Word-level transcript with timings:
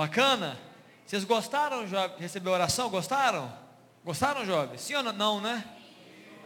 Bacana? 0.00 0.56
Vocês 1.04 1.24
gostaram 1.24 1.84
de 1.84 1.96
receber 2.20 2.50
oração? 2.50 2.88
Gostaram? 2.88 3.52
Gostaram, 4.04 4.46
jovens? 4.46 4.80
Sim 4.80 4.94
ou 4.94 5.02
não, 5.12 5.40
né? 5.40 5.64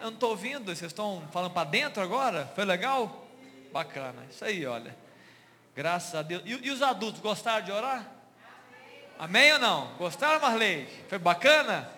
Eu 0.01 0.07
não 0.07 0.15
estou 0.15 0.31
ouvindo, 0.31 0.75
vocês 0.75 0.91
estão 0.91 1.23
falando 1.31 1.53
para 1.53 1.69
dentro 1.69 2.03
agora? 2.03 2.51
Foi 2.55 2.65
legal? 2.65 3.29
Bacana, 3.71 4.27
isso 4.31 4.43
aí, 4.43 4.65
olha. 4.65 4.97
Graças 5.77 6.15
a 6.15 6.23
Deus. 6.23 6.43
E, 6.47 6.67
e 6.67 6.71
os 6.71 6.81
adultos, 6.81 7.21
gostaram 7.21 7.63
de 7.63 7.71
orar? 7.71 8.11
Amém 9.19 9.53
ou 9.53 9.59
não? 9.59 9.97
Gostaram, 9.99 10.41
Marley? 10.41 10.89
Foi 11.11 11.19
bacana? 11.19 11.91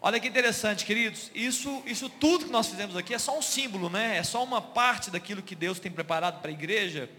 Olha 0.00 0.18
que 0.18 0.28
interessante, 0.28 0.86
queridos. 0.86 1.30
Isso, 1.34 1.82
isso 1.84 2.08
tudo 2.08 2.46
que 2.46 2.50
nós 2.50 2.68
fizemos 2.68 2.96
aqui 2.96 3.12
é 3.12 3.18
só 3.18 3.36
um 3.36 3.42
símbolo, 3.42 3.90
né? 3.90 4.16
É 4.16 4.22
só 4.22 4.42
uma 4.42 4.62
parte 4.62 5.10
daquilo 5.10 5.42
que 5.42 5.54
Deus 5.54 5.78
tem 5.78 5.92
preparado 5.92 6.40
para 6.40 6.50
a 6.50 6.54
igreja. 6.54 7.10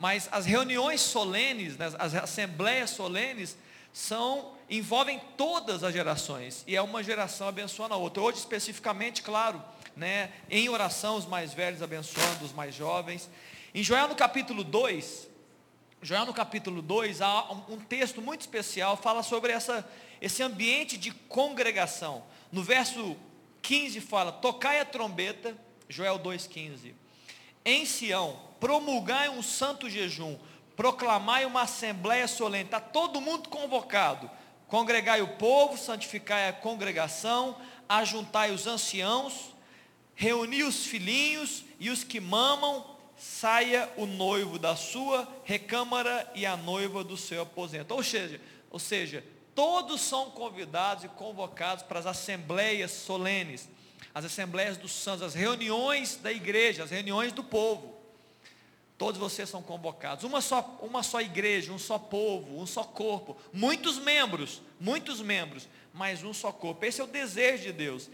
Mas 0.00 0.30
as 0.32 0.46
reuniões 0.46 1.02
solenes, 1.02 1.76
né, 1.76 1.92
as 1.98 2.14
assembleias 2.14 2.88
solenes, 2.88 3.54
são 3.92 4.54
envolvem 4.70 5.20
todas 5.36 5.84
as 5.84 5.92
gerações 5.92 6.64
e 6.66 6.74
é 6.74 6.80
uma 6.80 7.02
geração 7.02 7.48
abençoando 7.48 7.92
a 7.92 7.98
outra. 7.98 8.22
Hoje 8.22 8.38
especificamente, 8.38 9.20
claro, 9.20 9.62
né, 9.94 10.32
em 10.48 10.70
oração 10.70 11.16
os 11.16 11.26
mais 11.26 11.52
velhos 11.52 11.82
abençoando 11.82 12.46
os 12.46 12.52
mais 12.52 12.74
jovens. 12.74 13.28
Em 13.74 13.82
Joel 13.82 14.08
no 14.08 14.14
capítulo 14.14 14.64
2, 14.64 15.28
Joel 16.00 16.24
no 16.24 16.32
capítulo 16.32 16.80
2 16.80 17.20
há 17.20 17.52
um 17.68 17.78
texto 17.78 18.22
muito 18.22 18.40
especial, 18.40 18.96
fala 18.96 19.22
sobre 19.22 19.52
essa 19.52 19.86
esse 20.18 20.42
ambiente 20.42 20.96
de 20.96 21.10
congregação. 21.10 22.24
No 22.50 22.62
verso 22.62 23.18
15 23.60 24.00
fala: 24.00 24.32
Tocai 24.32 24.80
a 24.80 24.84
trombeta, 24.86 25.54
Joel 25.90 26.18
2,15. 26.18 26.94
Em 27.64 27.84
Sião, 27.84 28.49
promulgai 28.60 29.28
um 29.28 29.42
santo 29.42 29.88
jejum, 29.88 30.38
proclamai 30.76 31.44
uma 31.44 31.62
assembleia 31.62 32.28
solene. 32.28 32.64
Está 32.64 32.78
todo 32.78 33.20
mundo 33.20 33.48
convocado. 33.48 34.30
Congregai 34.68 35.20
o 35.20 35.36
povo, 35.36 35.76
santificai 35.76 36.48
a 36.48 36.52
congregação, 36.52 37.56
ajuntai 37.88 38.52
os 38.52 38.68
anciãos, 38.68 39.52
reuni 40.14 40.62
os 40.62 40.86
filhinhos 40.86 41.64
e 41.80 41.90
os 41.90 42.04
que 42.04 42.20
mamam, 42.20 42.86
saia 43.16 43.90
o 43.96 44.06
noivo 44.06 44.58
da 44.58 44.76
sua 44.76 45.28
recâmara 45.44 46.30
e 46.34 46.46
a 46.46 46.56
noiva 46.56 47.02
do 47.02 47.16
seu 47.16 47.42
aposento. 47.42 47.92
Ou 47.94 48.02
seja, 48.02 48.40
ou 48.70 48.78
seja, 48.78 49.24
todos 49.54 50.00
são 50.00 50.30
convidados 50.30 51.04
e 51.04 51.08
convocados 51.08 51.82
para 51.82 51.98
as 51.98 52.06
assembleias 52.06 52.92
solenes, 52.92 53.68
as 54.14 54.24
assembleias 54.24 54.76
dos 54.76 54.92
santos, 54.92 55.22
as 55.22 55.34
reuniões 55.34 56.16
da 56.16 56.32
igreja, 56.32 56.84
as 56.84 56.90
reuniões 56.90 57.32
do 57.32 57.44
povo. 57.44 57.99
Todos 59.00 59.18
vocês 59.18 59.48
são 59.48 59.62
convocados. 59.62 60.24
Uma 60.24 60.42
só, 60.42 60.78
uma 60.82 61.02
só 61.02 61.22
igreja, 61.22 61.72
um 61.72 61.78
só 61.78 61.98
povo, 61.98 62.60
um 62.60 62.66
só 62.66 62.84
corpo. 62.84 63.34
Muitos 63.50 63.98
membros, 63.98 64.60
muitos 64.78 65.22
membros, 65.22 65.66
mas 65.90 66.22
um 66.22 66.34
só 66.34 66.52
corpo. 66.52 66.84
Esse 66.84 67.00
é 67.00 67.04
o 67.04 67.06
desejo 67.06 67.62
de 67.62 67.72
Deus. 67.72 68.10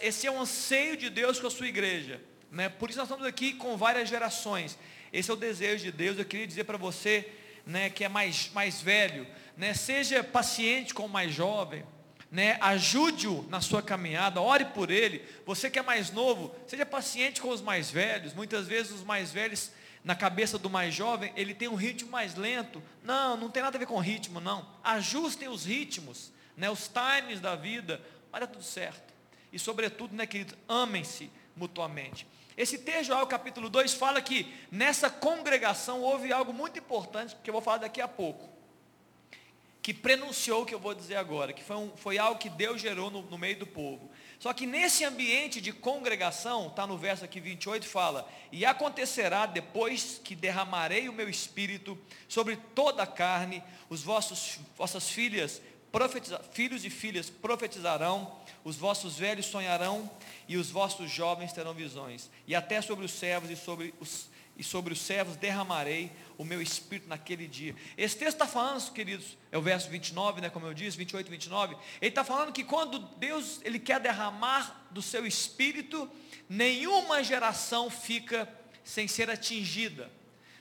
Esse 0.00 0.28
é 0.28 0.30
o 0.30 0.40
anseio 0.40 0.96
de 0.96 1.10
Deus 1.10 1.40
com 1.40 1.48
a 1.48 1.50
sua 1.50 1.66
igreja. 1.66 2.22
Né? 2.52 2.68
Por 2.68 2.88
isso 2.88 3.00
nós 3.00 3.08
estamos 3.08 3.26
aqui 3.26 3.52
com 3.54 3.76
várias 3.76 4.08
gerações. 4.08 4.78
Esse 5.12 5.28
é 5.28 5.34
o 5.34 5.36
desejo 5.36 5.82
de 5.82 5.90
Deus. 5.90 6.16
Eu 6.16 6.24
queria 6.24 6.46
dizer 6.46 6.62
para 6.62 6.78
você 6.78 7.28
né, 7.66 7.90
que 7.90 8.04
é 8.04 8.08
mais, 8.08 8.48
mais 8.54 8.80
velho, 8.80 9.26
né, 9.56 9.74
seja 9.74 10.22
paciente 10.22 10.94
com 10.94 11.06
o 11.06 11.08
mais 11.08 11.34
jovem, 11.34 11.84
né, 12.30 12.58
ajude-o 12.60 13.44
na 13.50 13.60
sua 13.60 13.82
caminhada, 13.82 14.40
ore 14.40 14.66
por 14.66 14.88
ele. 14.88 15.24
Você 15.44 15.68
que 15.68 15.80
é 15.80 15.82
mais 15.82 16.12
novo, 16.12 16.54
seja 16.68 16.86
paciente 16.86 17.40
com 17.40 17.48
os 17.48 17.60
mais 17.60 17.90
velhos. 17.90 18.32
Muitas 18.34 18.68
vezes 18.68 18.92
os 18.92 19.02
mais 19.02 19.32
velhos 19.32 19.72
na 20.02 20.14
cabeça 20.14 20.58
do 20.58 20.70
mais 20.70 20.94
jovem, 20.94 21.32
ele 21.36 21.54
tem 21.54 21.68
um 21.68 21.74
ritmo 21.74 22.10
mais 22.10 22.34
lento. 22.34 22.82
Não, 23.04 23.36
não 23.36 23.50
tem 23.50 23.62
nada 23.62 23.76
a 23.76 23.78
ver 23.78 23.86
com 23.86 23.98
ritmo, 23.98 24.40
não. 24.40 24.66
Ajustem 24.82 25.48
os 25.48 25.64
ritmos, 25.64 26.32
né, 26.56 26.70
os 26.70 26.88
times 26.88 27.40
da 27.40 27.54
vida, 27.54 28.00
vai 28.30 28.40
dar 28.40 28.46
tudo 28.46 28.64
certo. 28.64 29.12
E 29.52 29.58
sobretudo, 29.58 30.14
né, 30.14 30.26
querido, 30.26 30.56
amem-se 30.68 31.30
mutuamente. 31.56 32.26
Esse 32.56 32.78
texto, 32.78 33.08
Joel 33.08 33.26
capítulo 33.26 33.68
2, 33.68 33.94
fala 33.94 34.20
que 34.20 34.52
nessa 34.70 35.08
congregação 35.10 36.00
houve 36.02 36.32
algo 36.32 36.52
muito 36.52 36.78
importante, 36.78 37.36
que 37.42 37.48
eu 37.48 37.52
vou 37.52 37.62
falar 37.62 37.78
daqui 37.78 38.00
a 38.00 38.08
pouco, 38.08 38.48
que 39.82 39.94
prenunciou 39.94 40.62
o 40.62 40.66
que 40.66 40.74
eu 40.74 40.78
vou 40.78 40.94
dizer 40.94 41.16
agora, 41.16 41.52
que 41.52 41.62
foi, 41.62 41.76
um, 41.76 41.96
foi 41.96 42.18
algo 42.18 42.38
que 42.38 42.50
Deus 42.50 42.80
gerou 42.80 43.10
no, 43.10 43.22
no 43.22 43.38
meio 43.38 43.58
do 43.58 43.66
povo. 43.66 44.09
Só 44.40 44.54
que 44.54 44.64
nesse 44.64 45.04
ambiente 45.04 45.60
de 45.60 45.70
congregação, 45.70 46.68
está 46.68 46.86
no 46.86 46.96
verso 46.96 47.22
aqui 47.22 47.38
28, 47.38 47.86
fala: 47.86 48.26
E 48.50 48.64
acontecerá 48.64 49.44
depois 49.44 50.18
que 50.24 50.34
derramarei 50.34 51.10
o 51.10 51.12
meu 51.12 51.28
espírito 51.28 51.96
sobre 52.26 52.56
toda 52.56 53.02
a 53.02 53.06
carne, 53.06 53.62
os 53.90 54.02
vossos 54.02 54.58
vossas 54.78 55.10
filhas, 55.10 55.60
filhos 56.52 56.86
e 56.86 56.90
filhas 56.90 57.28
profetizarão, 57.28 58.34
os 58.64 58.76
vossos 58.76 59.18
velhos 59.18 59.44
sonharão, 59.44 60.10
e 60.48 60.56
os 60.56 60.70
vossos 60.70 61.10
jovens 61.10 61.52
terão 61.52 61.74
visões. 61.74 62.30
E 62.46 62.54
até 62.54 62.80
sobre 62.80 63.04
os 63.04 63.12
servos 63.12 63.50
e 63.50 63.56
sobre 63.56 63.92
os 64.00 64.29
e 64.60 64.62
sobre 64.62 64.92
os 64.92 65.00
servos 65.00 65.36
derramarei 65.36 66.12
o 66.36 66.44
meu 66.44 66.60
espírito 66.60 67.08
naquele 67.08 67.48
dia. 67.48 67.74
Esse 67.96 68.14
texto 68.14 68.34
está 68.34 68.46
falando, 68.46 68.92
queridos, 68.92 69.38
é 69.50 69.56
o 69.56 69.62
verso 69.62 69.88
29, 69.88 70.42
né, 70.42 70.50
como 70.50 70.66
eu 70.66 70.74
disse, 70.74 70.98
28 70.98 71.26
e 71.26 71.30
29. 71.30 71.76
Ele 71.98 72.10
está 72.10 72.22
falando 72.22 72.52
que 72.52 72.62
quando 72.62 72.98
Deus 72.98 73.58
ele 73.64 73.78
quer 73.78 73.98
derramar 73.98 74.86
do 74.90 75.00
seu 75.00 75.26
espírito, 75.26 76.10
nenhuma 76.46 77.24
geração 77.24 77.88
fica 77.88 78.46
sem 78.84 79.08
ser 79.08 79.30
atingida. 79.30 80.12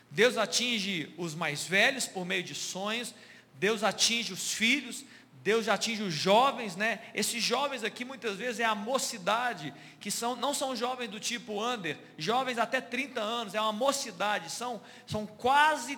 Deus 0.09 0.37
atinge 0.37 1.13
os 1.17 1.35
mais 1.35 1.65
velhos 1.65 2.07
por 2.07 2.25
meio 2.25 2.41
de 2.41 2.55
sonhos, 2.55 3.13
Deus 3.55 3.83
atinge 3.83 4.31
os 4.31 4.53
filhos, 4.53 5.03
Deus 5.41 5.65
já 5.65 5.75
atinge 5.75 6.03
os 6.03 6.13
jovens, 6.13 6.75
né? 6.75 6.99
Esses 7.13 7.41
jovens 7.41 7.83
aqui 7.83 8.03
muitas 8.03 8.35
vezes 8.35 8.59
é 8.59 8.65
a 8.65 8.75
mocidade, 8.75 9.73
que 9.99 10.11
são, 10.11 10.35
não 10.35 10.53
são 10.53 10.75
jovens 10.75 11.09
do 11.09 11.19
tipo 11.19 11.63
under, 11.63 11.97
jovens 12.17 12.57
até 12.57 12.81
30 12.81 13.21
anos, 13.21 13.55
é 13.55 13.61
uma 13.61 13.71
mocidade, 13.71 14.51
são, 14.51 14.81
são 15.07 15.25
quase, 15.25 15.97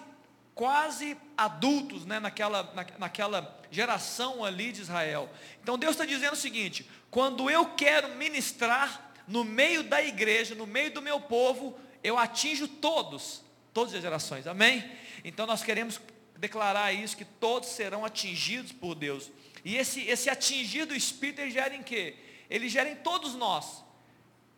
quase 0.54 1.18
adultos 1.36 2.06
né? 2.06 2.20
naquela, 2.20 2.72
na, 2.76 2.86
naquela 3.00 3.60
geração 3.72 4.46
ali 4.46 4.72
de 4.72 4.82
Israel. 4.82 5.28
Então 5.64 5.78
Deus 5.78 5.94
está 5.94 6.06
dizendo 6.06 6.34
o 6.34 6.38
seguinte: 6.38 6.88
quando 7.10 7.50
eu 7.50 7.66
quero 7.66 8.10
ministrar 8.16 9.12
no 9.28 9.44
meio 9.44 9.82
da 9.84 10.04
igreja, 10.04 10.54
no 10.54 10.68
meio 10.68 10.94
do 10.94 11.02
meu 11.02 11.20
povo, 11.20 11.80
eu 12.04 12.16
atinjo 12.18 12.68
todos, 12.68 13.44
todas 13.74 13.94
as 13.96 14.02
gerações, 14.02 14.46
amém? 14.46 14.92
Então 15.24 15.48
nós 15.48 15.64
queremos 15.64 16.00
declarar 16.42 16.92
isso, 16.92 17.16
que 17.16 17.24
todos 17.24 17.70
serão 17.70 18.04
atingidos 18.04 18.72
por 18.72 18.96
Deus. 18.96 19.30
E 19.64 19.78
esse, 19.78 20.02
esse 20.02 20.28
atingir 20.28 20.86
do 20.86 20.96
Espírito, 20.96 21.40
ele 21.40 21.52
gera 21.52 21.76
em 21.76 21.84
quê? 21.84 22.16
Ele 22.50 22.68
gera 22.68 22.90
em 22.90 22.96
todos 22.96 23.36
nós, 23.36 23.84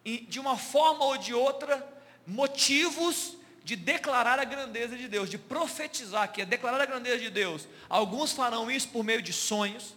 de 0.03 0.39
uma 0.39 0.57
forma 0.57 1.03
ou 1.03 1.17
de 1.17 1.33
outra, 1.33 1.85
motivos 2.25 3.35
de 3.65 3.75
declarar 3.75 4.39
a 4.39 4.45
grandeza 4.45 4.97
de 4.97 5.09
Deus, 5.09 5.29
de 5.29 5.37
profetizar, 5.37 6.31
que 6.31 6.41
é 6.41 6.45
declarar 6.45 6.79
a 6.79 6.85
grandeza 6.85 7.19
de 7.19 7.29
Deus. 7.29 7.67
Alguns 7.89 8.31
farão 8.31 8.71
isso 8.71 8.87
por 8.87 9.03
meio 9.03 9.21
de 9.21 9.33
sonhos, 9.33 9.93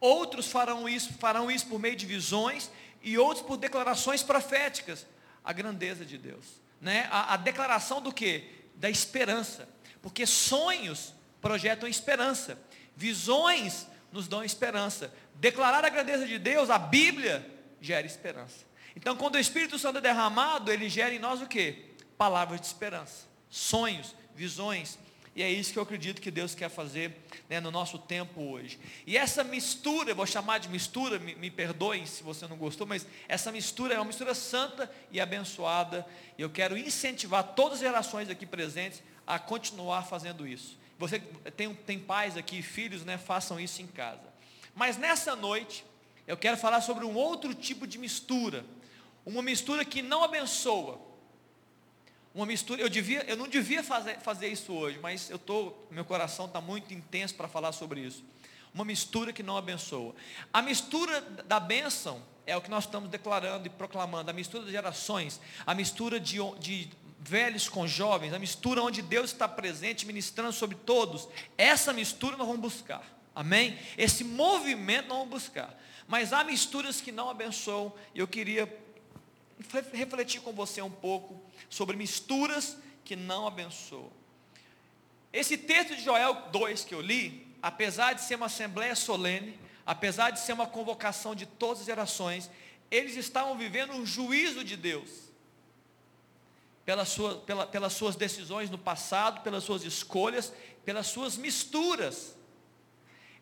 outros 0.00 0.48
farão 0.48 0.88
isso, 0.88 1.12
farão 1.14 1.48
isso 1.50 1.68
por 1.68 1.78
meio 1.78 1.94
de 1.94 2.04
visões, 2.04 2.68
e 3.00 3.16
outros 3.16 3.46
por 3.46 3.56
declarações 3.56 4.24
proféticas, 4.24 5.06
a 5.44 5.52
grandeza 5.52 6.04
de 6.04 6.18
Deus. 6.18 6.60
Né? 6.80 7.06
A, 7.12 7.34
a 7.34 7.36
declaração 7.36 8.00
do 8.00 8.12
que? 8.12 8.50
Da 8.74 8.90
esperança. 8.90 9.68
Porque 10.04 10.26
sonhos 10.26 11.14
projetam 11.40 11.88
esperança, 11.88 12.58
visões 12.94 13.86
nos 14.12 14.28
dão 14.28 14.44
esperança. 14.44 15.10
Declarar 15.36 15.82
a 15.82 15.88
grandeza 15.88 16.26
de 16.26 16.38
Deus, 16.38 16.68
a 16.68 16.78
Bíblia, 16.78 17.50
gera 17.80 18.06
esperança. 18.06 18.66
Então, 18.94 19.16
quando 19.16 19.36
o 19.36 19.38
Espírito 19.38 19.78
Santo 19.78 19.96
é 19.96 20.02
derramado, 20.02 20.70
ele 20.70 20.90
gera 20.90 21.14
em 21.14 21.18
nós 21.18 21.40
o 21.40 21.46
que? 21.46 21.86
Palavras 22.18 22.60
de 22.60 22.66
esperança, 22.66 23.24
sonhos, 23.48 24.14
visões. 24.34 24.98
E 25.34 25.42
é 25.42 25.50
isso 25.50 25.72
que 25.72 25.78
eu 25.78 25.82
acredito 25.82 26.20
que 26.20 26.30
Deus 26.30 26.54
quer 26.54 26.68
fazer 26.68 27.16
né, 27.48 27.58
no 27.58 27.70
nosso 27.70 27.98
tempo 27.98 28.42
hoje. 28.42 28.78
E 29.06 29.16
essa 29.16 29.42
mistura, 29.42 30.10
eu 30.10 30.14
vou 30.14 30.26
chamar 30.26 30.58
de 30.58 30.68
mistura, 30.68 31.18
me, 31.18 31.34
me 31.34 31.50
perdoem 31.50 32.04
se 32.04 32.22
você 32.22 32.46
não 32.46 32.58
gostou, 32.58 32.86
mas 32.86 33.06
essa 33.26 33.50
mistura 33.50 33.94
é 33.94 33.98
uma 33.98 34.04
mistura 34.04 34.34
santa 34.34 34.92
e 35.10 35.18
abençoada. 35.18 36.06
E 36.36 36.42
eu 36.42 36.50
quero 36.50 36.76
incentivar 36.76 37.54
todas 37.54 37.78
as 37.78 37.80
gerações 37.80 38.28
aqui 38.28 38.44
presentes 38.44 39.02
a 39.26 39.38
continuar 39.38 40.02
fazendo 40.04 40.46
isso. 40.46 40.78
Você 40.98 41.18
tem, 41.56 41.74
tem 41.74 41.98
pais 41.98 42.36
aqui, 42.36 42.62
filhos, 42.62 43.04
né? 43.04 43.18
Façam 43.18 43.58
isso 43.58 43.82
em 43.82 43.86
casa. 43.86 44.32
Mas 44.74 44.96
nessa 44.96 45.34
noite, 45.34 45.84
eu 46.26 46.36
quero 46.36 46.56
falar 46.56 46.80
sobre 46.80 47.04
um 47.04 47.14
outro 47.14 47.54
tipo 47.54 47.86
de 47.86 47.98
mistura. 47.98 48.64
Uma 49.24 49.42
mistura 49.42 49.84
que 49.84 50.02
não 50.02 50.22
abençoa. 50.22 51.00
Uma 52.34 52.46
mistura, 52.46 52.80
eu, 52.80 52.88
devia, 52.88 53.24
eu 53.28 53.36
não 53.36 53.46
devia 53.46 53.82
fazer, 53.82 54.18
fazer 54.18 54.48
isso 54.48 54.72
hoje, 54.72 54.98
mas 55.00 55.30
eu 55.30 55.38
tô, 55.38 55.72
meu 55.90 56.04
coração 56.04 56.46
está 56.46 56.60
muito 56.60 56.92
intenso 56.92 57.34
para 57.34 57.46
falar 57.46 57.70
sobre 57.72 58.00
isso. 58.00 58.24
Uma 58.74 58.84
mistura 58.84 59.32
que 59.32 59.42
não 59.42 59.56
abençoa. 59.56 60.14
A 60.52 60.60
mistura 60.60 61.20
da 61.20 61.60
bênção 61.60 62.20
é 62.44 62.56
o 62.56 62.60
que 62.60 62.68
nós 62.68 62.84
estamos 62.84 63.08
declarando 63.08 63.68
e 63.68 63.70
proclamando. 63.70 64.30
A 64.30 64.34
mistura 64.34 64.64
de 64.64 64.72
gerações, 64.72 65.40
a 65.64 65.74
mistura 65.74 66.18
de, 66.18 66.38
de 66.58 66.90
velhos 67.24 67.68
com 67.68 67.86
jovens, 67.86 68.34
a 68.34 68.38
mistura 68.38 68.82
onde 68.82 69.00
Deus 69.00 69.32
está 69.32 69.48
presente, 69.48 70.06
ministrando 70.06 70.52
sobre 70.52 70.76
todos. 70.76 71.26
Essa 71.56 71.92
mistura 71.92 72.36
nós 72.36 72.46
vamos 72.46 72.60
buscar. 72.60 73.02
Amém? 73.34 73.78
Esse 73.96 74.22
movimento 74.22 75.08
nós 75.08 75.18
vamos 75.18 75.42
buscar. 75.42 75.74
Mas 76.06 76.34
há 76.34 76.44
misturas 76.44 77.00
que 77.00 77.10
não 77.10 77.30
abençoam, 77.30 77.92
e 78.14 78.18
eu 78.18 78.28
queria 78.28 78.68
refletir 79.92 80.42
com 80.42 80.52
você 80.52 80.82
um 80.82 80.90
pouco 80.90 81.40
sobre 81.70 81.96
misturas 81.96 82.76
que 83.04 83.16
não 83.16 83.46
abençoam. 83.46 84.12
Esse 85.32 85.56
texto 85.56 85.96
de 85.96 86.04
Joel 86.04 86.50
2 86.52 86.84
que 86.84 86.94
eu 86.94 87.00
li, 87.00 87.48
apesar 87.62 88.12
de 88.12 88.20
ser 88.20 88.34
uma 88.34 88.46
assembleia 88.46 88.94
solene, 88.94 89.58
apesar 89.86 90.30
de 90.30 90.40
ser 90.40 90.52
uma 90.52 90.66
convocação 90.66 91.34
de 91.34 91.46
todas 91.46 91.80
as 91.80 91.86
gerações, 91.86 92.50
eles 92.90 93.16
estavam 93.16 93.56
vivendo 93.56 93.94
um 93.94 94.04
juízo 94.04 94.62
de 94.62 94.76
Deus. 94.76 95.23
Pelas 96.84 97.08
suas, 97.08 97.38
pela, 97.44 97.66
pelas 97.66 97.92
suas 97.94 98.16
decisões 98.16 98.70
no 98.70 98.78
passado, 98.78 99.42
pelas 99.42 99.64
suas 99.64 99.84
escolhas, 99.84 100.52
pelas 100.84 101.06
suas 101.06 101.36
misturas. 101.36 102.36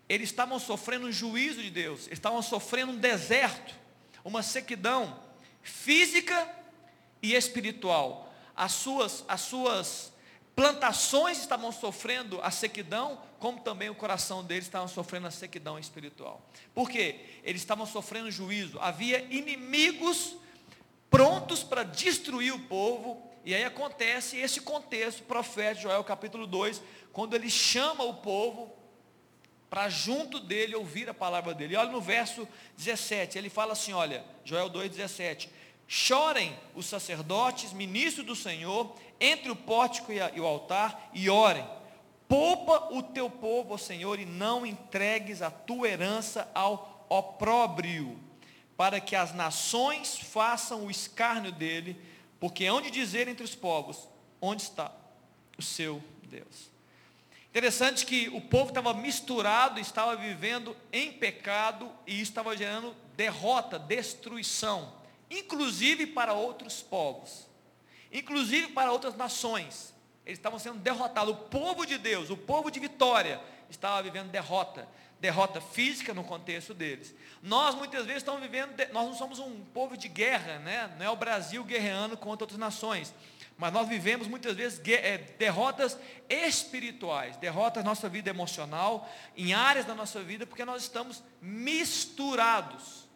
Eles 0.09 0.29
estavam 0.31 0.59
sofrendo 0.59 1.07
um 1.07 1.13
juízo 1.13 1.63
de 1.63 1.71
Deus, 1.71 2.09
estavam 2.11 2.43
sofrendo 2.43 2.93
um 2.93 2.97
deserto, 2.97 3.75
uma 4.25 4.43
sequidão 4.43 5.19
física 5.63 6.49
e 7.23 7.35
espiritual. 7.35 8.33
As 8.55 8.73
suas, 8.73 9.25
as 9.27 9.41
suas 9.41 10.13
plantações 10.55 11.39
estavam 11.39 11.73
sofrendo 11.73 12.41
a 12.43 12.51
sequidão, 12.51 13.21
como 13.39 13.61
também 13.61 13.89
o 13.89 13.95
coração 13.95 14.45
deles 14.45 14.65
estava 14.65 14.87
sofrendo 14.87 15.27
a 15.27 15.31
sequidão 15.31 15.79
espiritual. 15.79 16.47
Por 16.75 16.91
quê? 16.91 17.21
Eles 17.43 17.63
estavam 17.63 17.87
sofrendo 17.87 18.31
juízo. 18.31 18.79
Havia 18.81 19.21
inimigos 19.35 20.37
prontos 21.11 21.63
para 21.63 21.83
destruir 21.83 22.53
o 22.53 22.61
povo. 22.61 23.31
E 23.45 23.55
aí 23.55 23.65
acontece 23.65 24.37
esse 24.39 24.61
contexto, 24.61 25.25
profeta 25.25 25.81
Joel 25.81 26.05
capítulo 26.05 26.47
2, 26.47 26.81
quando 27.13 27.35
ele 27.35 27.51
chama 27.51 28.05
o 28.05 28.15
povo 28.15 28.73
para 29.69 29.89
junto 29.89 30.39
dele 30.39 30.77
ouvir 30.77 31.09
a 31.09 31.15
palavra 31.15 31.55
dele. 31.55 31.75
E 31.75 31.77
olha 31.77 31.91
no 31.91 32.01
verso 32.01 32.47
17, 32.77 33.39
ele 33.39 33.49
fala 33.49 33.73
assim, 33.73 33.93
olha, 33.93 34.25
Joel 34.45 34.71
2,17. 34.71 35.49
Chorem 35.89 36.57
os 36.75 36.87
sacerdotes, 36.87 37.73
ministros 37.73 38.25
do 38.25 38.37
Senhor, 38.37 38.95
entre 39.19 39.51
o 39.51 39.57
pórtico 39.57 40.13
e, 40.13 40.21
o 40.41 40.47
altar, 40.47 41.11
e 41.13 41.29
orem. 41.29 41.67
Poupa 42.29 42.95
o 42.95 43.03
teu 43.03 43.29
povo, 43.29 43.77
Senhor, 43.77 44.19
e 44.19 44.25
não 44.25 44.65
entregues 44.65 45.43
a 45.43 45.51
tua 45.51 45.89
herança 45.89 46.51
ao 46.55 47.07
opróbrio, 47.09 48.19
para 48.77 49.01
que 49.01 49.17
as 49.17 49.35
nações 49.35 50.17
façam 50.17 50.87
o 50.87 50.91
escárnio 50.91 51.53
dele, 51.53 52.01
porque 52.43 52.69
onde 52.69 52.91
dizer 52.91 53.29
entre 53.29 53.45
os 53.45 53.55
povos, 53.55 54.09
onde 54.41 54.63
está 54.63 54.91
o 55.57 55.63
seu 55.63 56.03
Deus. 56.25 56.73
Interessante 57.51 58.05
que 58.05 58.29
o 58.31 58.41
povo 58.41 58.71
estava 58.71 58.93
misturado, 58.93 59.79
estava 59.79 60.17
vivendo 60.17 60.77
em 60.93 61.13
pecado 61.13 61.89
e 62.05 62.21
estava 62.21 62.57
gerando 62.57 62.97
derrota, 63.15 63.79
destruição 63.79 64.93
inclusive 65.31 66.05
para 66.09 66.33
outros 66.33 66.83
povos, 66.83 67.47
inclusive 68.11 68.73
para 68.73 68.91
outras 68.91 69.15
nações. 69.15 69.95
Eles 70.27 70.41
estavam 70.41 70.59
sendo 70.59 70.81
derrotados. 70.81 71.33
O 71.33 71.37
povo 71.37 71.87
de 71.87 71.97
Deus, 71.97 72.29
o 72.29 72.37
povo 72.37 72.73
de 72.73 72.81
vitória, 72.81 73.41
estava 73.71 74.03
vivendo 74.03 74.33
derrota, 74.33 74.89
derrota 75.23 75.61
física 75.61 76.13
no 76.13 76.25
contexto 76.25 76.75
deles. 76.75 77.15
Nós 77.41 77.77
muitas 77.77 78.05
vezes 78.05 78.23
estamos 78.23 78.43
vivendo, 78.43 78.77
nós 78.93 79.07
não 79.07 79.15
somos 79.15 79.39
um 79.39 79.65
povo 79.67 79.97
de 79.97 80.09
guerra, 80.09 80.59
né? 80.59 80.93
não 80.99 81.07
é 81.07 81.11
o 81.11 81.15
Brasil 81.15 81.63
guerreando 81.63 82.17
contra 82.17 82.43
outras 82.43 82.59
nações, 82.59 83.15
mas 83.57 83.73
nós 83.73 83.89
vivemos 83.89 84.27
muitas 84.27 84.57
vezes 84.57 84.81
é, 84.89 85.19
derrotas 85.39 85.97
espirituais, 86.29 87.37
derrotas 87.37 87.85
na 87.85 87.91
nossa 87.91 88.09
vida 88.09 88.31
emocional, 88.31 89.09
em 89.37 89.55
áreas 89.55 89.87
da 89.87 89.95
nossa 89.95 90.21
vida, 90.25 90.45
porque 90.45 90.65
nós 90.65 90.83
estamos 90.83 91.23
misturados. 91.41 93.09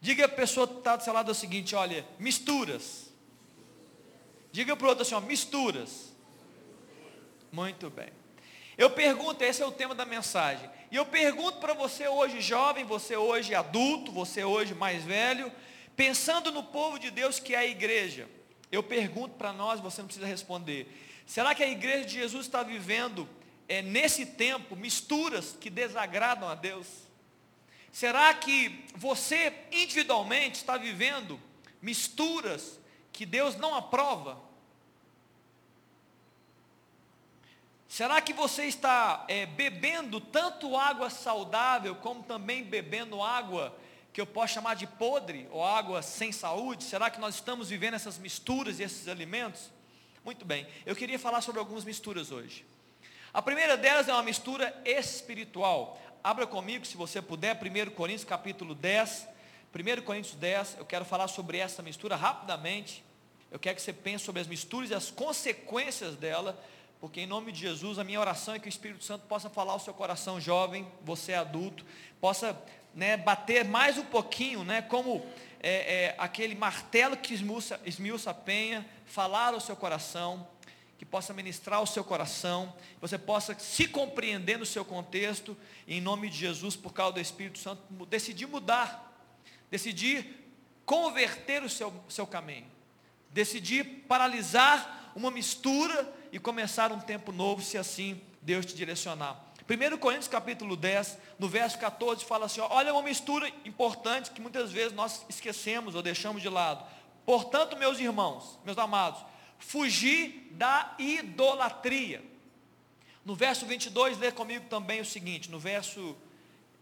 Diga 0.00 0.24
a 0.24 0.28
pessoa 0.30 0.66
que 0.66 0.78
está 0.78 0.96
do 0.96 1.04
seu 1.04 1.12
lado 1.12 1.30
o 1.30 1.34
seguinte, 1.34 1.74
olha, 1.74 2.06
misturas. 2.18 3.12
Diga 4.50 4.74
para 4.74 4.86
o 4.86 4.88
outro 4.88 5.02
assim, 5.02 5.14
ó, 5.14 5.20
misturas. 5.20 6.10
Muito 7.52 7.90
bem. 7.90 8.23
Eu 8.76 8.90
pergunto, 8.90 9.42
esse 9.42 9.62
é 9.62 9.66
o 9.66 9.70
tema 9.70 9.94
da 9.94 10.04
mensagem. 10.04 10.68
E 10.90 10.96
eu 10.96 11.06
pergunto 11.06 11.58
para 11.58 11.74
você 11.74 12.08
hoje 12.08 12.40
jovem, 12.40 12.84
você 12.84 13.16
hoje 13.16 13.54
adulto, 13.54 14.10
você 14.10 14.44
hoje 14.44 14.74
mais 14.74 15.04
velho, 15.04 15.50
pensando 15.96 16.50
no 16.50 16.62
povo 16.62 16.98
de 16.98 17.10
Deus 17.10 17.38
que 17.38 17.54
é 17.54 17.58
a 17.58 17.66
igreja. 17.66 18.28
Eu 18.70 18.82
pergunto 18.82 19.36
para 19.36 19.52
nós, 19.52 19.80
você 19.80 20.00
não 20.00 20.08
precisa 20.08 20.26
responder. 20.26 20.88
Será 21.26 21.54
que 21.54 21.62
a 21.62 21.68
igreja 21.68 22.04
de 22.04 22.14
Jesus 22.14 22.46
está 22.46 22.62
vivendo 22.62 23.28
é, 23.68 23.80
nesse 23.80 24.26
tempo 24.26 24.76
misturas 24.76 25.56
que 25.60 25.70
desagradam 25.70 26.48
a 26.48 26.54
Deus? 26.54 26.86
Será 27.92 28.34
que 28.34 28.84
você 28.96 29.52
individualmente 29.70 30.56
está 30.56 30.76
vivendo 30.76 31.40
misturas 31.80 32.78
que 33.12 33.24
Deus 33.24 33.56
não 33.56 33.74
aprova? 33.74 34.36
Será 37.94 38.20
que 38.20 38.32
você 38.32 38.64
está 38.64 39.24
é, 39.28 39.46
bebendo 39.46 40.20
tanto 40.20 40.76
água 40.76 41.08
saudável, 41.08 41.94
como 41.94 42.24
também 42.24 42.64
bebendo 42.64 43.22
água 43.22 43.72
que 44.12 44.20
eu 44.20 44.26
posso 44.26 44.54
chamar 44.54 44.74
de 44.74 44.84
podre, 44.84 45.46
ou 45.52 45.64
água 45.64 46.02
sem 46.02 46.32
saúde? 46.32 46.82
Será 46.82 47.08
que 47.08 47.20
nós 47.20 47.36
estamos 47.36 47.68
vivendo 47.68 47.94
essas 47.94 48.18
misturas 48.18 48.80
e 48.80 48.82
esses 48.82 49.06
alimentos? 49.06 49.70
Muito 50.24 50.44
bem, 50.44 50.66
eu 50.84 50.96
queria 50.96 51.20
falar 51.20 51.40
sobre 51.40 51.60
algumas 51.60 51.84
misturas 51.84 52.32
hoje. 52.32 52.66
A 53.32 53.40
primeira 53.40 53.76
delas 53.76 54.08
é 54.08 54.12
uma 54.12 54.24
mistura 54.24 54.76
espiritual. 54.84 55.96
Abra 56.24 56.48
comigo, 56.48 56.84
se 56.84 56.96
você 56.96 57.22
puder, 57.22 57.56
1 57.56 57.92
Coríntios 57.92 58.24
capítulo 58.24 58.74
10. 58.74 59.28
1 59.72 60.02
Coríntios 60.02 60.34
10, 60.34 60.78
eu 60.78 60.84
quero 60.84 61.04
falar 61.04 61.28
sobre 61.28 61.58
essa 61.58 61.80
mistura 61.80 62.16
rapidamente. 62.16 63.04
Eu 63.52 63.60
quero 63.60 63.76
que 63.76 63.82
você 63.82 63.92
pense 63.92 64.24
sobre 64.24 64.40
as 64.40 64.48
misturas 64.48 64.90
e 64.90 64.94
as 64.94 65.12
consequências 65.12 66.16
dela, 66.16 66.60
porque 67.04 67.20
em 67.20 67.26
nome 67.26 67.52
de 67.52 67.60
Jesus, 67.60 67.98
a 67.98 68.02
minha 68.02 68.18
oração 68.18 68.54
é 68.54 68.58
que 68.58 68.66
o 68.66 68.66
Espírito 68.66 69.04
Santo 69.04 69.26
possa 69.26 69.50
falar 69.50 69.74
ao 69.74 69.78
seu 69.78 69.92
coração 69.92 70.40
jovem, 70.40 70.90
você 71.02 71.32
é 71.32 71.36
adulto, 71.36 71.84
possa 72.18 72.58
né, 72.94 73.14
bater 73.14 73.62
mais 73.62 73.98
um 73.98 74.04
pouquinho, 74.06 74.64
né, 74.64 74.80
como 74.80 75.22
é, 75.60 75.68
é, 76.06 76.14
aquele 76.16 76.54
martelo 76.54 77.14
que 77.14 77.34
esmiuça, 77.34 77.78
esmiuça 77.84 78.30
a 78.30 78.34
penha, 78.34 78.88
falar 79.04 79.52
ao 79.52 79.60
seu 79.60 79.76
coração, 79.76 80.48
que 80.96 81.04
possa 81.04 81.34
ministrar 81.34 81.82
o 81.82 81.86
seu 81.86 82.02
coração, 82.02 82.72
você 83.02 83.18
possa 83.18 83.54
se 83.58 83.86
compreender 83.86 84.58
no 84.58 84.64
seu 84.64 84.82
contexto, 84.82 85.54
e 85.86 85.98
em 85.98 86.00
nome 86.00 86.30
de 86.30 86.38
Jesus, 86.38 86.74
por 86.74 86.94
causa 86.94 87.12
do 87.12 87.20
Espírito 87.20 87.58
Santo, 87.58 87.82
decidir 88.06 88.46
mudar, 88.46 89.14
decidir 89.70 90.42
converter 90.86 91.62
o 91.62 91.68
seu, 91.68 91.92
seu 92.08 92.26
caminho, 92.26 92.66
decidir 93.28 93.84
paralisar 94.08 95.12
uma 95.14 95.30
mistura 95.30 96.23
e 96.34 96.38
começar 96.40 96.90
um 96.90 96.98
tempo 96.98 97.30
novo, 97.30 97.62
se 97.62 97.78
assim 97.78 98.20
Deus 98.42 98.66
te 98.66 98.74
direcionar. 98.74 99.40
1 99.70 99.96
Coríntios 99.98 100.26
capítulo 100.26 100.74
10, 100.74 101.16
no 101.38 101.48
verso 101.48 101.78
14, 101.78 102.24
fala 102.24 102.46
assim: 102.46 102.60
ó, 102.60 102.66
olha 102.72 102.92
uma 102.92 103.04
mistura 103.04 103.48
importante 103.64 104.32
que 104.32 104.40
muitas 104.40 104.72
vezes 104.72 104.92
nós 104.92 105.24
esquecemos 105.28 105.94
ou 105.94 106.02
deixamos 106.02 106.42
de 106.42 106.48
lado. 106.48 106.84
Portanto, 107.24 107.76
meus 107.76 108.00
irmãos, 108.00 108.58
meus 108.64 108.76
amados, 108.76 109.24
fugir 109.60 110.48
da 110.50 110.96
idolatria. 110.98 112.20
No 113.24 113.36
verso 113.36 113.64
22, 113.64 114.18
lê 114.18 114.32
comigo 114.32 114.66
também 114.68 115.00
o 115.00 115.04
seguinte, 115.04 115.48
no 115.48 115.60
verso 115.60 116.16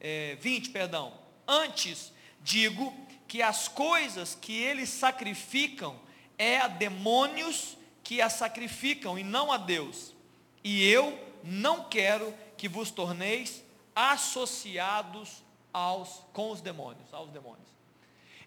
é, 0.00 0.38
20, 0.40 0.70
perdão. 0.70 1.12
Antes, 1.46 2.10
digo 2.40 2.90
que 3.28 3.42
as 3.42 3.68
coisas 3.68 4.34
que 4.34 4.54
eles 4.54 4.88
sacrificam 4.88 6.00
é 6.38 6.56
a 6.56 6.68
demônios 6.68 7.76
que 8.02 8.20
as 8.20 8.34
sacrificam 8.34 9.18
e 9.18 9.24
não 9.24 9.52
a 9.52 9.56
Deus. 9.56 10.14
E 10.62 10.86
eu 10.88 11.18
não 11.42 11.84
quero 11.84 12.32
que 12.56 12.68
vos 12.68 12.90
torneis 12.90 13.62
associados 13.94 15.42
aos, 15.72 16.22
com 16.32 16.50
os 16.50 16.60
demônios, 16.60 17.12
aos 17.12 17.30
demônios. 17.30 17.68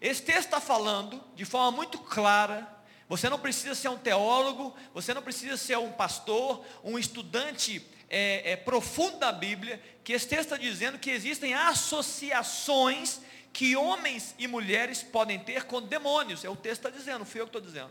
Esse 0.00 0.22
texto 0.22 0.46
está 0.46 0.60
falando 0.60 1.22
de 1.34 1.44
forma 1.44 1.70
muito 1.70 1.98
clara 1.98 2.76
você 3.08 3.30
não 3.30 3.38
precisa 3.38 3.74
ser 3.74 3.88
um 3.88 3.98
teólogo, 3.98 4.74
você 4.92 5.14
não 5.14 5.22
precisa 5.22 5.56
ser 5.56 5.78
um 5.78 5.92
pastor, 5.92 6.64
um 6.82 6.98
estudante 6.98 7.84
é, 8.10 8.52
é, 8.52 8.56
profundo 8.56 9.18
da 9.18 9.30
Bíblia, 9.30 9.80
que 10.02 10.12
esse 10.12 10.26
texto 10.26 10.44
está 10.44 10.56
dizendo 10.56 10.98
que 10.98 11.10
existem 11.10 11.54
associações 11.54 13.20
que 13.52 13.76
homens 13.76 14.34
e 14.38 14.46
mulheres 14.46 15.02
podem 15.02 15.38
ter 15.38 15.64
com 15.64 15.80
demônios. 15.80 16.44
É 16.44 16.50
o 16.50 16.56
texto 16.56 16.86
está 16.86 16.90
dizendo, 16.90 17.24
fui 17.24 17.40
eu 17.40 17.46
que 17.46 17.56
estou 17.56 17.62
dizendo. 17.62 17.90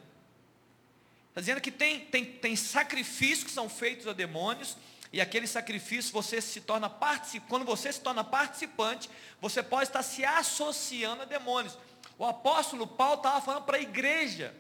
Está 1.35 1.41
dizendo 1.41 1.59
que 1.59 1.69
tem, 1.69 1.99
tem, 1.99 2.23
tem 2.23 2.55
sacrifícios 2.55 3.43
que 3.43 3.51
são 3.51 3.67
feitos 3.67 4.07
a 4.07 4.13
demônios, 4.13 4.77
e 5.11 5.19
aquele 5.19 5.45
sacrifício 5.47 6.13
você 6.13 6.39
se 6.39 6.61
torna 6.61 6.89
participante, 6.89 7.49
quando 7.49 7.65
você 7.65 7.91
se 7.91 7.99
torna 7.99 8.23
participante, 8.23 9.09
você 9.41 9.61
pode 9.61 9.89
estar 9.89 10.01
se 10.01 10.23
associando 10.23 11.23
a 11.23 11.25
demônios. 11.25 11.77
O 12.17 12.25
apóstolo 12.25 12.87
Paulo 12.87 13.15
estava 13.15 13.41
falando 13.41 13.65
para 13.65 13.75
a 13.75 13.81
igreja, 13.81 14.55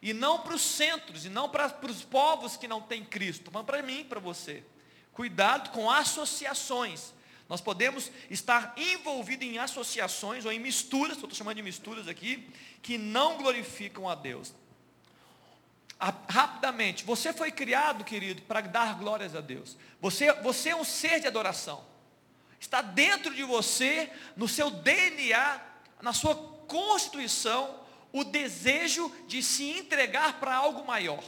E 0.00 0.14
não 0.14 0.38
para 0.38 0.54
os 0.54 0.62
centros, 0.62 1.26
e 1.26 1.28
não 1.28 1.50
para, 1.50 1.68
para 1.68 1.90
os 1.90 2.02
povos 2.02 2.56
que 2.56 2.66
não 2.66 2.80
têm 2.80 3.04
Cristo. 3.04 3.40
Estou 3.40 3.52
falando 3.52 3.66
para 3.66 3.82
mim 3.82 4.02
para 4.02 4.18
você. 4.18 4.64
Cuidado 5.12 5.68
com 5.68 5.90
associações. 5.90 7.12
Nós 7.46 7.60
podemos 7.60 8.10
estar 8.30 8.72
envolvidos 8.78 9.46
em 9.46 9.58
associações 9.58 10.46
ou 10.46 10.52
em 10.52 10.58
misturas, 10.58 11.18
estou 11.18 11.30
chamando 11.34 11.56
de 11.56 11.62
misturas 11.62 12.08
aqui, 12.08 12.48
que 12.80 12.96
não 12.96 13.36
glorificam 13.36 14.08
a 14.08 14.14
Deus. 14.14 14.54
Rapidamente, 16.28 17.04
você 17.04 17.30
foi 17.30 17.52
criado, 17.52 18.04
querido, 18.04 18.40
para 18.42 18.62
dar 18.62 18.94
glórias 18.94 19.34
a 19.34 19.40
Deus. 19.42 19.76
Você, 20.00 20.32
você 20.34 20.70
é 20.70 20.76
um 20.76 20.84
ser 20.84 21.20
de 21.20 21.26
adoração. 21.26 21.84
Está 22.58 22.80
dentro 22.80 23.34
de 23.34 23.42
você, 23.42 24.10
no 24.34 24.48
seu 24.48 24.70
DNA, 24.70 25.60
na 26.00 26.14
sua 26.14 26.34
constituição, 26.66 27.80
o 28.12 28.24
desejo 28.24 29.14
de 29.26 29.42
se 29.42 29.70
entregar 29.70 30.40
para 30.40 30.54
algo 30.54 30.86
maior. 30.86 31.22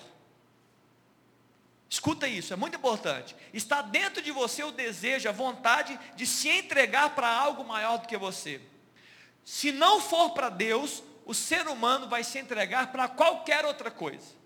Escuta 1.88 2.26
isso, 2.26 2.54
é 2.54 2.56
muito 2.56 2.78
importante. 2.78 3.36
Está 3.52 3.82
dentro 3.82 4.22
de 4.22 4.30
você 4.30 4.64
o 4.64 4.72
desejo, 4.72 5.28
a 5.28 5.32
vontade 5.32 5.98
de 6.16 6.26
se 6.26 6.48
entregar 6.48 7.14
para 7.14 7.28
algo 7.28 7.62
maior 7.62 7.98
do 7.98 8.08
que 8.08 8.16
você. 8.16 8.58
Se 9.44 9.70
não 9.70 10.00
for 10.00 10.30
para 10.30 10.48
Deus, 10.48 11.02
o 11.26 11.34
ser 11.34 11.68
humano 11.68 12.08
vai 12.08 12.24
se 12.24 12.38
entregar 12.38 12.90
para 12.90 13.08
qualquer 13.08 13.66
outra 13.66 13.90
coisa. 13.90 14.41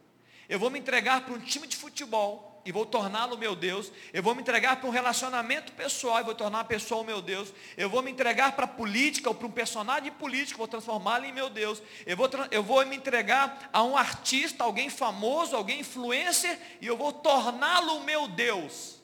Eu 0.48 0.58
vou 0.58 0.70
me 0.70 0.78
entregar 0.78 1.22
para 1.22 1.34
um 1.34 1.38
time 1.38 1.66
de 1.66 1.76
futebol, 1.76 2.56
e 2.66 2.72
vou 2.72 2.84
torná-lo 2.84 3.38
meu 3.38 3.54
Deus. 3.54 3.92
Eu 4.12 4.24
vou 4.24 4.34
me 4.34 4.42
entregar 4.42 4.76
para 4.76 4.88
um 4.88 4.92
relacionamento 4.92 5.72
pessoal 5.72 6.18
e 6.18 6.24
vou 6.24 6.34
tornar 6.34 6.60
a 6.60 6.64
pessoa 6.64 7.02
o 7.02 7.04
meu 7.04 7.22
Deus. 7.22 7.54
Eu 7.76 7.88
vou 7.88 8.02
me 8.02 8.10
entregar 8.10 8.56
para 8.56 8.64
a 8.64 8.68
política 8.68 9.28
ou 9.28 9.34
para 9.36 9.46
um 9.46 9.52
personagem 9.52 10.10
político, 10.10 10.58
vou 10.58 10.66
transformá-lo 10.66 11.24
em 11.24 11.32
meu 11.32 11.48
Deus. 11.48 11.80
Eu 12.04 12.16
vou, 12.16 12.28
eu 12.50 12.64
vou 12.64 12.84
me 12.84 12.96
entregar 12.96 13.70
a 13.72 13.84
um 13.84 13.96
artista, 13.96 14.64
alguém 14.64 14.90
famoso, 14.90 15.54
alguém 15.54 15.78
influencer, 15.78 16.58
e 16.80 16.86
eu 16.88 16.96
vou 16.96 17.12
torná-lo 17.12 18.00
meu 18.00 18.26
Deus. 18.26 19.00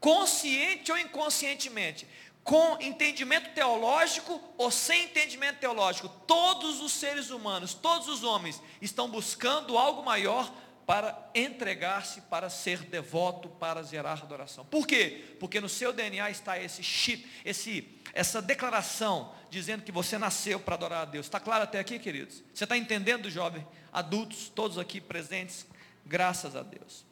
Consciente 0.00 0.90
ou 0.90 0.98
inconscientemente 0.98 2.08
com 2.44 2.76
entendimento 2.80 3.50
teológico 3.54 4.40
ou 4.58 4.70
sem 4.70 5.04
entendimento 5.04 5.58
teológico, 5.58 6.08
todos 6.26 6.80
os 6.80 6.92
seres 6.92 7.30
humanos, 7.30 7.72
todos 7.74 8.08
os 8.08 8.24
homens 8.24 8.60
estão 8.80 9.08
buscando 9.08 9.78
algo 9.78 10.04
maior 10.04 10.52
para 10.84 11.30
entregar-se, 11.34 12.22
para 12.22 12.50
ser 12.50 12.78
devoto, 12.80 13.48
para 13.48 13.82
gerar 13.84 14.14
adoração. 14.14 14.64
Por 14.66 14.86
quê? 14.86 15.36
Porque 15.38 15.60
no 15.60 15.68
seu 15.68 15.92
DNA 15.92 16.30
está 16.30 16.58
esse 16.58 16.82
chip, 16.82 17.26
esse, 17.44 18.00
essa 18.12 18.42
declaração 18.42 19.32
dizendo 19.48 19.84
que 19.84 19.92
você 19.92 20.18
nasceu 20.18 20.58
para 20.58 20.74
adorar 20.74 21.02
a 21.02 21.04
Deus. 21.04 21.26
Está 21.26 21.38
claro 21.38 21.64
até 21.64 21.78
aqui, 21.78 21.98
queridos? 21.98 22.42
Você 22.52 22.64
está 22.64 22.76
entendendo, 22.76 23.30
jovem? 23.30 23.66
Adultos, 23.92 24.48
todos 24.48 24.78
aqui 24.78 25.00
presentes, 25.00 25.66
graças 26.04 26.56
a 26.56 26.62
Deus. 26.62 27.11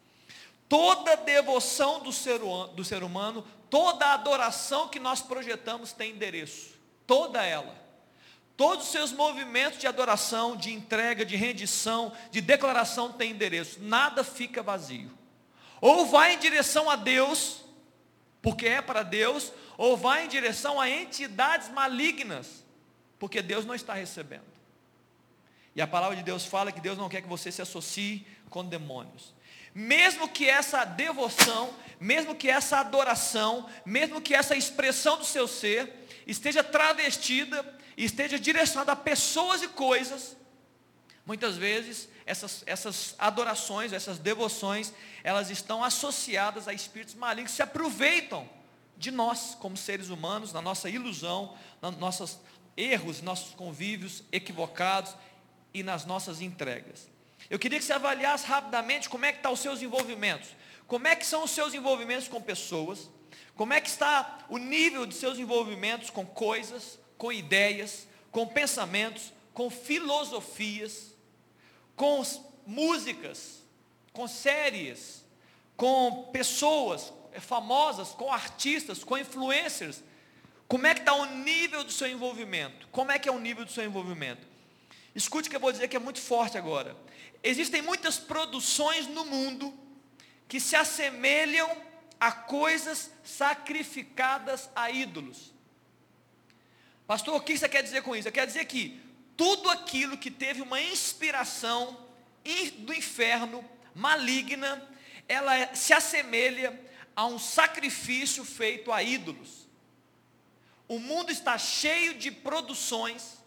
Toda 0.70 1.16
devoção 1.16 1.98
do 1.98 2.12
ser, 2.12 2.38
do 2.76 2.84
ser 2.84 3.02
humano, 3.02 3.44
toda 3.68 4.14
adoração 4.14 4.86
que 4.86 5.00
nós 5.00 5.20
projetamos 5.20 5.92
tem 5.92 6.12
endereço. 6.12 6.78
Toda 7.08 7.44
ela. 7.44 7.74
Todos 8.56 8.86
os 8.86 8.92
seus 8.92 9.10
movimentos 9.10 9.80
de 9.80 9.88
adoração, 9.88 10.56
de 10.56 10.72
entrega, 10.72 11.24
de 11.24 11.34
rendição, 11.34 12.12
de 12.30 12.40
declaração 12.40 13.12
têm 13.12 13.32
endereço. 13.32 13.80
Nada 13.82 14.22
fica 14.22 14.62
vazio. 14.62 15.10
Ou 15.80 16.06
vai 16.06 16.34
em 16.34 16.38
direção 16.38 16.88
a 16.88 16.94
Deus, 16.94 17.64
porque 18.40 18.68
é 18.68 18.80
para 18.80 19.02
Deus, 19.02 19.52
ou 19.76 19.96
vai 19.96 20.24
em 20.24 20.28
direção 20.28 20.80
a 20.80 20.88
entidades 20.88 21.68
malignas, 21.70 22.64
porque 23.18 23.42
Deus 23.42 23.64
não 23.64 23.74
está 23.74 23.94
recebendo. 23.94 24.44
E 25.74 25.82
a 25.82 25.86
palavra 25.88 26.16
de 26.16 26.22
Deus 26.22 26.44
fala 26.44 26.70
que 26.70 26.80
Deus 26.80 26.96
não 26.96 27.08
quer 27.08 27.22
que 27.22 27.28
você 27.28 27.50
se 27.50 27.60
associe 27.60 28.24
com 28.48 28.64
demônios. 28.64 29.34
Mesmo 29.74 30.28
que 30.28 30.48
essa 30.48 30.84
devoção, 30.84 31.72
mesmo 31.98 32.34
que 32.34 32.48
essa 32.48 32.78
adoração, 32.78 33.68
mesmo 33.84 34.20
que 34.20 34.34
essa 34.34 34.56
expressão 34.56 35.18
do 35.18 35.24
seu 35.24 35.46
ser 35.46 36.06
esteja 36.26 36.62
travestida 36.62 37.78
esteja 37.96 38.38
direcionado 38.38 38.90
a 38.90 38.96
pessoas 38.96 39.62
e 39.62 39.68
coisas, 39.68 40.36
muitas 41.26 41.56
vezes 41.56 42.08
essas, 42.24 42.62
essas 42.66 43.14
adorações, 43.18 43.92
essas 43.92 44.18
devoções, 44.18 44.92
elas 45.22 45.50
estão 45.50 45.84
associadas 45.84 46.66
a 46.66 46.72
espíritos 46.72 47.14
malignos 47.14 47.50
que 47.50 47.56
se 47.56 47.62
aproveitam 47.62 48.48
de 48.96 49.10
nós 49.10 49.56
como 49.58 49.76
seres 49.76 50.08
humanos, 50.08 50.52
na 50.52 50.62
nossa 50.62 50.88
ilusão, 50.88 51.56
nos 51.80 51.96
nossos 51.96 52.38
erros, 52.76 53.20
nossos 53.20 53.54
convívios 53.54 54.22
equivocados 54.30 55.14
e 55.72 55.82
nas 55.82 56.04
nossas 56.04 56.40
entregas. 56.40 57.08
Eu 57.50 57.58
queria 57.58 57.80
que 57.80 57.84
você 57.84 57.92
avaliasse 57.92 58.46
rapidamente 58.46 59.08
como 59.08 59.24
é 59.24 59.32
que 59.32 59.38
estão 59.38 59.50
tá 59.50 59.54
os 59.54 59.60
seus 59.60 59.82
envolvimentos. 59.82 60.50
Como 60.86 61.08
é 61.08 61.16
que 61.16 61.26
são 61.26 61.42
os 61.42 61.50
seus 61.50 61.74
envolvimentos 61.74 62.28
com 62.28 62.40
pessoas? 62.40 63.10
Como 63.56 63.72
é 63.72 63.80
que 63.80 63.88
está 63.88 64.46
o 64.48 64.56
nível 64.56 65.04
de 65.04 65.14
seus 65.14 65.36
envolvimentos 65.36 66.10
com 66.10 66.24
coisas, 66.24 66.98
com 67.18 67.32
ideias, 67.32 68.06
com 68.30 68.46
pensamentos, 68.46 69.32
com 69.52 69.68
filosofias, 69.68 71.12
com 71.96 72.22
músicas, 72.64 73.62
com 74.12 74.28
séries, 74.28 75.24
com 75.76 76.30
pessoas 76.32 77.12
famosas, 77.40 78.10
com 78.10 78.32
artistas, 78.32 79.04
com 79.04 79.18
influencers. 79.18 80.02
Como 80.68 80.86
é 80.86 80.94
que 80.94 81.00
está 81.00 81.14
o 81.14 81.26
nível 81.26 81.82
do 81.82 81.90
seu 81.90 82.08
envolvimento? 82.08 82.88
Como 82.92 83.10
é 83.10 83.18
que 83.18 83.28
é 83.28 83.32
o 83.32 83.40
nível 83.40 83.64
do 83.64 83.72
seu 83.72 83.84
envolvimento? 83.84 84.49
Escute 85.14 85.48
o 85.48 85.50
que 85.50 85.56
eu 85.56 85.60
vou 85.60 85.72
dizer 85.72 85.88
que 85.88 85.96
é 85.96 86.00
muito 86.00 86.20
forte 86.20 86.56
agora. 86.56 86.96
Existem 87.42 87.82
muitas 87.82 88.18
produções 88.18 89.06
no 89.06 89.24
mundo 89.24 89.72
que 90.48 90.60
se 90.60 90.76
assemelham 90.76 91.70
a 92.18 92.30
coisas 92.30 93.10
sacrificadas 93.24 94.68
a 94.74 94.90
ídolos. 94.90 95.52
Pastor, 97.06 97.34
o 97.34 97.40
que 97.40 97.56
você 97.56 97.68
quer 97.68 97.82
dizer 97.82 98.02
com 98.02 98.14
isso? 98.14 98.30
Quer 98.30 98.46
dizer 98.46 98.66
que 98.66 99.00
tudo 99.36 99.70
aquilo 99.70 100.18
que 100.18 100.30
teve 100.30 100.60
uma 100.60 100.80
inspiração 100.80 102.06
do 102.78 102.94
inferno 102.94 103.64
maligna, 103.94 104.86
ela 105.26 105.74
se 105.74 105.92
assemelha 105.92 106.78
a 107.16 107.26
um 107.26 107.38
sacrifício 107.38 108.44
feito 108.44 108.92
a 108.92 109.02
ídolos. 109.02 109.66
O 110.86 110.98
mundo 110.98 111.30
está 111.30 111.56
cheio 111.56 112.14
de 112.14 112.30
produções, 112.30 113.38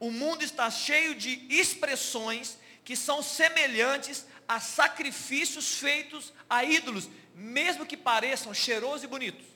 o 0.00 0.10
mundo 0.10 0.42
está 0.42 0.70
cheio 0.70 1.14
de 1.14 1.46
expressões 1.50 2.58
que 2.82 2.96
são 2.96 3.22
semelhantes 3.22 4.24
a 4.48 4.58
sacrifícios 4.58 5.74
feitos 5.74 6.32
a 6.48 6.64
ídolos, 6.64 7.08
mesmo 7.34 7.86
que 7.86 7.96
pareçam 7.96 8.52
cheirosos 8.54 9.04
e 9.04 9.06
bonitos. 9.06 9.46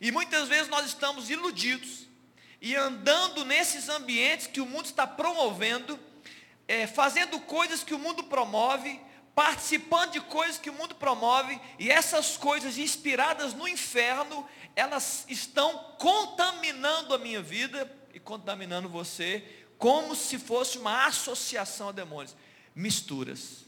E 0.00 0.12
muitas 0.12 0.48
vezes 0.48 0.68
nós 0.68 0.86
estamos 0.86 1.30
iludidos 1.30 2.06
e 2.60 2.76
andando 2.76 3.44
nesses 3.44 3.88
ambientes 3.88 4.46
que 4.46 4.60
o 4.60 4.66
mundo 4.66 4.84
está 4.84 5.06
promovendo, 5.06 5.98
é, 6.68 6.86
fazendo 6.86 7.40
coisas 7.40 7.82
que 7.82 7.94
o 7.94 7.98
mundo 7.98 8.22
promove, 8.24 9.00
participando 9.34 10.12
de 10.12 10.20
coisas 10.20 10.58
que 10.58 10.70
o 10.70 10.74
mundo 10.74 10.94
promove, 10.94 11.58
e 11.78 11.90
essas 11.90 12.36
coisas 12.36 12.78
inspiradas 12.78 13.54
no 13.54 13.66
inferno, 13.66 14.46
elas 14.76 15.24
estão 15.28 15.96
contaminando 15.98 17.14
a 17.14 17.18
minha 17.18 17.42
vida 17.42 17.90
e 18.14 18.20
contaminando 18.20 18.88
você, 18.88 19.44
como 19.76 20.14
se 20.14 20.38
fosse 20.38 20.78
uma 20.78 21.06
associação 21.06 21.88
a 21.88 21.92
demônios. 21.92 22.36
Misturas. 22.74 23.64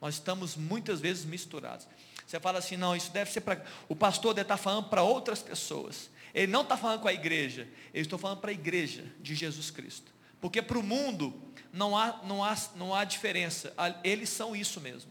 Nós 0.00 0.14
estamos 0.14 0.56
muitas 0.56 1.00
vezes 1.00 1.24
misturados. 1.24 1.86
Você 2.26 2.38
fala 2.38 2.60
assim, 2.60 2.76
não, 2.76 2.94
isso 2.94 3.10
deve 3.10 3.30
ser 3.30 3.40
para. 3.40 3.62
O 3.88 3.96
pastor 3.96 4.32
deve 4.32 4.44
estar 4.44 4.56
falando 4.56 4.88
para 4.88 5.02
outras 5.02 5.42
pessoas. 5.42 6.08
Ele 6.32 6.50
não 6.50 6.62
está 6.62 6.76
falando 6.76 7.00
com 7.00 7.08
a 7.08 7.12
igreja. 7.12 7.68
Eu 7.92 8.00
estou 8.00 8.18
falando 8.18 8.38
para 8.38 8.50
a 8.50 8.54
igreja 8.54 9.04
de 9.18 9.34
Jesus 9.34 9.70
Cristo. 9.70 10.12
Porque 10.40 10.62
para 10.62 10.78
o 10.78 10.82
mundo 10.82 11.34
não 11.72 11.96
há, 11.96 12.20
não, 12.24 12.44
há, 12.44 12.56
não 12.76 12.94
há 12.94 13.04
diferença. 13.04 13.74
Eles 14.04 14.28
são 14.30 14.54
isso 14.54 14.80
mesmo. 14.80 15.10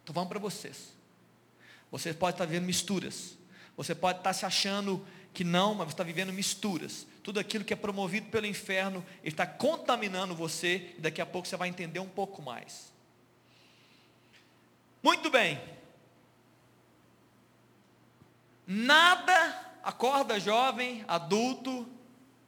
Estou 0.00 0.14
falando 0.14 0.30
para 0.30 0.38
vocês. 0.38 0.94
Você 1.90 2.14
pode 2.14 2.34
estar 2.34 2.46
vivendo 2.46 2.64
misturas. 2.64 3.36
Você 3.76 3.94
pode 3.94 4.18
estar 4.18 4.32
se 4.32 4.46
achando 4.46 5.06
que 5.32 5.44
não, 5.44 5.74
mas 5.74 5.88
você 5.88 5.92
está 5.92 6.02
vivendo 6.02 6.32
misturas. 6.32 7.06
Tudo 7.28 7.40
aquilo 7.40 7.62
que 7.62 7.74
é 7.74 7.76
promovido 7.76 8.30
pelo 8.30 8.46
inferno, 8.46 9.04
está 9.22 9.46
contaminando 9.46 10.34
você. 10.34 10.94
E 10.96 11.00
daqui 11.02 11.20
a 11.20 11.26
pouco 11.26 11.46
você 11.46 11.58
vai 11.58 11.68
entender 11.68 12.00
um 12.00 12.08
pouco 12.08 12.40
mais. 12.40 12.90
Muito 15.02 15.28
bem. 15.28 15.60
Nada, 18.66 19.76
acorda 19.82 20.40
jovem, 20.40 21.04
adulto, 21.06 21.86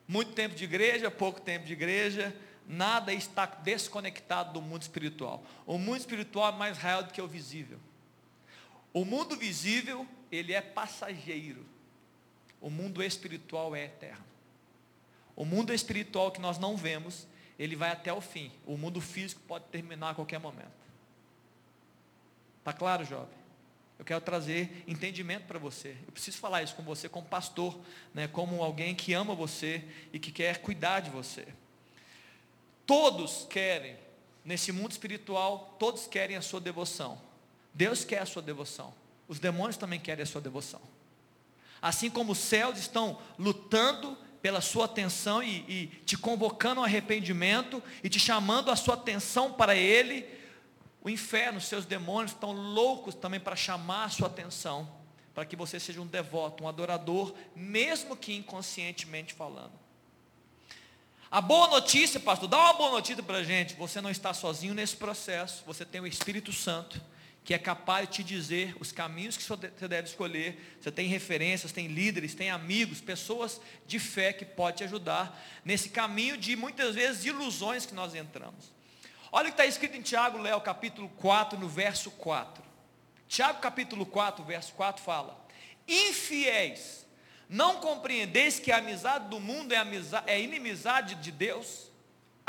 muito 0.09 0.33
tempo 0.33 0.55
de 0.55 0.65
igreja, 0.65 1.11
pouco 1.11 1.43
tempo 1.43 1.67
de 1.67 1.75
igreja, 1.75 2.35
nada 2.67 3.13
está 3.13 3.45
desconectado 3.45 4.55
do 4.55 4.63
mundo 4.63 4.81
espiritual. 4.81 5.45
O 5.67 5.77
mundo 5.77 5.99
espiritual 5.99 6.55
é 6.55 6.57
mais 6.57 6.79
real 6.79 7.03
do 7.03 7.13
que 7.13 7.21
o 7.21 7.29
visível. 7.29 7.79
O 8.95 9.05
mundo 9.05 9.37
visível, 9.37 10.07
ele 10.33 10.55
é 10.55 10.63
passageiro. 10.63 11.67
O 12.63 12.71
mundo 12.71 13.03
espiritual 13.03 13.77
é 13.77 13.85
eterno. 13.85 14.30
O 15.41 15.45
mundo 15.47 15.73
espiritual 15.73 16.31
que 16.31 16.39
nós 16.39 16.59
não 16.59 16.77
vemos, 16.77 17.27
ele 17.59 17.75
vai 17.75 17.91
até 17.91 18.13
o 18.13 18.21
fim. 18.21 18.53
O 18.67 18.77
mundo 18.77 19.01
físico 19.01 19.41
pode 19.49 19.65
terminar 19.69 20.11
a 20.11 20.15
qualquer 20.15 20.39
momento. 20.39 20.71
Está 22.59 22.75
claro, 22.75 23.07
jovem? 23.07 23.39
Eu 23.99 24.05
quero 24.05 24.21
trazer 24.21 24.85
entendimento 24.87 25.47
para 25.47 25.59
você. 25.59 25.97
Eu 26.07 26.13
preciso 26.13 26.37
falar 26.37 26.63
isso 26.63 26.75
com 26.75 26.83
você 26.83 27.09
como 27.09 27.27
pastor, 27.27 27.81
né, 28.13 28.29
como 28.29 28.63
alguém 28.63 28.95
que 28.95 29.15
ama 29.15 29.35
você 29.35 29.83
e 30.13 30.19
que 30.19 30.31
quer 30.31 30.59
cuidar 30.59 31.01
de 31.01 31.09
você. 31.09 31.49
Todos 32.85 33.47
querem, 33.49 33.97
nesse 34.45 34.71
mundo 34.73 34.91
espiritual, 34.91 35.75
todos 35.79 36.07
querem 36.07 36.37
a 36.37 36.43
sua 36.43 36.61
devoção. 36.61 37.19
Deus 37.73 38.05
quer 38.05 38.21
a 38.21 38.27
sua 38.27 38.43
devoção. 38.43 38.93
Os 39.27 39.39
demônios 39.39 39.79
também 39.79 40.01
querem 40.01 40.23
a 40.23 40.27
sua 40.27 40.43
devoção. 40.43 40.83
Assim 41.81 42.11
como 42.11 42.33
os 42.33 42.39
céus 42.39 42.79
estão 42.79 43.19
lutando 43.39 44.19
pela 44.43 44.61
sua 44.61 44.87
atenção 44.87 45.43
e, 45.43 45.65
e 45.69 45.87
te 46.05 46.17
convocando 46.17 46.81
ao 46.81 46.87
arrependimento 46.87 47.83
e 48.03 48.09
te 48.09 48.19
chamando 48.19 48.71
a 48.71 48.77
sua 48.77 48.95
atenção 48.95 49.53
para 49.53 49.75
Ele, 49.77 50.27
o 51.03 51.09
inferno, 51.09 51.61
seus 51.61 51.85
demônios 51.85 52.33
estão 52.33 52.53
loucos 52.53 53.15
também 53.15 53.41
para 53.41 53.57
chamar 53.57 54.05
a 54.05 54.11
sua 54.11 54.27
atenção, 54.27 54.89
para 55.35 55.45
que 55.45 55.57
você 55.57 55.81
seja 55.81 56.01
um 56.01 56.07
devoto, 56.07 56.65
um 56.65 56.69
adorador, 56.69 57.35
mesmo 57.55 58.17
que 58.17 58.35
inconscientemente 58.35 59.33
falando. 59.33 59.73
A 61.31 61.41
boa 61.41 61.69
notícia, 61.69 62.19
pastor, 62.19 62.49
dá 62.49 62.59
uma 62.59 62.73
boa 62.73 62.91
notícia 62.91 63.23
para 63.23 63.39
a 63.39 63.45
gente. 63.45 63.75
Você 63.75 64.01
não 64.01 64.11
está 64.11 64.35
sozinho 64.35 64.75
nesse 64.75 64.97
processo. 64.97 65.63
Você 65.65 65.85
tem 65.85 66.01
o 66.01 66.07
Espírito 66.07 66.53
Santo, 66.53 67.01
que 67.45 67.55
é 67.55 67.59
capaz 67.59 68.09
de 68.09 68.17
te 68.17 68.25
dizer 68.25 68.77
os 68.79 68.93
caminhos 68.93 69.37
que 69.37 69.43
você 69.43 69.89
deve 69.89 70.09
escolher. 70.09 70.77
Você 70.81 70.93
tem 70.93 71.09
referências, 71.09 71.73
tem 71.73 71.87
líderes, 71.87 72.35
tem 72.35 72.51
amigos, 72.51 73.01
pessoas 73.01 73.61
de 73.87 73.99
fé 73.99 74.33
que 74.33 74.45
podem 74.45 74.77
te 74.77 74.85
ajudar 74.85 75.41
nesse 75.65 75.89
caminho 75.89 76.37
de 76.37 76.55
muitas 76.55 76.95
vezes 76.95 77.25
ilusões 77.25 77.87
que 77.87 77.95
nós 77.95 78.15
entramos. 78.15 78.73
Olha 79.33 79.49
o 79.49 79.53
que 79.53 79.55
está 79.61 79.67
escrito 79.67 79.97
em 79.97 80.03
Tiago, 80.03 80.39
Léo, 80.39 80.61
capítulo 80.61 81.09
4, 81.17 81.59
no 81.59 81.69
verso 81.69 82.11
4. 82.11 82.63
Tiago, 83.29 83.61
capítulo 83.61 84.05
4, 84.05 84.45
verso 84.45 84.73
4 84.75 85.03
fala: 85.03 85.41
Infiéis, 85.87 87.07
não 87.49 87.81
compreendeis 87.81 88.59
que 88.59 88.71
a 88.71 88.79
amizade 88.79 89.29
do 89.29 89.41
mundo 89.41 89.73
é, 89.73 89.77
amizade, 89.77 90.31
é 90.31 90.41
inimizade 90.41 91.15
de 91.17 91.33
Deus? 91.33 91.90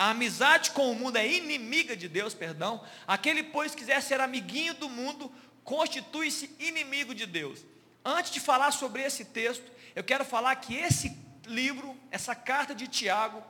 A 0.01 0.09
amizade 0.09 0.71
com 0.71 0.91
o 0.91 0.95
mundo 0.95 1.17
é 1.17 1.27
inimiga 1.31 1.95
de 1.95 2.09
Deus, 2.09 2.33
perdão. 2.33 2.83
Aquele, 3.05 3.43
pois, 3.43 3.75
quiser 3.75 4.01
ser 4.01 4.19
amiguinho 4.19 4.73
do 4.73 4.89
mundo, 4.89 5.31
constitui-se 5.63 6.55
inimigo 6.57 7.13
de 7.13 7.27
Deus. 7.27 7.59
Antes 8.03 8.31
de 8.31 8.39
falar 8.39 8.71
sobre 8.71 9.03
esse 9.03 9.25
texto, 9.25 9.71
eu 9.95 10.03
quero 10.03 10.25
falar 10.25 10.55
que 10.55 10.75
esse 10.75 11.15
livro, 11.45 11.95
essa 12.09 12.33
carta 12.33 12.73
de 12.73 12.87
Tiago, 12.87 13.43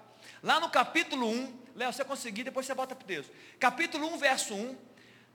lá 0.44 0.60
no 0.60 0.70
capítulo 0.70 1.26
1, 1.26 1.60
Léo, 1.74 1.94
você 1.94 2.04
conseguir, 2.04 2.44
depois 2.44 2.66
você 2.66 2.74
volta 2.74 2.98
para 2.98 3.06
o 3.06 3.08
texto. 3.08 3.32
Capítulo 3.58 4.14
1, 4.14 4.18
verso 4.18 4.54
1, 4.54 4.76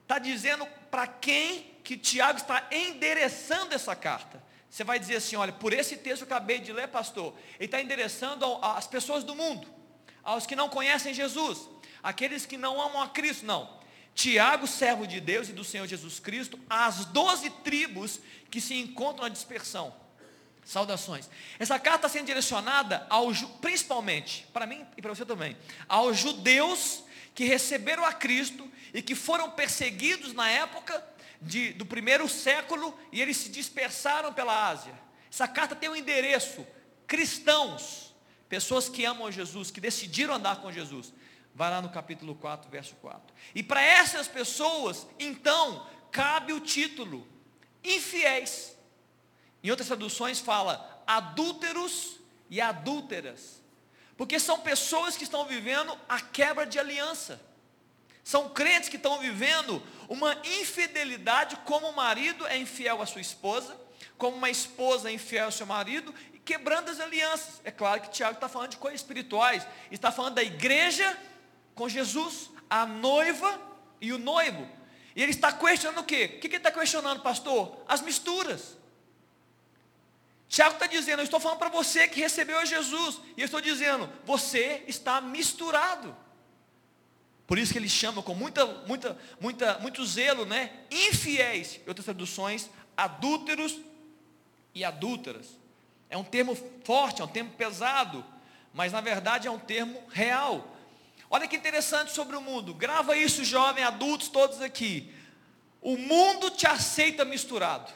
está 0.03 0.19
dizendo 0.19 0.67
para 0.91 1.07
quem 1.07 1.79
que 1.83 1.97
Tiago 1.97 2.41
está 2.41 2.69
endereçando 2.71 3.75
essa 3.75 3.97
carta. 3.97 4.45
Você 4.69 4.85
vai 4.85 4.99
dizer 4.99 5.17
assim, 5.17 5.37
olha, 5.37 5.55
por 5.55 5.73
esse 5.73 5.97
texto 5.97 6.27
que 6.27 6.33
eu 6.35 6.37
acabei 6.37 6.59
de 6.59 6.75
ler, 6.75 6.89
pastor, 6.89 7.33
ele 7.55 7.65
está 7.65 7.81
endereçando 7.81 8.45
às 8.61 8.87
pessoas 8.87 9.25
do 9.25 9.35
mundo, 9.35 9.67
aos 10.27 10.45
que 10.45 10.57
não 10.57 10.69
conhecem 10.69 11.15
Jesus, 11.15 11.69
aqueles 12.03 12.45
que 12.45 12.59
não 12.59 12.83
amam 12.83 13.01
a 13.01 13.09
Cristo, 13.09 13.47
não. 13.47 13.77
Tiago, 14.13 14.67
servo 14.67 15.07
de 15.07 15.21
Deus 15.21 15.49
e 15.49 15.53
do 15.53 15.63
Senhor 15.63 15.87
Jesus 15.87 16.19
Cristo, 16.19 16.59
às 16.69 17.05
doze 17.05 17.49
tribos 17.49 18.19
que 18.51 18.61
se 18.61 18.75
encontram 18.75 19.23
na 19.23 19.29
dispersão. 19.29 19.95
Saudações. 20.65 21.31
Essa 21.61 21.79
carta 21.79 22.07
está 22.07 22.09
sendo 22.09 22.27
direcionada 22.27 23.07
ao, 23.09 23.29
principalmente, 23.61 24.45
para 24.53 24.67
mim 24.67 24.85
e 24.97 25.03
para 25.03 25.15
você 25.15 25.25
também, 25.25 25.57
aos 25.89 26.19
judeus 26.19 27.05
que 27.33 27.45
receberam 27.45 28.05
a 28.05 28.13
Cristo 28.13 28.69
e 28.93 29.01
que 29.01 29.15
foram 29.15 29.51
perseguidos 29.51 30.33
na 30.33 30.49
época 30.51 31.07
de, 31.41 31.73
do 31.75 31.87
primeiro 31.87 32.29
século 32.29 32.99
e 33.13 33.23
eles 33.23 33.37
se 33.37 33.49
dispersaram 33.49 34.33
pela 34.33 34.69
Ásia. 34.69 34.95
Essa 35.31 35.47
carta 35.47 35.77
tem 35.77 35.89
um 35.89 35.95
endereço: 35.95 36.67
cristãos, 37.07 38.06
pessoas 38.49 38.89
que 38.89 39.05
amam 39.05 39.31
Jesus, 39.31 39.71
que 39.71 39.81
decidiram 39.81 40.35
andar 40.35 40.57
com 40.61 40.73
Jesus. 40.73 41.13
Vai 41.55 41.71
lá 41.71 41.81
no 41.81 41.89
capítulo 41.89 42.35
4, 42.35 42.71
verso 42.71 42.95
4. 42.97 43.35
E 43.55 43.63
para 43.63 43.81
essas 43.81 44.29
pessoas, 44.29 45.07
então, 45.19 45.87
cabe 46.11 46.53
o 46.53 46.61
título: 46.61 47.27
infiéis. 47.83 48.77
Em 49.63 49.71
outras 49.71 49.89
traduções 49.89 50.39
fala 50.39 51.03
adúlteros 51.07 52.21
e 52.51 52.61
adúlteras. 52.61 53.63
Porque 54.17 54.39
são 54.39 54.61
pessoas 54.61 55.17
que 55.17 55.25
estão 55.25 55.45
vivendo 55.45 55.97
a 56.09 56.21
quebra 56.21 56.65
de 56.67 56.79
aliança. 56.79 57.41
São 58.25 58.49
crentes 58.49 58.89
que 58.89 58.97
estão 58.97 59.21
vivendo 59.21 59.83
uma 60.09 60.35
infidelidade, 60.45 61.57
como 61.65 61.89
o 61.89 61.95
marido 61.95 62.47
é 62.47 62.57
infiel 62.57 63.01
à 63.01 63.07
sua 63.07 63.21
esposa, 63.21 63.77
como 64.19 64.37
uma 64.37 64.51
esposa 64.51 65.11
é 65.11 65.13
infiel 65.13 65.47
ao 65.47 65.53
seu 65.53 65.67
marido, 65.67 66.15
quebrando 66.47 66.91
as 66.91 67.01
alianças. 67.01 67.61
É 67.65 67.71
claro 67.71 68.01
que 68.01 68.11
Tiago 68.11 68.37
está 68.37 68.49
falando 68.49 68.71
de 68.71 68.77
coisas 68.77 69.01
espirituais, 69.01 69.67
está 69.91 70.13
falando 70.13 70.37
da 70.37 70.43
igreja 70.43 71.19
com 71.75 71.89
Jesus, 71.89 72.51
a 72.71 72.87
noiva 72.87 73.61
e 74.01 74.13
o 74.13 74.19
noivo. 74.19 74.67
E 75.15 75.23
ele 75.23 75.33
está 75.33 75.53
questionando 75.53 76.01
o 76.01 76.05
quê? 76.05 76.37
O 76.37 76.41
que 76.41 76.47
ele 76.47 76.57
está 76.57 76.71
questionando, 76.71 77.21
pastor? 77.21 77.83
As 77.89 78.01
misturas. 78.01 78.79
Tiago 80.49 80.75
está 80.75 80.87
dizendo, 80.87 81.21
eu 81.21 81.25
estou 81.25 81.41
falando 81.41 81.59
para 81.59 81.69
você 81.69 82.07
que 82.07 82.21
recebeu 82.21 82.65
Jesus, 82.65 83.21
e 83.37 83.41
eu 83.41 83.47
estou 83.47 83.61
dizendo, 83.61 84.09
você 84.25 84.85
está 84.87 85.21
misturado. 85.21 86.17
Por 87.47 87.59
isso 87.59 87.73
que 87.73 87.79
ele 87.79 87.89
chama 87.89 88.23
com 88.23 88.35
muita, 88.35 88.65
muita, 88.87 89.19
muita, 89.41 89.79
muito 89.79 90.07
zelo, 90.07 90.45
né? 90.45 90.73
Infiéis, 90.91 91.81
outras 91.87 92.05
traduções, 92.05 92.71
adúlteros 92.97 93.81
e 94.75 94.85
adúlteras. 94.85 95.66
É 96.09 96.17
um 96.17 96.25
termo 96.25 96.57
forte, 96.85 97.21
é 97.21 97.25
um 97.25 97.29
termo 97.29 97.51
pesado, 97.51 98.25
mas 98.73 98.93
na 98.93 99.01
verdade 99.01 99.49
é 99.49 99.51
um 99.51 99.59
termo 99.59 100.03
real. 100.11 100.77
Olha 101.29 101.49
que 101.49 101.57
interessante 101.57 102.13
sobre 102.13 102.37
o 102.37 102.41
mundo. 102.41 102.73
Grava 102.73 103.17
isso, 103.17 103.45
jovem, 103.45 103.83
adultos, 103.83 104.29
todos 104.29 104.61
aqui. 104.61 105.13
O 105.81 105.97
mundo 105.97 106.51
te 106.51 106.67
aceita 106.67 107.25
misturado. 107.25 107.93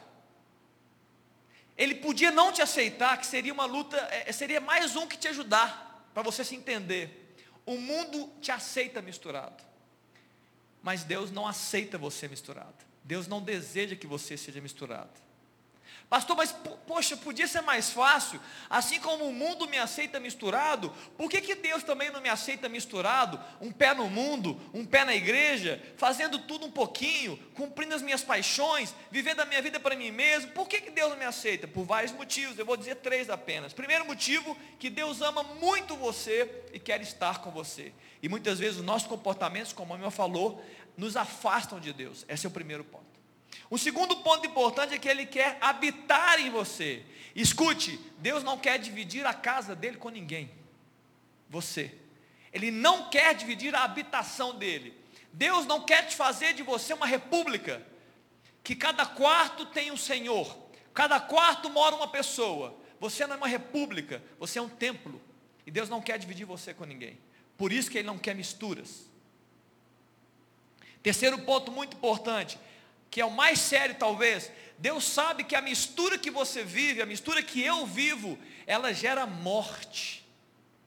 Ele 1.76 1.94
podia 1.94 2.30
não 2.30 2.52
te 2.52 2.60
aceitar, 2.60 3.16
que 3.18 3.26
seria 3.26 3.52
uma 3.54 3.64
luta, 3.64 3.96
é, 4.10 4.28
é, 4.28 4.32
seria 4.32 4.60
mais 4.60 4.96
um 4.96 5.06
que 5.06 5.16
te 5.16 5.28
ajudar, 5.28 6.06
para 6.12 6.22
você 6.22 6.44
se 6.44 6.54
entender. 6.54 7.34
O 7.64 7.76
mundo 7.78 8.30
te 8.40 8.52
aceita 8.52 9.00
misturado, 9.00 9.64
mas 10.82 11.04
Deus 11.04 11.30
não 11.30 11.46
aceita 11.46 11.96
você 11.96 12.28
misturado. 12.28 12.74
Deus 13.02 13.26
não 13.26 13.40
deseja 13.40 13.96
que 13.96 14.06
você 14.06 14.36
seja 14.36 14.60
misturado. 14.60 15.29
Pastor, 16.10 16.36
mas 16.36 16.52
poxa, 16.88 17.16
podia 17.16 17.46
ser 17.46 17.60
mais 17.60 17.90
fácil. 17.90 18.40
Assim 18.68 18.98
como 18.98 19.26
o 19.26 19.32
mundo 19.32 19.68
me 19.68 19.78
aceita 19.78 20.18
misturado, 20.18 20.92
por 21.16 21.30
que, 21.30 21.40
que 21.40 21.54
Deus 21.54 21.84
também 21.84 22.10
não 22.10 22.20
me 22.20 22.28
aceita 22.28 22.68
misturado? 22.68 23.40
Um 23.60 23.70
pé 23.70 23.94
no 23.94 24.10
mundo, 24.10 24.60
um 24.74 24.84
pé 24.84 25.04
na 25.04 25.14
igreja, 25.14 25.80
fazendo 25.96 26.40
tudo 26.40 26.66
um 26.66 26.70
pouquinho, 26.70 27.36
cumprindo 27.54 27.94
as 27.94 28.02
minhas 28.02 28.24
paixões, 28.24 28.92
vivendo 29.08 29.38
a 29.38 29.44
minha 29.44 29.62
vida 29.62 29.78
para 29.78 29.94
mim 29.94 30.10
mesmo. 30.10 30.50
Por 30.50 30.66
que, 30.66 30.80
que 30.80 30.90
Deus 30.90 31.10
não 31.10 31.16
me 31.16 31.24
aceita? 31.24 31.68
Por 31.68 31.84
vários 31.84 32.10
motivos, 32.10 32.58
eu 32.58 32.66
vou 32.66 32.76
dizer 32.76 32.96
três 32.96 33.30
apenas. 33.30 33.72
Primeiro 33.72 34.04
motivo, 34.04 34.58
que 34.80 34.90
Deus 34.90 35.22
ama 35.22 35.44
muito 35.44 35.94
você 35.94 36.64
e 36.72 36.80
quer 36.80 37.00
estar 37.02 37.38
com 37.38 37.52
você. 37.52 37.92
E 38.20 38.28
muitas 38.28 38.58
vezes 38.58 38.80
os 38.80 38.84
nossos 38.84 39.06
comportamentos, 39.06 39.72
como 39.72 39.94
a 39.94 39.96
minha 39.96 40.10
falou, 40.10 40.60
nos 40.96 41.16
afastam 41.16 41.78
de 41.78 41.92
Deus. 41.92 42.26
Esse 42.28 42.46
é 42.46 42.48
o 42.48 42.52
primeiro 42.52 42.82
ponto. 42.82 43.19
O 43.68 43.76
segundo 43.76 44.16
ponto 44.16 44.46
importante 44.46 44.94
é 44.94 44.98
que 44.98 45.08
ele 45.08 45.26
quer 45.26 45.58
habitar 45.60 46.40
em 46.40 46.50
você. 46.50 47.04
Escute, 47.34 47.98
Deus 48.18 48.42
não 48.42 48.58
quer 48.58 48.78
dividir 48.78 49.26
a 49.26 49.34
casa 49.34 49.74
dele 49.74 49.96
com 49.96 50.08
ninguém. 50.08 50.50
Você. 51.48 51.94
Ele 52.52 52.70
não 52.70 53.10
quer 53.10 53.34
dividir 53.34 53.74
a 53.74 53.84
habitação 53.84 54.56
dele. 54.56 54.94
Deus 55.32 55.66
não 55.66 55.82
quer 55.82 56.06
te 56.06 56.16
fazer 56.16 56.54
de 56.54 56.62
você 56.62 56.92
uma 56.92 57.06
república. 57.06 57.84
Que 58.62 58.74
cada 58.74 59.06
quarto 59.06 59.66
tem 59.66 59.90
um 59.90 59.96
Senhor. 59.96 60.56
Cada 60.92 61.20
quarto 61.20 61.70
mora 61.70 61.94
uma 61.94 62.08
pessoa. 62.08 62.76
Você 62.98 63.26
não 63.26 63.34
é 63.34 63.38
uma 63.38 63.48
república, 63.48 64.22
você 64.38 64.58
é 64.58 64.62
um 64.62 64.68
templo. 64.68 65.20
E 65.66 65.70
Deus 65.70 65.88
não 65.88 66.02
quer 66.02 66.18
dividir 66.18 66.44
você 66.44 66.74
com 66.74 66.84
ninguém. 66.84 67.18
Por 67.56 67.72
isso 67.72 67.90
que 67.90 67.98
Ele 67.98 68.06
não 68.06 68.18
quer 68.18 68.34
misturas. 68.34 69.08
Terceiro 71.02 71.38
ponto 71.38 71.72
muito 71.72 71.96
importante 71.96 72.58
que 73.10 73.20
é 73.20 73.24
o 73.24 73.30
mais 73.30 73.58
sério 73.58 73.96
talvez, 73.98 74.50
Deus 74.78 75.04
sabe 75.04 75.44
que 75.44 75.54
a 75.54 75.60
mistura 75.60 76.16
que 76.16 76.30
você 76.30 76.62
vive, 76.64 77.02
a 77.02 77.06
mistura 77.06 77.42
que 77.42 77.60
eu 77.60 77.84
vivo, 77.84 78.38
ela 78.66 78.94
gera 78.94 79.26
morte. 79.26 80.26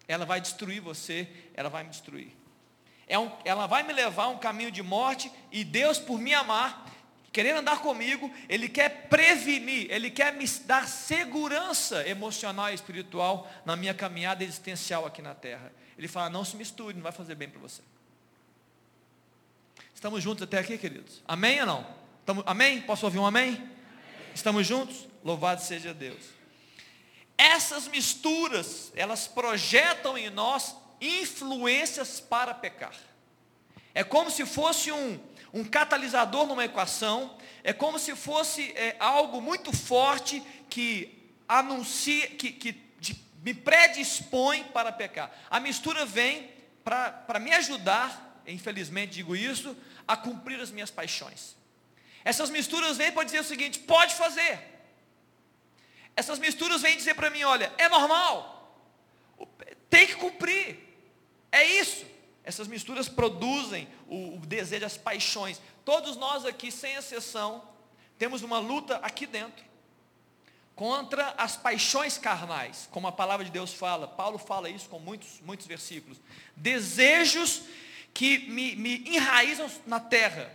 Ela 0.08 0.26
vai 0.26 0.42
destruir 0.42 0.82
você, 0.82 1.28
ela 1.54 1.70
vai 1.70 1.84
me 1.84 1.90
destruir. 1.90 2.32
É 3.08 3.20
um, 3.20 3.32
ela 3.46 3.68
vai 3.68 3.84
me 3.84 3.94
levar 3.94 4.24
a 4.24 4.30
um 4.30 4.38
caminho 4.40 4.72
de 4.72 4.82
morte 4.82 5.32
e 5.52 5.64
Deus, 5.64 6.00
por 6.00 6.18
me 6.18 6.34
amar, 6.34 6.90
querendo 7.32 7.60
andar 7.60 7.82
comigo, 7.82 8.32
ele 8.48 8.70
quer 8.70 9.08
prevenir, 9.10 9.92
ele 9.92 10.10
quer 10.10 10.34
me 10.34 10.48
dar 10.66 10.88
segurança 10.88 12.08
emocional 12.08 12.72
e 12.72 12.76
espiritual 12.76 13.52
na 13.66 13.76
minha 13.76 13.94
caminhada 13.94 14.44
existencial 14.44 15.06
aqui 15.06 15.22
na 15.22 15.36
terra. 15.36 15.72
Ele 15.98 16.08
fala: 16.08 16.30
não 16.30 16.46
se 16.46 16.56
misture, 16.56 16.96
não 16.96 17.04
vai 17.04 17.12
fazer 17.12 17.36
bem 17.36 17.50
para 17.50 17.60
você. 17.60 17.82
Estamos 19.94 20.24
juntos 20.24 20.44
até 20.44 20.60
aqui, 20.60 20.78
queridos? 20.78 21.22
Amém 21.28 21.60
ou 21.62 21.68
não? 21.68 22.03
Amém? 22.46 22.82
Posso 22.82 23.06
ouvir 23.06 23.20
um 23.20 23.26
amém? 23.26 23.56
amém? 23.56 23.70
Estamos 24.34 24.66
juntos? 24.66 25.08
Louvado 25.24 25.62
seja 25.62 25.94
Deus. 25.94 26.24
Essas 27.38 27.88
misturas, 27.88 28.94
elas 28.96 29.28
projetam 29.28 30.18
em 30.18 30.30
nós 30.30 30.76
influências 31.02 32.22
para 32.22 32.54
pecar. 32.54 32.94
É 33.94 34.04
como 34.04 34.32
se 34.32 34.46
fosse 34.46 34.90
um, 34.92 35.20
um 35.54 35.66
catalisador 35.66 36.48
numa 36.48 36.64
equação, 36.64 37.38
é 37.62 37.74
como 37.74 38.00
se 38.00 38.16
fosse 38.16 38.72
é, 38.72 38.96
algo 39.00 39.42
muito 39.42 39.76
forte 39.76 40.42
que 40.70 41.36
anuncia, 41.48 42.28
que, 42.30 42.54
que 42.54 42.72
de, 43.00 43.22
me 43.44 43.54
predispõe 43.54 44.64
para 44.64 44.94
pecar. 44.94 45.30
A 45.50 45.60
mistura 45.60 46.06
vem 46.06 46.50
para 46.84 47.40
me 47.40 47.52
ajudar, 47.54 48.42
infelizmente 48.48 49.14
digo 49.14 49.36
isso, 49.36 49.76
a 50.08 50.16
cumprir 50.16 50.60
as 50.62 50.72
minhas 50.72 50.90
paixões. 50.90 51.62
Essas 52.24 52.50
misturas 52.50 52.98
vêm 52.98 53.12
para 53.12 53.24
dizer 53.24 53.40
o 53.40 53.44
seguinte: 53.44 53.80
pode 53.80 54.16
fazer. 54.16 54.60
Essas 56.16 56.40
misturas 56.40 56.82
vêm 56.82 56.96
dizer 56.96 57.16
para 57.16 57.30
mim: 57.30 57.44
olha, 57.44 57.72
é 57.78 57.90
normal, 57.90 58.78
tem 59.90 60.08
que 60.08 60.16
cumprir, 60.16 60.80
é 61.52 61.64
isso. 61.64 62.06
Essas 62.44 62.68
misturas 62.68 63.08
produzem 63.08 63.88
o, 64.08 64.36
o 64.36 64.40
desejo, 64.40 64.86
as 64.86 64.98
paixões. 64.98 65.62
Todos 65.86 66.18
nós 66.18 66.46
aqui, 66.46 66.72
sem 66.72 66.94
exceção, 66.96 67.64
temos 68.18 68.42
uma 68.42 68.60
luta 68.60 68.98
aqui 68.98 69.26
dentro 69.26 69.64
contra 70.76 71.36
as 71.38 71.56
paixões 71.56 72.18
carnais, 72.18 72.88
como 72.92 73.08
a 73.08 73.12
palavra 73.12 73.46
de 73.46 73.52
Deus 73.52 73.74
fala. 73.74 74.08
Paulo 74.08 74.38
fala 74.38 74.70
isso 74.70 74.90
com 74.90 75.00
muitos, 75.00 75.40
muitos 75.42 75.68
versículos. 75.68 76.20
Desejos 76.56 77.64
que 78.14 78.40
me, 78.50 78.76
me 78.76 79.04
enraizam 79.08 79.70
na 79.86 80.00
terra. 80.00 80.52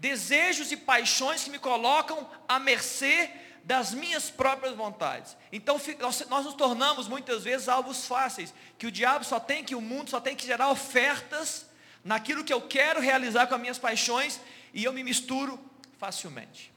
Desejos 0.00 0.72
e 0.72 0.78
paixões 0.78 1.44
que 1.44 1.50
me 1.50 1.58
colocam 1.58 2.26
à 2.48 2.58
mercê 2.58 3.30
das 3.62 3.92
minhas 3.92 4.30
próprias 4.30 4.74
vontades. 4.74 5.36
Então 5.52 5.78
nós, 5.98 6.44
nos 6.46 6.54
tornamos 6.54 7.06
muitas 7.06 7.44
vezes 7.44 7.68
alvos 7.68 8.06
fáceis, 8.06 8.54
que 8.78 8.86
o 8.86 8.90
diabo 8.90 9.26
só 9.26 9.38
tem 9.38 9.62
que 9.62 9.74
o 9.74 9.80
mundo 9.80 10.08
só 10.08 10.18
tem 10.18 10.34
que 10.34 10.46
gerar 10.46 10.70
ofertas 10.70 11.66
naquilo 12.02 12.42
que 12.42 12.52
eu 12.52 12.62
quero 12.62 12.98
realizar 12.98 13.46
com 13.46 13.54
as 13.54 13.60
minhas 13.60 13.78
paixões 13.78 14.40
e 14.72 14.82
eu 14.82 14.92
me 14.94 15.04
misturo 15.04 15.60
facilmente. 15.98 16.72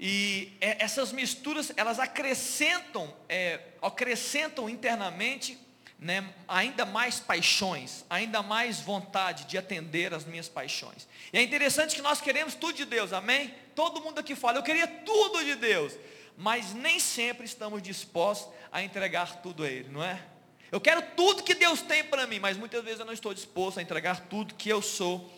E 0.00 0.56
é, 0.58 0.82
essas 0.82 1.12
misturas, 1.12 1.70
elas 1.76 1.98
acrescentam, 1.98 3.14
é, 3.28 3.60
acrescentam 3.82 4.70
internamente 4.70 5.58
né, 5.98 6.32
ainda 6.46 6.84
mais 6.84 7.18
paixões, 7.18 8.04
ainda 8.08 8.40
mais 8.40 8.80
vontade 8.80 9.44
de 9.44 9.58
atender 9.58 10.14
as 10.14 10.24
minhas 10.24 10.48
paixões. 10.48 11.08
E 11.32 11.38
é 11.38 11.42
interessante 11.42 11.96
que 11.96 12.02
nós 12.02 12.20
queremos 12.20 12.54
tudo 12.54 12.74
de 12.74 12.84
Deus, 12.84 13.12
amém? 13.12 13.52
Todo 13.74 14.00
mundo 14.00 14.20
aqui 14.20 14.36
fala, 14.36 14.58
eu 14.58 14.62
queria 14.62 14.86
tudo 14.86 15.44
de 15.44 15.56
Deus, 15.56 15.94
mas 16.36 16.72
nem 16.72 17.00
sempre 17.00 17.44
estamos 17.44 17.82
dispostos 17.82 18.52
a 18.70 18.80
entregar 18.80 19.42
tudo 19.42 19.64
a 19.64 19.68
Ele, 19.68 19.88
não 19.88 20.04
é? 20.04 20.22
Eu 20.70 20.80
quero 20.80 21.02
tudo 21.16 21.42
que 21.42 21.54
Deus 21.54 21.82
tem 21.82 22.04
para 22.04 22.26
mim, 22.26 22.38
mas 22.38 22.56
muitas 22.56 22.84
vezes 22.84 23.00
eu 23.00 23.06
não 23.06 23.12
estou 23.12 23.34
disposto 23.34 23.78
a 23.78 23.82
entregar 23.82 24.20
tudo 24.28 24.54
que 24.54 24.68
eu 24.68 24.80
sou 24.80 25.32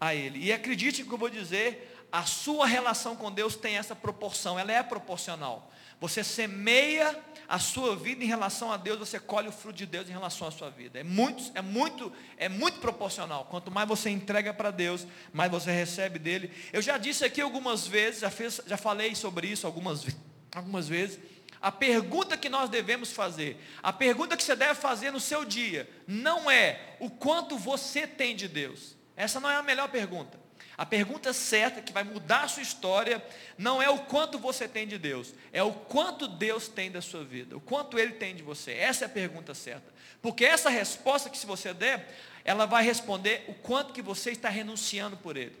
a 0.00 0.14
Ele. 0.14 0.38
E 0.38 0.52
acredite 0.52 1.02
que 1.02 1.10
eu 1.10 1.18
vou 1.18 1.30
dizer, 1.30 2.06
a 2.12 2.24
sua 2.24 2.66
relação 2.66 3.16
com 3.16 3.32
Deus 3.32 3.56
tem 3.56 3.76
essa 3.76 3.96
proporção, 3.96 4.58
ela 4.58 4.70
é 4.70 4.82
proporcional. 4.82 5.72
Você 5.98 6.22
semeia 6.22 7.18
a 7.48 7.58
sua 7.58 7.94
vida 7.94 8.24
em 8.24 8.26
relação 8.26 8.72
a 8.72 8.76
Deus, 8.76 8.98
você 8.98 9.20
colhe 9.20 9.48
o 9.48 9.52
fruto 9.52 9.76
de 9.76 9.86
Deus 9.86 10.08
em 10.08 10.12
relação 10.12 10.48
à 10.48 10.50
sua 10.50 10.70
vida. 10.70 10.98
É 10.98 11.04
muito, 11.04 11.52
é 11.54 11.62
muito, 11.62 12.12
é 12.36 12.48
muito 12.48 12.80
proporcional. 12.80 13.46
Quanto 13.46 13.70
mais 13.70 13.88
você 13.88 14.10
entrega 14.10 14.52
para 14.52 14.70
Deus, 14.70 15.06
mais 15.32 15.50
você 15.50 15.70
recebe 15.70 16.18
dele. 16.18 16.50
Eu 16.72 16.82
já 16.82 16.98
disse 16.98 17.24
aqui 17.24 17.40
algumas 17.40 17.86
vezes, 17.86 18.20
já, 18.20 18.30
fez, 18.30 18.60
já 18.66 18.76
falei 18.76 19.14
sobre 19.14 19.46
isso 19.46 19.66
algumas, 19.66 20.06
algumas 20.54 20.88
vezes. 20.88 21.20
A 21.60 21.72
pergunta 21.72 22.36
que 22.36 22.48
nós 22.48 22.68
devemos 22.68 23.12
fazer, 23.12 23.56
a 23.82 23.92
pergunta 23.92 24.36
que 24.36 24.42
você 24.42 24.54
deve 24.54 24.74
fazer 24.74 25.10
no 25.10 25.20
seu 25.20 25.44
dia, 25.44 25.88
não 26.06 26.50
é 26.50 26.96
o 27.00 27.08
quanto 27.08 27.56
você 27.56 28.06
tem 28.06 28.36
de 28.36 28.48
Deus. 28.48 28.96
Essa 29.16 29.40
não 29.40 29.50
é 29.50 29.56
a 29.56 29.62
melhor 29.62 29.88
pergunta. 29.88 30.45
A 30.78 30.84
pergunta 30.84 31.32
certa 31.32 31.80
que 31.80 31.92
vai 31.92 32.04
mudar 32.04 32.42
a 32.42 32.48
sua 32.48 32.62
história 32.62 33.24
não 33.56 33.80
é 33.80 33.88
o 33.88 34.00
quanto 34.00 34.38
você 34.38 34.68
tem 34.68 34.86
de 34.86 34.98
Deus, 34.98 35.32
é 35.50 35.62
o 35.62 35.72
quanto 35.72 36.28
Deus 36.28 36.68
tem 36.68 36.90
da 36.90 37.00
sua 37.00 37.24
vida, 37.24 37.56
o 37.56 37.60
quanto 37.60 37.98
Ele 37.98 38.12
tem 38.12 38.34
de 38.34 38.42
você. 38.42 38.72
Essa 38.72 39.04
é 39.04 39.06
a 39.06 39.08
pergunta 39.08 39.54
certa. 39.54 39.94
Porque 40.20 40.44
essa 40.44 40.68
resposta 40.68 41.30
que 41.30 41.38
se 41.38 41.46
você 41.46 41.72
der, 41.72 42.14
ela 42.44 42.66
vai 42.66 42.84
responder 42.84 43.44
o 43.48 43.54
quanto 43.54 43.94
que 43.94 44.02
você 44.02 44.32
está 44.32 44.50
renunciando 44.50 45.16
por 45.16 45.36
Ele, 45.38 45.56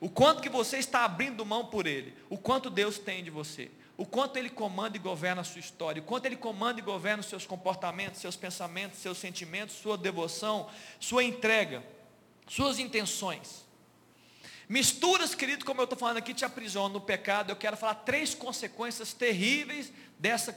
o 0.00 0.10
quanto 0.10 0.42
que 0.42 0.50
você 0.50 0.76
está 0.76 1.02
abrindo 1.04 1.46
mão 1.46 1.64
por 1.64 1.86
Ele, 1.86 2.14
o 2.28 2.36
quanto 2.36 2.68
Deus 2.68 2.98
tem 2.98 3.24
de 3.24 3.30
você, 3.30 3.70
o 3.96 4.04
quanto 4.04 4.36
Ele 4.36 4.50
comanda 4.50 4.98
e 4.98 5.00
governa 5.00 5.40
a 5.40 5.44
sua 5.44 5.60
história, 5.60 6.02
o 6.02 6.04
quanto 6.04 6.26
Ele 6.26 6.36
comanda 6.36 6.78
e 6.78 6.82
governa 6.82 7.20
os 7.20 7.28
seus 7.28 7.46
comportamentos, 7.46 8.20
seus 8.20 8.36
pensamentos, 8.36 8.98
seus 8.98 9.16
sentimentos, 9.16 9.76
sua 9.76 9.96
devoção, 9.96 10.68
sua 11.00 11.24
entrega, 11.24 11.82
suas 12.46 12.78
intenções. 12.78 13.67
Misturas, 14.68 15.34
querido, 15.34 15.64
como 15.64 15.80
eu 15.80 15.84
estou 15.84 15.98
falando 15.98 16.18
aqui, 16.18 16.34
te 16.34 16.44
aprisionam 16.44 16.90
no 16.90 17.00
pecado. 17.00 17.50
Eu 17.50 17.56
quero 17.56 17.76
falar 17.76 17.94
três 17.94 18.34
consequências 18.34 19.12
terríveis 19.14 19.90
dessa, 20.18 20.54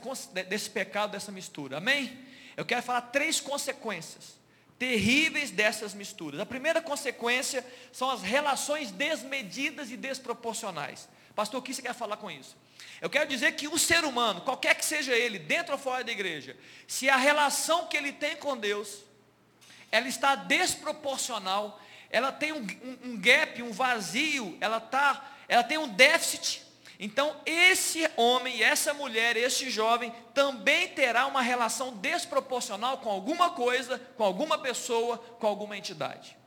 desse 0.49 0.69
pecado, 0.69 1.11
dessa 1.11 1.31
mistura. 1.31 1.77
Amém? 1.77 2.17
Eu 2.57 2.65
quero 2.65 2.83
falar 2.83 3.01
três 3.01 3.39
consequências 3.39 4.39
terríveis 4.77 5.51
dessas 5.51 5.93
misturas. 5.93 6.39
A 6.39 6.45
primeira 6.45 6.81
consequência 6.81 7.63
são 7.93 8.09
as 8.09 8.23
relações 8.23 8.91
desmedidas 8.91 9.91
e 9.91 9.95
desproporcionais. 9.95 11.07
Pastor, 11.35 11.59
o 11.59 11.63
que 11.63 11.73
você 11.73 11.83
quer 11.83 11.93
falar 11.93 12.17
com 12.17 12.29
isso? 12.29 12.57
Eu 12.99 13.09
quero 13.09 13.29
dizer 13.29 13.53
que 13.53 13.67
o 13.67 13.77
ser 13.77 14.03
humano, 14.03 14.41
qualquer 14.41 14.75
que 14.75 14.83
seja 14.83 15.15
ele, 15.15 15.39
dentro 15.39 15.73
ou 15.73 15.79
fora 15.79 16.03
da 16.03 16.11
igreja, 16.11 16.57
se 16.87 17.09
a 17.09 17.15
relação 17.15 17.87
que 17.87 17.95
ele 17.95 18.11
tem 18.11 18.35
com 18.35 18.57
Deus, 18.57 19.03
ela 19.91 20.07
está 20.07 20.35
desproporcional, 20.35 21.79
ela 22.11 22.31
tem 22.31 22.51
um, 22.51 22.61
um, 22.61 23.11
um 23.11 23.17
gap, 23.19 23.61
um 23.63 23.71
vazio, 23.71 24.57
ela, 24.59 24.79
tá, 24.79 25.35
ela 25.47 25.63
tem 25.63 25.77
um 25.77 25.87
déficit. 25.87 26.61
Então, 26.99 27.35
esse 27.47 28.07
homem 28.15 28.61
essa 28.61 28.93
mulher, 28.93 29.35
esse 29.35 29.71
jovem, 29.71 30.13
também 30.35 30.89
terá 30.89 31.25
uma 31.25 31.41
relação 31.41 31.97
desproporcional 31.97 32.99
com 32.99 33.09
alguma 33.09 33.51
coisa, 33.51 33.97
com 34.15 34.23
alguma 34.23 34.59
pessoa, 34.59 35.17
com 35.17 35.47
alguma 35.47 35.75
entidade. 35.75 36.37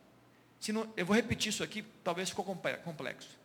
Não, 0.69 0.89
eu 0.97 1.05
vou 1.05 1.17
repetir 1.17 1.51
isso 1.51 1.65
aqui, 1.65 1.83
talvez 2.03 2.29
ficou 2.29 2.45
complexo. 2.45 3.44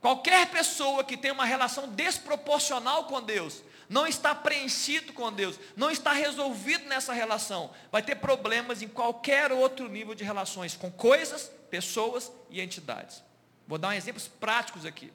Qualquer 0.00 0.50
pessoa 0.50 1.04
que 1.04 1.16
tem 1.16 1.30
uma 1.30 1.44
relação 1.44 1.88
desproporcional 1.88 3.04
com 3.04 3.20
Deus, 3.20 3.62
não 3.88 4.06
está 4.06 4.34
preenchido 4.34 5.12
com 5.12 5.32
Deus, 5.32 5.58
não 5.76 5.90
está 5.90 6.12
resolvido 6.12 6.84
nessa 6.88 7.12
relação, 7.12 7.70
vai 7.92 8.02
ter 8.02 8.16
problemas 8.16 8.80
em 8.80 8.88
qualquer 8.88 9.52
outro 9.52 9.88
nível 9.88 10.14
de 10.14 10.24
relações, 10.24 10.74
com 10.74 10.90
coisas, 10.90 11.50
pessoas 11.68 12.32
e 12.48 12.60
entidades. 12.60 13.22
Vou 13.66 13.76
dar 13.76 13.96
exemplos 13.96 14.26
práticos 14.26 14.86
aqui. 14.86 15.12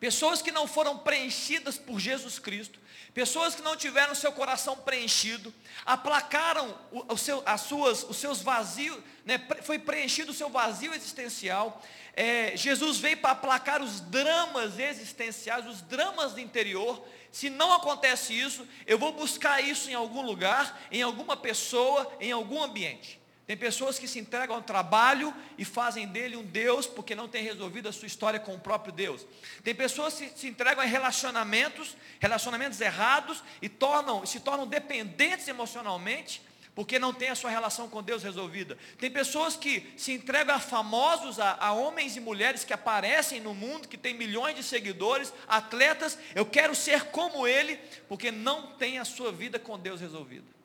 Pessoas 0.00 0.40
que 0.40 0.52
não 0.52 0.66
foram 0.66 0.98
preenchidas 0.98 1.76
por 1.76 1.98
Jesus 1.98 2.38
Cristo, 2.38 2.78
pessoas 3.12 3.54
que 3.56 3.62
não 3.62 3.76
tiveram 3.76 4.14
seu 4.14 4.30
coração 4.30 4.76
preenchido, 4.76 5.52
aplacaram 5.84 6.78
o, 6.92 7.14
o 7.14 7.16
seu, 7.16 7.42
as 7.44 7.62
suas, 7.62 8.04
os 8.04 8.16
seus 8.16 8.40
vazios, 8.40 8.96
né, 9.24 9.44
foi 9.62 9.78
preenchido 9.78 10.30
o 10.30 10.34
seu 10.34 10.48
vazio 10.48 10.94
existencial. 10.94 11.82
É, 12.14 12.56
Jesus 12.56 12.98
veio 12.98 13.16
para 13.16 13.32
aplacar 13.32 13.82
os 13.82 14.00
dramas 14.00 14.78
existenciais, 14.78 15.66
os 15.66 15.82
dramas 15.82 16.32
do 16.32 16.40
interior, 16.40 17.04
se 17.32 17.50
não 17.50 17.72
acontece 17.72 18.32
isso, 18.32 18.66
eu 18.86 18.98
vou 18.98 19.12
buscar 19.12 19.60
isso 19.62 19.90
em 19.90 19.94
algum 19.94 20.22
lugar, 20.22 20.80
em 20.90 21.02
alguma 21.02 21.36
pessoa, 21.36 22.10
em 22.20 22.32
algum 22.32 22.62
ambiente. 22.62 23.17
Tem 23.48 23.56
pessoas 23.56 23.98
que 23.98 24.06
se 24.06 24.18
entregam 24.18 24.54
ao 24.56 24.60
trabalho 24.60 25.34
e 25.56 25.64
fazem 25.64 26.06
dele 26.06 26.36
um 26.36 26.44
Deus 26.44 26.86
porque 26.86 27.14
não 27.14 27.26
tem 27.26 27.42
resolvido 27.42 27.88
a 27.88 27.92
sua 27.92 28.04
história 28.04 28.38
com 28.38 28.54
o 28.54 28.60
próprio 28.60 28.92
Deus. 28.92 29.26
Tem 29.64 29.74
pessoas 29.74 30.18
que 30.18 30.28
se 30.38 30.48
entregam 30.48 30.84
a 30.84 30.86
relacionamentos, 30.86 31.96
relacionamentos 32.20 32.78
errados 32.78 33.42
e 33.62 33.68
tornam, 33.70 34.26
se 34.26 34.38
tornam 34.40 34.66
dependentes 34.66 35.48
emocionalmente 35.48 36.42
porque 36.74 36.98
não 36.98 37.14
tem 37.14 37.30
a 37.30 37.34
sua 37.34 37.48
relação 37.48 37.88
com 37.88 38.02
Deus 38.02 38.22
resolvida. 38.22 38.76
Tem 38.98 39.10
pessoas 39.10 39.56
que 39.56 39.94
se 39.96 40.12
entregam 40.12 40.54
a 40.54 40.60
famosos, 40.60 41.40
a, 41.40 41.56
a, 41.58 41.72
homens 41.72 42.16
e 42.16 42.20
mulheres 42.20 42.64
que 42.64 42.74
aparecem 42.74 43.40
no 43.40 43.54
mundo, 43.54 43.88
que 43.88 43.96
tem 43.96 44.12
milhões 44.12 44.56
de 44.56 44.62
seguidores, 44.62 45.32
atletas, 45.48 46.18
eu 46.34 46.44
quero 46.44 46.74
ser 46.74 47.04
como 47.06 47.48
ele, 47.48 47.80
porque 48.08 48.30
não 48.30 48.74
tem 48.76 48.98
a 48.98 49.06
sua 49.06 49.32
vida 49.32 49.58
com 49.58 49.78
Deus 49.78 50.02
resolvida. 50.02 50.57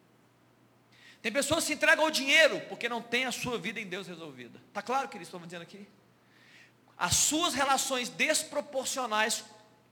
Tem 1.24 1.32
pessoas 1.32 1.64
que 1.64 1.68
se 1.68 1.74
entregam 1.74 2.04
ao 2.04 2.12
dinheiro 2.12 2.60
porque 2.68 2.90
não 2.90 3.02
tem 3.02 3.24
a 3.24 3.32
sua 3.32 3.58
vida 3.58 3.80
em 3.80 3.88
Deus 3.88 4.06
resolvida. 4.06 4.60
Está 4.68 4.82
claro 4.82 5.08
que 5.08 5.16
eles 5.16 5.30
estão 5.30 5.40
dizendo 5.40 5.62
aqui? 5.62 5.88
As 6.98 7.16
suas 7.16 7.54
relações 7.54 8.10
desproporcionais, 8.10 9.46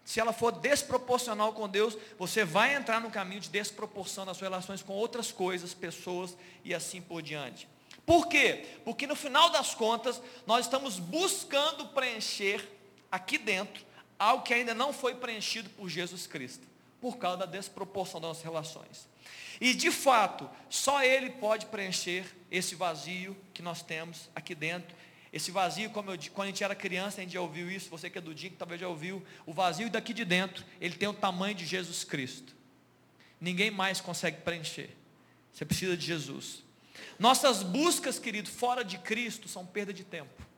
se 0.04 0.20
ela 0.20 0.34
for 0.34 0.52
desproporcional 0.52 1.54
com 1.54 1.70
Deus, 1.70 1.98
você 2.20 2.44
vai 2.44 2.76
entrar 2.76 3.00
no 3.00 3.10
caminho 3.10 3.40
de 3.40 3.50
desproporção 3.50 4.26
nas 4.26 4.36
suas 4.36 4.50
relações 4.50 4.84
com 4.84 4.92
outras 4.92 5.32
coisas, 5.32 5.74
pessoas 5.74 6.36
e 6.66 6.76
assim 6.76 7.02
por 7.02 7.22
diante. 7.22 7.66
Por 8.06 8.28
quê? 8.28 8.66
Porque 8.84 9.08
no 9.08 9.16
final 9.16 9.50
das 9.52 9.74
contas, 9.74 10.22
nós 10.46 10.66
estamos 10.66 11.00
buscando 11.00 11.88
preencher 11.88 12.62
aqui 13.10 13.38
dentro 13.38 13.86
algo 14.20 14.44
que 14.44 14.54
ainda 14.54 14.76
não 14.76 14.92
foi 14.92 15.16
preenchido 15.16 15.70
por 15.70 15.88
Jesus 15.88 16.28
Cristo, 16.28 16.68
por 17.02 17.18
causa 17.18 17.40
da 17.40 17.46
desproporção 17.46 18.22
das 18.22 18.30
nossas 18.30 18.44
relações. 18.44 19.10
E 19.60 19.74
de 19.74 19.92
fato, 19.92 20.50
só 20.70 21.04
Ele 21.04 21.32
pode 21.32 21.66
preencher 21.66 22.26
esse 22.50 22.76
vazio 22.76 23.36
que 23.54 23.62
nós 23.62 23.82
temos 23.82 24.30
aqui 24.36 24.56
dentro. 24.56 24.96
Esse 25.34 25.50
vazio, 25.50 25.90
como 25.90 26.12
eu 26.12 26.18
quando 26.34 26.48
a 26.48 26.52
gente 26.52 26.64
era 26.64 26.76
criança, 26.76 27.20
a 27.20 27.24
gente 27.24 27.34
já 27.34 27.42
ouviu 27.42 27.72
isso, 27.72 27.90
você 27.90 28.10
que 28.10 28.18
é 28.18 28.22
do 28.22 28.36
dia, 28.36 28.50
que 28.50 28.56
talvez 28.56 28.80
já 28.80 28.88
ouviu, 28.88 29.24
o 29.46 29.54
vazio 29.54 29.90
daqui 29.90 30.14
de 30.14 30.26
dentro, 30.26 30.64
ele 30.80 30.96
tem 30.96 31.08
o 31.08 31.14
tamanho 31.14 31.56
de 31.56 31.66
Jesus 31.66 32.04
Cristo. 32.04 32.54
Ninguém 33.40 33.72
mais 33.72 34.00
consegue 34.00 34.42
preencher. 34.42 34.96
Você 35.54 35.66
precisa 35.66 35.98
de 35.98 36.06
Jesus. 36.06 36.64
Nossas 37.18 37.64
buscas, 37.64 38.20
querido, 38.20 38.50
fora 38.50 38.84
de 38.84 38.98
Cristo 38.98 39.48
são 39.48 39.66
perda 39.66 39.94
de 39.94 40.04
tempo. 40.04 40.51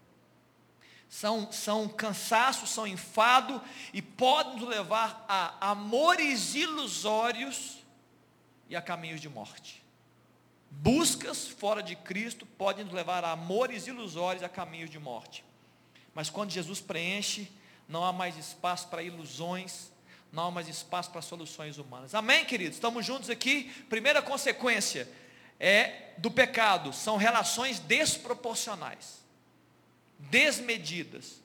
São, 1.14 1.52
são 1.52 1.88
cansaço, 1.88 2.66
são 2.66 2.88
enfado 2.88 3.62
e 3.94 4.02
podem 4.02 4.56
nos 4.56 4.68
levar 4.68 5.24
a 5.30 5.70
amores 5.70 6.56
ilusórios 6.56 7.78
e 8.68 8.76
a 8.76 8.82
caminhos 8.82 9.22
de 9.22 9.30
morte. 9.30 9.84
Buscas 10.72 11.48
fora 11.48 11.84
de 11.84 11.96
Cristo 11.96 12.48
podem 12.48 12.84
nos 12.84 12.96
levar 12.96 13.24
a 13.24 13.34
amores 13.34 13.86
ilusórios 13.86 14.42
e 14.42 14.46
a 14.46 14.50
caminhos 14.50 14.90
de 14.90 14.98
morte. 14.98 15.46
Mas 16.16 16.32
quando 16.32 16.50
Jesus 16.50 16.82
preenche, 16.82 17.48
não 17.88 18.04
há 18.04 18.12
mais 18.12 18.36
espaço 18.36 18.88
para 18.88 19.04
ilusões, 19.04 19.92
não 20.32 20.48
há 20.48 20.52
mais 20.52 20.68
espaço 20.68 21.12
para 21.12 21.22
soluções 21.22 21.78
humanas. 21.78 22.16
Amém, 22.16 22.44
queridos? 22.44 22.78
Estamos 22.78 23.06
juntos 23.06 23.30
aqui. 23.30 23.66
Primeira 23.88 24.20
consequência 24.20 25.08
é 25.60 26.16
do 26.18 26.32
pecado, 26.32 26.92
são 26.92 27.18
relações 27.18 27.78
desproporcionais, 27.78 29.23
desmedidas, 30.30 31.42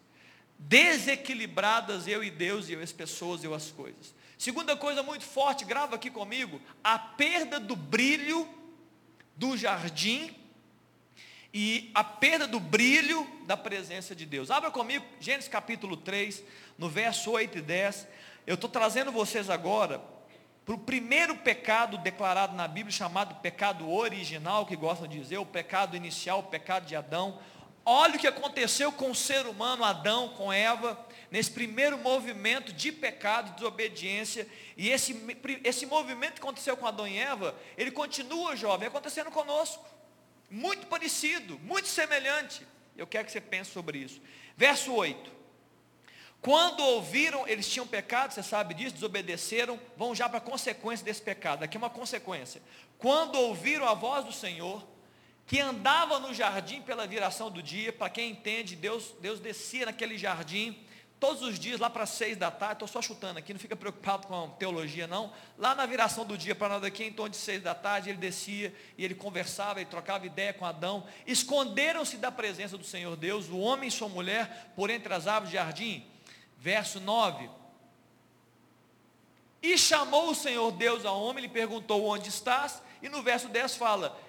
desequilibradas 0.58 2.06
eu 2.06 2.22
e 2.22 2.30
Deus 2.30 2.68
e 2.68 2.72
eu 2.72 2.82
as 2.82 2.92
pessoas 2.92 3.42
e 3.42 3.46
eu 3.46 3.54
as 3.54 3.70
coisas. 3.70 4.14
Segunda 4.36 4.76
coisa 4.76 5.02
muito 5.02 5.24
forte, 5.24 5.64
grava 5.64 5.96
aqui 5.96 6.10
comigo, 6.10 6.60
a 6.82 6.98
perda 6.98 7.58
do 7.58 7.74
brilho 7.74 8.48
do 9.36 9.56
jardim 9.56 10.34
e 11.52 11.90
a 11.94 12.04
perda 12.04 12.46
do 12.46 12.60
brilho 12.60 13.26
da 13.46 13.56
presença 13.56 14.14
de 14.14 14.26
Deus. 14.26 14.50
Abra 14.50 14.70
comigo, 14.70 15.04
Gênesis 15.20 15.48
capítulo 15.48 15.96
3, 15.96 16.42
no 16.76 16.88
verso 16.88 17.30
8 17.30 17.58
e 17.58 17.60
10. 17.62 18.06
Eu 18.46 18.54
estou 18.54 18.68
trazendo 18.68 19.10
vocês 19.10 19.48
agora 19.50 20.00
para 20.64 20.74
o 20.74 20.78
primeiro 20.78 21.34
pecado 21.34 21.96
declarado 21.96 22.54
na 22.54 22.68
Bíblia, 22.68 22.92
chamado 22.92 23.36
pecado 23.36 23.90
original, 23.90 24.66
que 24.66 24.76
gostam 24.76 25.08
de 25.08 25.18
dizer, 25.18 25.38
o 25.38 25.46
pecado 25.46 25.96
inicial, 25.96 26.40
o 26.40 26.42
pecado 26.42 26.86
de 26.86 26.94
Adão. 26.94 27.38
Olha 27.90 28.16
o 28.16 28.18
que 28.18 28.26
aconteceu 28.26 28.92
com 28.92 29.10
o 29.10 29.14
ser 29.14 29.46
humano, 29.46 29.82
Adão, 29.82 30.28
com 30.28 30.52
Eva, 30.52 31.06
nesse 31.30 31.50
primeiro 31.50 31.96
movimento 31.96 32.70
de 32.70 32.92
pecado, 32.92 33.46
de 33.46 33.54
desobediência, 33.54 34.46
e 34.76 34.90
esse, 34.90 35.16
esse 35.64 35.86
movimento 35.86 36.34
que 36.34 36.40
aconteceu 36.40 36.76
com 36.76 36.86
Adão 36.86 37.08
e 37.08 37.16
Eva, 37.16 37.58
ele 37.78 37.90
continua, 37.90 38.54
jovem, 38.54 38.88
acontecendo 38.88 39.30
conosco. 39.30 39.82
Muito 40.50 40.86
parecido, 40.86 41.58
muito 41.60 41.88
semelhante. 41.88 42.60
Eu 42.94 43.06
quero 43.06 43.24
que 43.24 43.32
você 43.32 43.40
pense 43.40 43.70
sobre 43.70 44.00
isso. 44.00 44.20
Verso 44.54 44.92
8. 44.92 45.32
Quando 46.42 46.80
ouviram, 46.80 47.48
eles 47.48 47.66
tinham 47.70 47.86
pecado, 47.86 48.34
você 48.34 48.42
sabe 48.42 48.74
disso, 48.74 48.96
desobedeceram, 48.96 49.80
vão 49.96 50.14
já 50.14 50.28
para 50.28 50.36
a 50.36 50.42
consequência 50.42 51.06
desse 51.06 51.22
pecado. 51.22 51.62
Aqui 51.62 51.78
é 51.78 51.80
uma 51.80 51.88
consequência. 51.88 52.60
Quando 52.98 53.36
ouviram 53.36 53.88
a 53.88 53.94
voz 53.94 54.26
do 54.26 54.32
Senhor, 54.32 54.86
que 55.48 55.58
andava 55.58 56.20
no 56.20 56.34
jardim 56.34 56.82
pela 56.82 57.06
viração 57.06 57.50
do 57.50 57.62
dia, 57.62 57.90
para 57.90 58.10
quem 58.10 58.32
entende, 58.32 58.76
Deus, 58.76 59.14
Deus 59.18 59.40
descia 59.40 59.86
naquele 59.86 60.18
jardim 60.18 60.78
todos 61.18 61.42
os 61.42 61.58
dias, 61.58 61.80
lá 61.80 61.88
para 61.88 62.04
seis 62.04 62.36
da 62.36 62.50
tarde, 62.50 62.74
estou 62.74 62.86
só 62.86 63.00
chutando 63.00 63.38
aqui, 63.38 63.54
não 63.54 63.58
fica 63.58 63.74
preocupado 63.74 64.26
com 64.26 64.44
a 64.44 64.48
teologia 64.48 65.06
não, 65.06 65.32
lá 65.56 65.74
na 65.74 65.86
viração 65.86 66.26
do 66.26 66.36
dia 66.36 66.54
para 66.54 66.68
nós 66.68 66.84
aqui, 66.84 67.02
em 67.02 67.12
torno 67.12 67.30
de 67.30 67.38
seis 67.38 67.62
da 67.62 67.74
tarde, 67.74 68.10
ele 68.10 68.18
descia 68.18 68.74
e 68.98 69.02
ele 69.02 69.14
conversava, 69.14 69.80
ele 69.80 69.88
trocava 69.88 70.26
ideia 70.26 70.52
com 70.52 70.66
Adão, 70.66 71.06
esconderam-se 71.26 72.18
da 72.18 72.30
presença 72.30 72.76
do 72.76 72.84
Senhor 72.84 73.16
Deus, 73.16 73.48
o 73.48 73.58
homem 73.58 73.88
e 73.88 73.90
sua 73.90 74.08
mulher, 74.08 74.70
por 74.76 74.90
entre 74.90 75.12
as 75.14 75.26
árvores 75.26 75.50
de 75.50 75.56
jardim, 75.56 76.06
verso 76.58 77.00
9, 77.00 77.48
e 79.62 79.78
chamou 79.78 80.30
o 80.30 80.34
Senhor 80.34 80.70
Deus 80.72 81.06
ao 81.06 81.20
homem, 81.20 81.42
lhe 81.42 81.48
perguntou, 81.48 82.04
onde 82.04 82.28
estás? 82.28 82.82
E 83.02 83.08
no 83.08 83.22
verso 83.22 83.48
10 83.48 83.76
fala, 83.76 84.27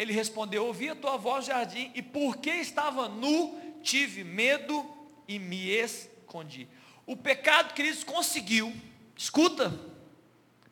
ele 0.00 0.14
respondeu, 0.14 0.64
ouvi 0.64 0.88
a 0.88 0.94
tua 0.94 1.18
voz 1.18 1.44
jardim, 1.44 1.92
e 1.94 2.00
porque 2.00 2.48
estava 2.48 3.06
nu, 3.06 3.60
tive 3.82 4.24
medo 4.24 4.90
e 5.28 5.38
me 5.38 5.68
escondi. 5.68 6.66
O 7.06 7.14
pecado, 7.14 7.74
queridos, 7.74 8.02
conseguiu, 8.02 8.74
escuta, 9.14 9.68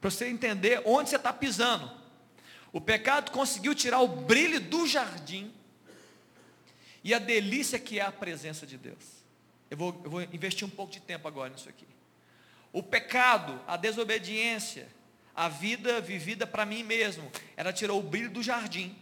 para 0.01 0.11
você 0.11 0.29
entender 0.29 0.81
onde 0.87 1.11
você 1.11 1.17
está 1.17 1.31
pisando. 1.31 1.91
O 2.73 2.81
pecado 2.81 3.31
conseguiu 3.31 3.75
tirar 3.75 4.01
o 4.01 4.09
brilho 4.09 4.61
do 4.61 4.87
jardim 4.87 5.53
e 7.05 7.13
a 7.13 7.19
delícia 7.19 7.79
que 7.79 8.01
é 8.01 8.03
a 8.03 8.11
presença 8.11 8.67
de 8.67 8.79
Deus. 8.79 9.23
Eu 9.71 9.77
vou, 9.77 10.01
eu 10.05 10.11
vou 10.11 10.23
investir 10.23 10.67
um 10.67 10.71
pouco 10.71 10.91
de 10.91 11.01
tempo 11.01 11.29
agora 11.29 11.51
nisso 11.51 11.69
aqui. 11.69 11.87
O 12.73 12.83
pecado, 12.83 13.61
a 13.67 13.77
desobediência, 13.77 14.89
a 15.37 15.51
vida 15.51 16.01
vivida 16.01 16.47
para 16.47 16.65
mim 16.65 16.83
mesmo, 16.83 17.31
ela 17.59 17.75
tirou 17.75 18.01
o 18.01 18.03
brilho 18.03 18.31
do 18.31 18.43
jardim 18.43 18.97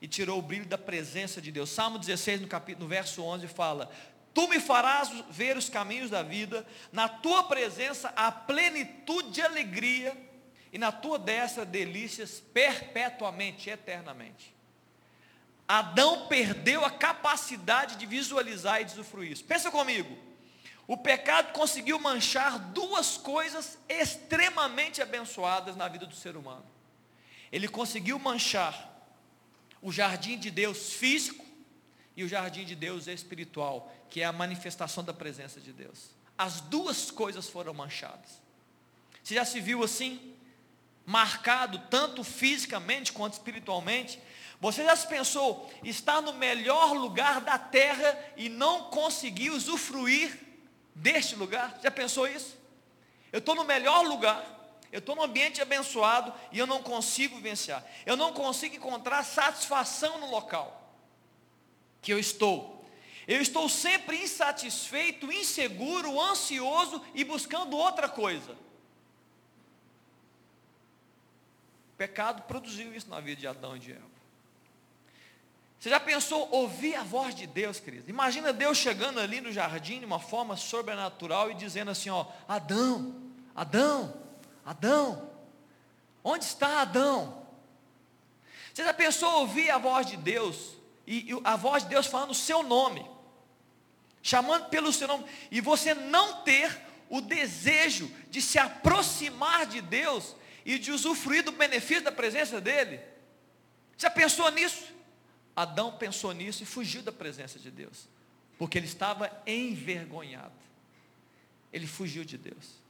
e 0.00 0.06
tirou 0.06 0.38
o 0.38 0.42
brilho 0.42 0.66
da 0.66 0.78
presença 0.78 1.40
de 1.40 1.50
Deus. 1.50 1.70
Salmo 1.70 1.98
16, 1.98 2.42
no, 2.42 2.46
capítulo, 2.46 2.84
no 2.84 2.88
verso 2.88 3.22
11, 3.22 3.46
fala: 3.48 3.90
Tu 4.34 4.46
me 4.48 4.60
farás 4.60 5.10
ver 5.30 5.56
os 5.56 5.68
caminhos 5.68 6.10
da 6.10 6.22
vida, 6.22 6.66
na 6.92 7.08
tua 7.08 7.44
presença 7.44 8.12
há 8.16 8.30
plenitude 8.30 9.30
de 9.30 9.42
alegria, 9.42 10.16
e 10.72 10.78
na 10.78 10.92
tua 10.92 11.18
destra 11.18 11.64
delícias 11.64 12.42
perpetuamente, 12.52 13.70
eternamente. 13.70 14.54
Adão 15.66 16.28
perdeu 16.28 16.84
a 16.84 16.90
capacidade 16.90 17.96
de 17.96 18.06
visualizar 18.06 18.80
e 18.80 18.84
de 18.84 18.92
usufruir 18.92 19.32
isso. 19.32 19.44
Pensa 19.44 19.70
comigo. 19.70 20.16
O 20.86 20.96
pecado 20.96 21.52
conseguiu 21.52 21.98
manchar 21.98 22.58
duas 22.58 23.16
coisas 23.16 23.76
extremamente 23.88 25.02
abençoadas 25.02 25.74
na 25.74 25.88
vida 25.88 26.06
do 26.06 26.14
ser 26.14 26.36
humano. 26.36 26.64
Ele 27.50 27.66
conseguiu 27.66 28.18
manchar 28.18 28.95
o 29.86 29.92
jardim 29.92 30.36
de 30.36 30.50
Deus 30.50 30.94
físico 30.94 31.44
e 32.16 32.24
o 32.24 32.28
jardim 32.28 32.64
de 32.64 32.74
Deus 32.74 33.06
espiritual, 33.06 33.94
que 34.10 34.20
é 34.20 34.24
a 34.24 34.32
manifestação 34.32 35.04
da 35.04 35.14
presença 35.14 35.60
de 35.60 35.72
Deus. 35.72 36.10
As 36.36 36.60
duas 36.60 37.12
coisas 37.12 37.48
foram 37.48 37.72
manchadas. 37.72 38.42
Você 39.22 39.36
já 39.36 39.44
se 39.44 39.60
viu 39.60 39.84
assim? 39.84 40.34
Marcado 41.06 41.78
tanto 41.88 42.24
fisicamente 42.24 43.12
quanto 43.12 43.34
espiritualmente? 43.34 44.20
Você 44.60 44.82
já 44.82 44.96
se 44.96 45.06
pensou 45.06 45.72
estar 45.84 46.20
no 46.20 46.32
melhor 46.32 46.92
lugar 46.92 47.40
da 47.40 47.56
terra 47.56 48.18
e 48.36 48.48
não 48.48 48.90
conseguir 48.90 49.50
usufruir 49.50 50.36
deste 50.96 51.36
lugar? 51.36 51.78
Já 51.80 51.92
pensou 51.92 52.26
isso? 52.26 52.58
Eu 53.32 53.38
estou 53.38 53.54
no 53.54 53.62
melhor 53.62 54.04
lugar, 54.04 54.44
eu 54.92 54.98
estou 55.00 55.16
num 55.16 55.22
ambiente 55.22 55.60
abençoado 55.60 56.32
e 56.52 56.58
eu 56.58 56.66
não 56.66 56.82
consigo 56.82 57.36
vivenciar. 57.36 57.84
Eu 58.04 58.16
não 58.16 58.32
consigo 58.32 58.76
encontrar 58.76 59.22
satisfação 59.24 60.18
no 60.20 60.30
local 60.30 60.82
que 62.00 62.12
eu 62.12 62.18
estou. 62.18 62.84
Eu 63.26 63.40
estou 63.40 63.68
sempre 63.68 64.22
insatisfeito, 64.22 65.32
inseguro, 65.32 66.20
ansioso 66.20 67.04
e 67.14 67.24
buscando 67.24 67.76
outra 67.76 68.08
coisa. 68.08 68.52
O 71.92 71.96
pecado 71.96 72.42
produziu 72.42 72.94
isso 72.94 73.08
na 73.10 73.18
vida 73.20 73.40
de 73.40 73.46
Adão 73.46 73.76
e 73.76 73.80
de 73.80 73.92
Eva. 73.92 74.16
Você 75.78 75.90
já 75.90 76.00
pensou 76.00 76.48
ouvir 76.52 76.94
a 76.94 77.02
voz 77.02 77.34
de 77.34 77.46
Deus, 77.46 77.80
querido? 77.80 78.08
Imagina 78.08 78.52
Deus 78.52 78.78
chegando 78.78 79.20
ali 79.20 79.40
no 79.40 79.52
jardim 79.52 79.98
de 79.98 80.06
uma 80.06 80.18
forma 80.18 80.56
sobrenatural 80.56 81.50
e 81.50 81.54
dizendo 81.54 81.90
assim, 81.90 82.08
ó, 82.08 82.26
Adão, 82.48 83.14
Adão, 83.54 84.25
Adão, 84.66 85.30
onde 86.24 86.44
está 86.44 86.80
Adão? 86.80 87.46
Você 88.74 88.82
já 88.82 88.92
pensou 88.92 89.40
ouvir 89.40 89.70
a 89.70 89.78
voz 89.78 90.06
de 90.06 90.16
Deus 90.16 90.72
e, 91.06 91.30
e 91.30 91.40
a 91.44 91.54
voz 91.54 91.84
de 91.84 91.90
Deus 91.90 92.06
falando 92.06 92.32
o 92.32 92.34
seu 92.34 92.64
nome, 92.64 93.08
chamando 94.20 94.68
pelo 94.68 94.92
seu 94.92 95.06
nome, 95.06 95.24
e 95.52 95.60
você 95.60 95.94
não 95.94 96.42
ter 96.42 96.84
o 97.08 97.20
desejo 97.20 98.10
de 98.28 98.42
se 98.42 98.58
aproximar 98.58 99.66
de 99.66 99.80
Deus 99.80 100.34
e 100.64 100.80
de 100.80 100.90
usufruir 100.90 101.44
do 101.44 101.52
benefício 101.52 102.02
da 102.02 102.10
presença 102.10 102.60
dEle. 102.60 103.00
Já 103.96 104.10
pensou 104.10 104.50
nisso? 104.50 104.92
Adão 105.54 105.96
pensou 105.96 106.32
nisso 106.32 106.64
e 106.64 106.66
fugiu 106.66 107.02
da 107.02 107.12
presença 107.12 107.56
de 107.56 107.70
Deus, 107.70 108.08
porque 108.58 108.76
ele 108.76 108.88
estava 108.88 109.30
envergonhado. 109.46 110.52
Ele 111.72 111.86
fugiu 111.86 112.24
de 112.24 112.36
Deus. 112.36 112.84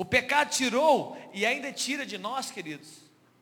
O 0.00 0.04
pecado 0.06 0.48
tirou 0.48 1.14
e 1.30 1.44
ainda 1.44 1.70
tira 1.70 2.06
de 2.06 2.16
nós, 2.16 2.50
queridos, 2.50 2.88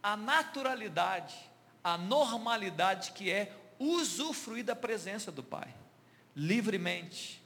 a 0.03 0.16
naturalidade, 0.16 1.37
a 1.85 1.97
normalidade 1.97 3.12
que 3.12 3.31
é 3.31 3.53
usufruir 3.79 4.64
da 4.64 4.75
presença 4.75 5.31
do 5.31 5.40
Pai, 5.40 5.73
livremente, 6.35 7.40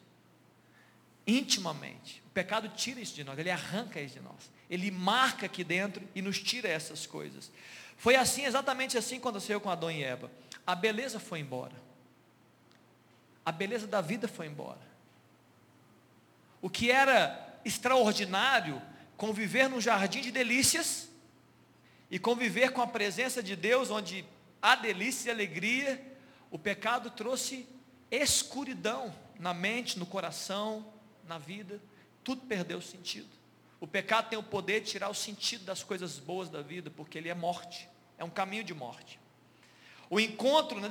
intimamente. 1.27 2.23
O 2.27 2.31
pecado 2.31 2.71
tira 2.71 3.01
isso 3.01 3.15
de 3.15 3.23
nós, 3.23 3.39
ele 3.39 3.51
arranca 3.51 4.01
isso 4.01 4.15
de 4.15 4.21
nós, 4.23 4.51
ele 4.71 4.91
marca 4.91 5.45
aqui 5.45 5.63
dentro 5.63 6.09
e 6.15 6.23
nos 6.23 6.41
tira 6.41 6.71
essas 6.71 7.07
coisas. 7.07 7.53
Foi 7.99 8.17
assim, 8.17 8.47
exatamente 8.47 8.97
assim, 8.97 9.21
quando 9.21 9.37
aconteceu 9.37 9.61
com 9.61 9.69
Adão 9.69 9.91
e 9.91 10.03
Eva. 10.03 10.33
A 10.67 10.75
beleza 10.75 11.21
foi 11.21 11.41
embora, 11.41 11.77
a 13.45 13.53
beleza 13.53 13.87
da 13.87 14.01
vida 14.01 14.27
foi 14.27 14.47
embora. 14.47 14.81
O 16.63 16.71
que 16.71 16.91
era 16.91 17.61
extraordinário, 17.63 18.81
conviver 19.23 19.69
num 19.69 19.81
jardim 19.81 20.21
de 20.21 20.33
delícias 20.33 21.09
e 22.11 22.19
conviver 22.19 22.73
com 22.73 22.83
a 22.83 22.89
presença 22.89 23.41
de 23.41 23.55
Deus, 23.55 23.89
onde 23.89 24.25
há 24.61 24.75
delícia 24.75 25.29
e 25.29 25.33
alegria, 25.33 26.19
o 26.51 26.59
pecado 26.59 27.09
trouxe 27.09 27.65
escuridão 28.11 29.15
na 29.39 29.55
mente, 29.55 29.97
no 29.97 30.05
coração, 30.05 30.93
na 31.25 31.39
vida, 31.39 31.81
tudo 32.25 32.43
perdeu 32.49 32.83
sentido. 32.83 33.29
O 33.79 33.87
pecado 33.87 34.29
tem 34.29 34.37
o 34.37 34.43
poder 34.43 34.81
de 34.81 34.91
tirar 34.91 35.09
o 35.09 35.15
sentido 35.15 35.65
das 35.65 35.85
coisas 35.85 36.19
boas 36.19 36.49
da 36.49 36.61
vida, 36.61 36.91
porque 36.91 37.17
ele 37.17 37.29
é 37.29 37.35
morte, 37.35 37.89
é 38.19 38.25
um 38.25 38.31
caminho 38.31 38.65
de 38.65 38.75
morte. 38.75 39.21
O 40.11 40.19
encontro, 40.19 40.81
né, 40.81 40.89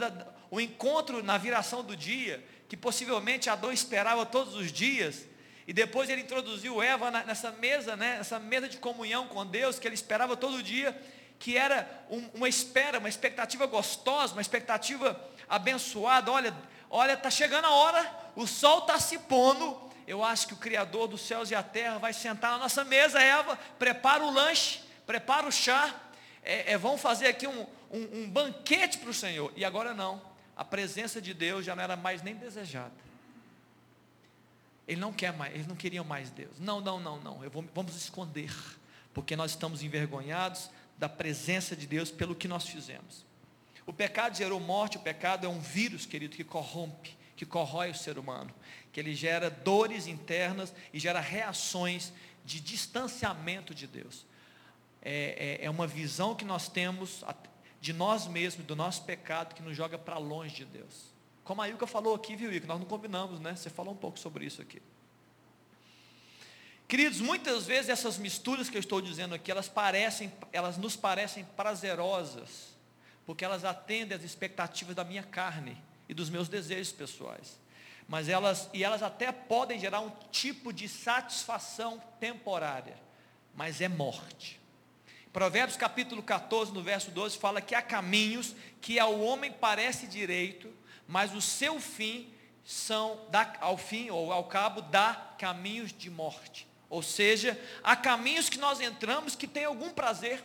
o 0.50 0.62
encontro 0.62 1.22
na 1.22 1.38
viração 1.38 1.84
do 1.84 1.98
dia, 1.98 2.42
que 2.70 2.78
possivelmente 2.78 3.50
Adão 3.50 3.74
esperava 3.74 4.26
todos 4.26 4.56
os 4.56 4.72
dias, 4.72 5.28
e 5.72 5.74
depois 5.74 6.10
ele 6.10 6.20
introduziu 6.20 6.84
Eva 6.84 7.10
nessa 7.10 7.50
mesa, 7.50 7.96
né, 7.96 8.18
nessa 8.18 8.38
mesa 8.38 8.68
de 8.68 8.76
comunhão 8.76 9.30
com 9.30 9.46
Deus, 9.46 9.80
que 9.80 9.88
ele 9.88 9.96
esperava 9.96 10.36
todo 10.36 10.62
dia, 10.62 11.02
que 11.40 11.58
era 11.58 11.90
um, 12.10 12.30
uma 12.34 12.50
espera, 12.50 13.00
uma 13.00 13.08
expectativa 13.08 13.66
gostosa, 13.66 14.34
uma 14.34 14.42
expectativa 14.42 15.18
abençoada. 15.48 16.30
Olha, 16.30 16.54
olha, 16.90 17.14
está 17.14 17.30
chegando 17.30 17.64
a 17.64 17.72
hora, 17.72 18.32
o 18.36 18.46
sol 18.46 18.80
está 18.80 19.00
se 19.00 19.18
pondo. 19.18 19.90
Eu 20.06 20.22
acho 20.22 20.48
que 20.48 20.54
o 20.56 20.58
Criador 20.58 21.08
dos 21.08 21.22
céus 21.22 21.50
e 21.52 21.56
a 21.56 21.64
terra 21.64 22.00
vai 22.00 22.12
sentar 22.12 22.52
na 22.52 22.58
nossa 22.58 22.84
mesa, 22.84 23.22
Eva, 23.22 23.58
prepara 23.80 24.26
o 24.26 24.30
lanche, 24.30 24.82
prepara 25.08 25.48
o 25.48 25.52
chá. 25.54 25.96
É, 26.44 26.74
é, 26.74 26.78
vão 26.78 26.98
fazer 26.98 27.28
aqui 27.28 27.48
um, 27.48 27.66
um, 27.90 28.24
um 28.24 28.30
banquete 28.30 28.98
para 28.98 29.10
o 29.10 29.14
Senhor. 29.14 29.54
E 29.56 29.64
agora 29.64 29.94
não. 29.94 30.22
A 30.54 30.66
presença 30.66 31.22
de 31.22 31.34
Deus 31.34 31.64
já 31.64 31.74
não 31.78 31.84
era 31.84 31.96
mais 31.96 32.22
nem 32.22 32.36
desejada. 32.36 32.92
Ele 34.88 35.00
não 35.00 35.14
quer 35.14 35.34
mais, 35.34 35.54
eles 35.54 35.68
não 35.68 35.76
queriam 35.76 36.04
mais 36.04 36.30
Deus. 36.30 36.60
Não, 36.60 36.82
não, 36.82 37.00
não, 37.00 37.20
não. 37.22 37.50
Vou, 37.50 37.66
vamos 37.74 37.96
esconder, 37.96 38.54
porque 39.14 39.36
nós 39.36 39.52
estamos 39.52 39.84
envergonhados, 39.84 40.70
da 40.98 41.10
presença 41.10 41.76
de 41.76 41.88
Deus 41.88 42.12
pelo 42.12 42.36
que 42.36 42.48
nós 42.48 42.68
fizemos. 42.68 43.26
O 43.88 43.94
pecado 43.94 44.38
gerou 44.38 44.60
morte, 44.60 44.98
o 44.98 45.02
pecado 45.02 45.48
é 45.48 45.50
um 45.50 45.60
vírus, 45.60 46.06
querido, 46.06 46.36
que 46.36 46.44
corrompe, 46.44 47.18
que 47.36 47.46
corrói 47.46 47.90
o 47.90 47.96
ser 47.96 48.20
humano, 48.20 48.54
que 48.94 49.00
ele 49.00 49.16
gera 49.16 49.50
dores 49.50 50.06
internas 50.06 50.72
e 50.94 51.00
gera 51.00 51.20
reações 51.20 52.14
de 52.46 52.60
distanciamento 52.60 53.74
de 53.74 53.88
Deus. 53.88 54.26
É, 55.02 55.58
é, 55.62 55.66
é 55.66 55.70
uma 55.70 55.88
visão 55.88 56.36
que 56.36 56.46
nós 56.46 56.70
temos 56.70 57.24
de 57.80 57.94
nós 57.94 58.28
mesmos, 58.28 58.66
do 58.68 58.76
nosso 58.76 59.04
pecado, 59.04 59.56
que 59.56 59.64
nos 59.64 59.76
joga 59.76 59.98
para 59.98 60.20
longe 60.20 60.58
de 60.58 60.66
Deus. 60.66 61.11
Como 61.44 61.62
a 61.62 61.70
Ilka 61.70 61.88
falou 61.88 62.16
aqui, 62.16 62.36
viu, 62.36 62.52
Ilka? 62.52 62.68
Nós 62.68 62.80
não 62.80 62.86
combinamos, 62.86 63.40
né? 63.40 63.56
Você 63.56 63.70
falou 63.70 63.94
um 63.94 63.98
pouco 63.98 64.20
sobre 64.20 64.46
isso 64.46 64.62
aqui. 64.62 64.82
Queridos, 66.92 67.22
muitas 67.22 67.66
vezes 67.66 67.90
essas 67.90 68.18
misturas 68.18 68.70
que 68.70 68.76
eu 68.76 68.82
estou 68.82 69.02
dizendo 69.02 69.34
aqui, 69.34 69.50
elas 69.50 69.70
parecem, 69.70 70.30
elas 70.52 70.78
nos 70.78 70.98
parecem 70.98 71.46
prazerosas, 71.56 72.76
porque 73.26 73.46
elas 73.46 73.64
atendem 73.64 74.18
às 74.18 74.26
expectativas 74.26 74.94
da 74.94 75.06
minha 75.06 75.24
carne 75.24 75.82
e 76.10 76.14
dos 76.14 76.30
meus 76.30 76.50
desejos 76.50 76.92
pessoais. 76.92 77.58
Mas 78.10 78.28
elas, 78.28 78.70
e 78.74 78.84
elas 78.84 79.02
até 79.02 79.32
podem 79.32 79.80
gerar 79.80 80.02
um 80.02 80.12
tipo 80.32 80.74
de 80.74 80.90
satisfação 80.90 82.04
temporária, 82.20 82.98
mas 83.56 83.80
é 83.80 83.88
morte. 83.88 84.60
Provérbios 85.32 85.78
capítulo 85.78 86.22
14, 86.22 86.74
no 86.74 86.84
verso 86.84 87.10
12, 87.10 87.38
fala 87.38 87.62
que 87.62 87.74
há 87.74 87.82
caminhos 87.82 88.54
que 88.82 89.00
ao 89.00 89.18
homem 89.22 89.50
parece 89.50 90.08
direito, 90.08 90.70
mas 91.12 91.36
o 91.36 91.42
seu 91.42 91.78
fim 91.78 92.34
são, 92.64 93.20
ao 93.60 93.78
fim 93.78 94.10
ou 94.10 94.32
ao 94.32 94.46
cabo, 94.46 94.82
dá 94.82 95.34
caminhos 95.38 95.92
de 95.92 96.10
morte. 96.10 96.66
Ou 96.90 97.04
seja, 97.04 97.60
há 97.84 97.98
caminhos 97.98 98.48
que 98.48 98.58
nós 98.58 98.80
entramos 98.80 99.36
que 99.36 99.46
tem 99.46 99.66
algum 99.66 99.90
prazer, 99.90 100.42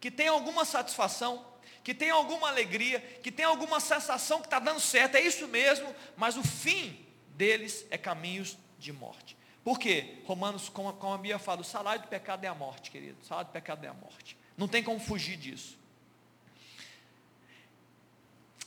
que 0.00 0.08
tem 0.08 0.28
alguma 0.28 0.64
satisfação, 0.64 1.44
que 1.82 1.92
tem 1.92 2.10
alguma 2.10 2.46
alegria, 2.46 3.00
que 3.24 3.32
tem 3.32 3.44
alguma 3.44 3.80
sensação 3.80 4.38
que 4.38 4.46
está 4.46 4.60
dando 4.60 4.78
certo, 4.78 5.16
é 5.16 5.20
isso 5.20 5.48
mesmo, 5.48 5.92
mas 6.16 6.36
o 6.36 6.44
fim 6.44 7.04
deles 7.30 7.84
é 7.90 7.98
caminhos 7.98 8.56
de 8.78 8.92
morte. 8.92 9.36
Por 9.64 9.80
quê? 9.80 10.18
Romanos, 10.26 10.68
como, 10.68 10.92
como 10.92 11.14
a 11.14 11.16
Bíblia 11.16 11.40
fala, 11.40 11.62
o 11.62 11.64
salário 11.64 12.02
do 12.02 12.08
pecado 12.08 12.44
é 12.44 12.48
a 12.48 12.54
morte, 12.54 12.88
querido. 12.88 13.18
O 13.20 13.24
salário 13.24 13.50
do 13.50 13.52
pecado 13.52 13.84
é 13.84 13.88
a 13.88 13.94
morte. 13.94 14.38
Não 14.56 14.68
tem 14.68 14.80
como 14.80 15.00
fugir 15.00 15.36
disso. 15.36 15.76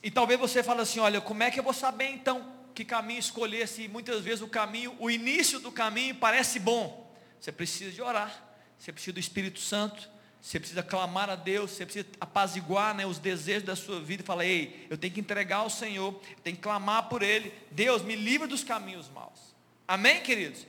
E 0.06 0.12
talvez 0.12 0.40
você 0.40 0.62
fale 0.62 0.82
assim, 0.82 1.00
olha, 1.00 1.20
como 1.20 1.42
é 1.42 1.50
que 1.50 1.60
eu 1.60 1.64
vou 1.64 1.74
saber 1.74 2.06
então 2.06 2.54
que 2.76 2.86
caminho 2.86 3.20
escolher, 3.20 3.68
se 3.68 3.88
muitas 3.88 4.24
vezes 4.24 4.44
o 4.44 4.48
caminho, 4.48 4.96
o 5.00 5.10
início 5.10 5.60
do 5.60 5.72
caminho 5.72 6.14
parece 6.14 6.60
bom. 6.60 7.12
Você 7.42 7.52
precisa 7.52 7.90
de 7.90 8.04
orar, 8.04 8.32
você 8.78 8.94
precisa 8.94 9.14
do 9.14 9.20
Espírito 9.20 9.60
Santo, 9.60 10.08
você 10.40 10.60
precisa 10.60 10.84
clamar 10.84 11.28
a 11.28 11.36
Deus, 11.36 11.72
você 11.72 11.86
precisa 11.86 12.06
apaziguar 12.22 12.94
né, 12.94 13.04
os 13.04 13.18
desejos 13.18 13.64
da 13.64 13.76
sua 13.76 14.00
vida 14.00 14.22
e 14.22 14.26
falar, 14.26 14.46
ei, 14.46 14.86
eu 14.92 14.98
tenho 14.98 15.12
que 15.12 15.20
entregar 15.20 15.58
ao 15.58 15.72
Senhor, 15.72 16.14
tenho 16.44 16.56
que 16.56 16.62
clamar 16.62 17.10
por 17.10 17.24
Ele, 17.24 17.52
Deus 17.72 18.04
me 18.04 18.16
livra 18.16 18.48
dos 18.48 18.64
caminhos 18.64 19.10
maus. 19.10 19.56
Amém, 19.88 20.22
queridos? 20.22 20.68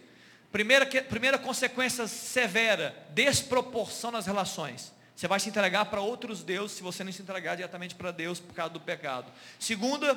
Primeira, 0.50 0.86
primeira 0.86 1.36
consequência 1.36 2.06
severa, 2.06 3.06
desproporção 3.10 4.10
nas 4.10 4.24
relações. 4.24 4.95
Você 5.16 5.26
vai 5.26 5.40
se 5.40 5.48
entregar 5.48 5.86
para 5.86 6.02
outros 6.02 6.42
deuses 6.42 6.76
se 6.76 6.82
você 6.82 7.02
não 7.02 7.10
se 7.10 7.22
entregar 7.22 7.54
diretamente 7.54 7.94
para 7.94 8.10
Deus 8.10 8.38
por 8.38 8.54
causa 8.54 8.74
do 8.74 8.80
pecado. 8.80 9.32
Segunda, 9.58 10.14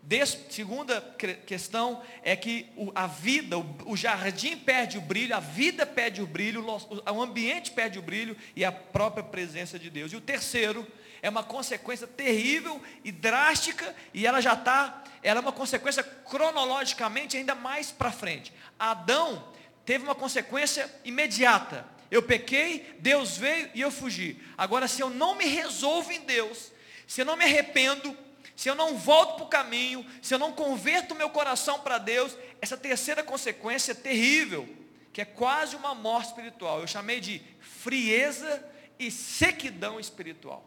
Des, 0.00 0.38
segunda 0.50 1.00
questão 1.44 2.00
é 2.22 2.36
que 2.36 2.70
o, 2.76 2.92
a 2.94 3.08
vida, 3.08 3.58
o, 3.58 3.76
o, 3.86 3.96
jardim 3.96 4.56
perde 4.56 4.98
o 4.98 5.00
brilho, 5.00 5.34
a 5.34 5.40
vida 5.40 5.84
perde 5.84 6.22
o 6.22 6.26
brilho, 6.28 6.64
o, 6.64 7.12
o 7.12 7.20
ambiente 7.20 7.72
perde 7.72 7.98
o 7.98 8.02
brilho 8.02 8.36
e 8.54 8.64
a 8.64 8.70
própria 8.70 9.24
presença 9.24 9.80
de 9.80 9.90
Deus. 9.90 10.12
E 10.12 10.16
o 10.16 10.20
terceiro 10.20 10.86
é 11.20 11.28
uma 11.28 11.42
consequência 11.42 12.06
terrível 12.06 12.80
e 13.02 13.10
drástica, 13.10 13.96
e 14.14 14.28
ela 14.28 14.40
já 14.40 14.52
está, 14.52 15.02
ela 15.24 15.40
é 15.40 15.42
uma 15.42 15.50
consequência 15.50 16.04
cronologicamente 16.04 17.36
ainda 17.36 17.56
mais 17.56 17.90
para 17.90 18.12
frente. 18.12 18.52
Adão 18.78 19.48
teve 19.84 20.04
uma 20.04 20.14
consequência 20.14 20.88
imediata. 21.04 21.95
Eu 22.10 22.22
pequei, 22.22 22.96
Deus 23.00 23.36
veio 23.36 23.70
e 23.74 23.80
eu 23.80 23.90
fugi. 23.90 24.40
Agora, 24.56 24.86
se 24.86 25.00
eu 25.00 25.10
não 25.10 25.34
me 25.34 25.46
resolvo 25.46 26.12
em 26.12 26.20
Deus, 26.20 26.72
se 27.06 27.20
eu 27.20 27.24
não 27.24 27.36
me 27.36 27.44
arrependo, 27.44 28.16
se 28.54 28.68
eu 28.68 28.74
não 28.74 28.96
volto 28.96 29.36
para 29.36 29.44
o 29.44 29.48
caminho, 29.48 30.06
se 30.22 30.32
eu 30.32 30.38
não 30.38 30.52
converto 30.52 31.14
meu 31.14 31.28
coração 31.30 31.80
para 31.80 31.98
Deus, 31.98 32.36
essa 32.60 32.76
terceira 32.76 33.22
consequência 33.22 33.92
é 33.92 33.94
terrível, 33.94 34.68
que 35.12 35.20
é 35.20 35.24
quase 35.24 35.76
uma 35.76 35.94
morte 35.94 36.28
espiritual. 36.28 36.80
Eu 36.80 36.86
chamei 36.86 37.20
de 37.20 37.42
frieza 37.60 38.64
e 38.98 39.10
sequidão 39.10 40.00
espiritual. 40.00 40.64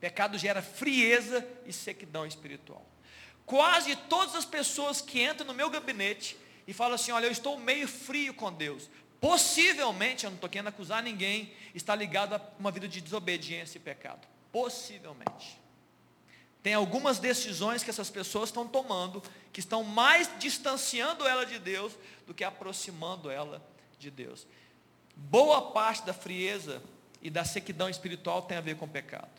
Pecado 0.00 0.38
gera 0.38 0.62
frieza 0.62 1.46
e 1.66 1.72
sequidão 1.72 2.24
espiritual. 2.24 2.86
Quase 3.44 3.96
todas 3.96 4.34
as 4.34 4.44
pessoas 4.44 5.00
que 5.00 5.22
entram 5.22 5.46
no 5.46 5.54
meu 5.54 5.68
gabinete 5.68 6.36
e 6.66 6.72
falam 6.72 6.94
assim: 6.94 7.10
Olha, 7.10 7.26
eu 7.26 7.32
estou 7.32 7.58
meio 7.58 7.88
frio 7.88 8.32
com 8.32 8.52
Deus. 8.52 8.88
Possivelmente, 9.20 10.24
eu 10.24 10.30
não 10.30 10.36
estou 10.36 10.48
querendo 10.48 10.68
acusar 10.68 11.02
ninguém, 11.02 11.52
está 11.74 11.94
ligado 11.94 12.34
a 12.34 12.40
uma 12.58 12.70
vida 12.70 12.86
de 12.86 13.00
desobediência 13.00 13.78
e 13.78 13.80
pecado. 13.80 14.26
Possivelmente. 14.52 15.58
Tem 16.62 16.74
algumas 16.74 17.18
decisões 17.18 17.82
que 17.82 17.90
essas 17.90 18.10
pessoas 18.10 18.48
estão 18.48 18.66
tomando 18.66 19.22
que 19.52 19.60
estão 19.60 19.82
mais 19.82 20.30
distanciando 20.38 21.26
ela 21.26 21.44
de 21.44 21.58
Deus 21.58 21.92
do 22.26 22.34
que 22.34 22.44
aproximando 22.44 23.30
ela 23.30 23.60
de 23.98 24.10
Deus. 24.10 24.46
Boa 25.16 25.72
parte 25.72 26.04
da 26.06 26.12
frieza 26.12 26.80
e 27.20 27.28
da 27.28 27.44
sequidão 27.44 27.88
espiritual 27.88 28.42
tem 28.42 28.56
a 28.56 28.60
ver 28.60 28.76
com 28.76 28.88
pecado. 28.88 29.37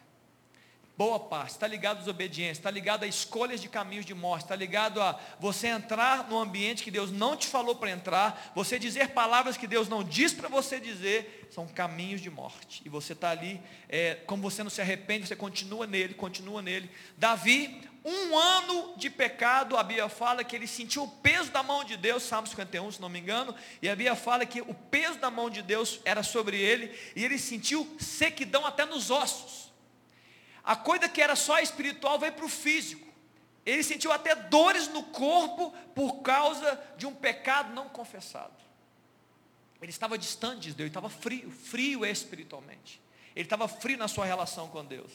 Boa 1.00 1.18
parte, 1.18 1.52
está 1.52 1.66
ligado 1.66 1.95
à 1.95 2.00
desobediência, 2.02 2.60
está 2.60 2.70
ligado 2.70 3.04
a 3.04 3.08
escolhas 3.08 3.62
de 3.62 3.70
caminhos 3.70 4.06
de 4.06 4.14
morte, 4.14 4.43
está 4.43 4.56
ligado 4.56 5.02
a 5.02 5.18
você 5.39 5.68
entrar 5.68 6.28
no 6.28 6.38
ambiente 6.38 6.84
que 6.84 6.91
Deus 6.91 7.10
não 7.10 7.38
te 7.38 7.47
falou 7.47 7.74
para 7.74 7.89
entrar, 7.89 8.52
você 8.54 8.78
dizer 8.78 9.12
palavras 9.12 9.56
que 9.56 9.66
Deus 9.66 9.88
não 9.88 10.04
diz 10.04 10.34
para 10.34 10.50
você 10.50 10.78
dizer, 10.78 11.47
são 11.52 11.66
caminhos 11.70 12.20
de 12.20 12.30
morte. 12.30 12.82
E 12.84 12.89
você 12.89 13.14
está 13.14 13.30
ali, 13.30 13.62
é, 13.88 14.16
como 14.28 14.41
você 14.41 14.62
não 14.62 14.70
se 14.70 14.82
arrepende, 14.82 15.26
você 15.26 15.38
continua 15.38 15.88
nele, 15.88 16.16
continua 16.16 16.62
nele. 16.62 16.91
Davi, 17.18 17.82
um 18.04 18.38
ano 18.38 18.95
de 18.97 19.10
pecado, 19.10 19.78
a 19.78 19.84
Bíblia 19.84 20.10
fala 20.10 20.43
que 20.43 20.54
ele 20.54 20.68
sentiu 20.68 21.04
o 21.04 21.08
peso 21.08 21.50
da 21.50 21.64
mão 21.64 21.86
de 21.86 21.95
Deus, 21.95 22.24
Salmo 22.24 22.45
51, 22.45 22.91
se 22.91 23.02
não 23.02 23.08
me 23.08 23.20
engano, 23.20 23.56
e 23.82 23.88
a 23.88 23.95
Bíblia 23.95 24.18
fala 24.18 24.45
que 24.45 24.60
o 24.60 24.74
peso 24.74 25.18
da 25.18 25.32
mão 25.32 25.50
de 25.50 25.62
Deus 25.62 26.02
era 26.04 26.24
sobre 26.24 26.58
ele, 26.60 26.93
e 27.16 27.24
ele 27.24 27.39
sentiu 27.39 27.88
sequidão 27.97 28.66
até 28.66 28.86
nos 28.86 29.10
ossos. 29.10 29.68
A 30.64 30.76
coisa 30.76 31.10
que 31.10 31.22
era 31.22 31.36
só 31.36 31.60
espiritual 31.60 32.20
veio 32.20 32.34
para 32.34 32.45
o 32.45 32.49
físico. 32.49 33.07
Ele 33.66 33.84
sentiu 33.84 34.12
até 34.12 34.36
dores 34.36 34.88
no 34.88 35.03
corpo 35.03 35.72
por 35.93 36.22
causa 36.22 36.82
de 36.97 37.05
um 37.05 37.14
pecado 37.14 37.74
não 37.74 37.89
confessado. 37.89 38.53
Ele 39.82 39.91
estava 39.91 40.18
distante 40.18 40.62
de 40.62 40.74
Deus, 40.74 40.80
ele 40.80 40.88
estava 40.89 41.10
frio, 41.10 41.49
frio 41.51 42.05
espiritualmente. 42.05 43.01
Ele 43.36 43.45
estava 43.45 43.68
frio 43.68 43.97
na 43.97 44.07
sua 44.07 44.26
relação 44.26 44.68
com 44.68 44.84
Deus. 44.84 45.12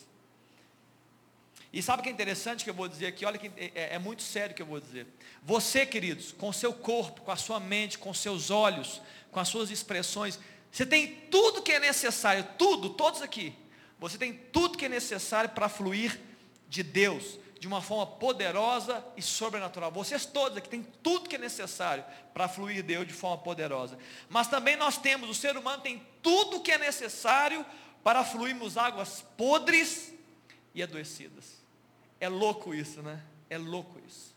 E 1.73 1.83
sabe 1.83 2.01
o 2.01 2.03
que 2.05 2.09
é 2.09 2.13
interessante 2.13 2.63
que 2.63 2.71
eu 2.71 2.75
vou 2.75 2.87
dizer 2.87 3.07
aqui? 3.07 3.27
Olha 3.27 3.37
que 3.37 3.51
é, 3.57 3.95
é 3.95 3.99
muito 3.99 4.23
sério 4.23 4.55
que 4.55 4.63
eu 4.63 4.67
vou 4.67 4.81
dizer. 4.81 5.07
Você, 5.43 5.85
queridos, 5.85 6.31
com 6.31 6.53
seu 6.53 6.73
corpo, 6.73 7.23
com 7.23 7.33
a 7.33 7.37
sua 7.37 7.59
mente, 7.59 7.99
com 7.99 8.15
seus 8.15 8.49
olhos, 8.49 9.03
com 9.33 9.41
as 9.41 9.49
suas 9.49 9.71
expressões, 9.71 10.39
você 10.71 10.87
tem 10.87 11.09
tudo 11.31 11.63
que 11.63 11.73
é 11.73 11.81
necessário, 11.81 12.47
tudo, 12.57 12.91
todos 12.91 13.23
aqui, 13.23 13.53
você 14.05 14.19
tem 14.19 14.35
tudo 14.35 14.77
que 14.77 14.85
é 14.85 14.89
necessário 14.89 15.49
para 15.49 15.67
fluir 15.67 16.21
de 16.69 16.83
Deus 16.83 17.39
de 17.59 17.67
uma 17.67 17.81
forma 17.81 18.07
poderosa 18.07 19.03
e 19.17 19.23
sobrenatural. 19.23 19.91
Vocês 19.91 20.27
todos 20.27 20.59
aqui 20.59 20.69
têm 20.69 20.83
tudo 21.03 21.27
que 21.27 21.37
é 21.37 21.39
necessário 21.39 22.05
para 22.35 22.47
fluir 22.47 22.77
de 22.77 22.83
Deus 22.83 23.07
de 23.07 23.15
forma 23.15 23.39
poderosa. 23.39 23.97
Mas 24.29 24.47
também 24.47 24.77
nós 24.77 24.99
temos, 24.99 25.31
o 25.31 25.33
ser 25.33 25.57
humano 25.57 25.83
tem 25.83 26.07
tudo 26.21 26.61
que 26.61 26.71
é 26.71 26.77
necessário 26.77 27.65
para 28.03 28.23
fluirmos 28.23 28.77
águas 28.77 29.25
podres 29.39 30.13
e 30.75 30.83
adoecidas. 30.83 31.65
É 32.21 32.29
louco 32.29 32.75
isso, 32.75 33.01
né? 33.01 33.23
É 33.49 33.57
louco 33.57 33.99
isso. 34.07 34.35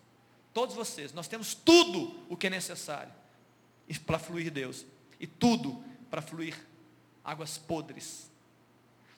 Todos 0.54 0.76
vocês, 0.76 1.12
nós 1.12 1.28
temos 1.28 1.54
tudo 1.54 2.18
o 2.30 2.38
que 2.38 2.48
é 2.48 2.50
necessário 2.50 3.12
para 4.06 4.18
fluir 4.18 4.50
Deus. 4.50 4.86
E 5.20 5.28
tudo 5.28 5.84
para 6.10 6.22
fluir 6.22 6.56
águas 7.22 7.58
podres 7.58 8.32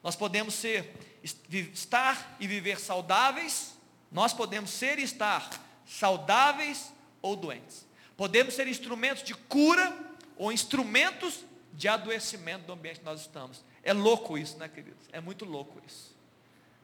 nós 0.03 0.15
podemos 0.15 0.53
ser, 0.53 0.93
estar 1.23 2.37
e 2.39 2.47
viver 2.47 2.79
saudáveis, 2.79 3.77
nós 4.11 4.33
podemos 4.33 4.69
ser 4.69 4.99
e 4.99 5.03
estar 5.03 5.49
saudáveis 5.85 6.91
ou 7.21 7.35
doentes. 7.35 7.85
Podemos 8.15 8.53
ser 8.53 8.67
instrumentos 8.67 9.23
de 9.23 9.33
cura 9.33 9.95
ou 10.37 10.51
instrumentos 10.51 11.43
de 11.73 11.87
adoecimento 11.87 12.65
do 12.65 12.73
ambiente 12.73 12.99
que 12.99 13.05
nós 13.05 13.21
estamos. 13.21 13.63
É 13.83 13.93
louco 13.93 14.37
isso, 14.37 14.57
né, 14.57 14.67
queridos? 14.67 15.05
É 15.11 15.21
muito 15.21 15.45
louco 15.45 15.81
isso. 15.85 16.15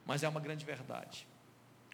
Mas 0.05 0.24
é 0.24 0.30
uma 0.30 0.39
grande 0.39 0.63
verdade. 0.63 1.28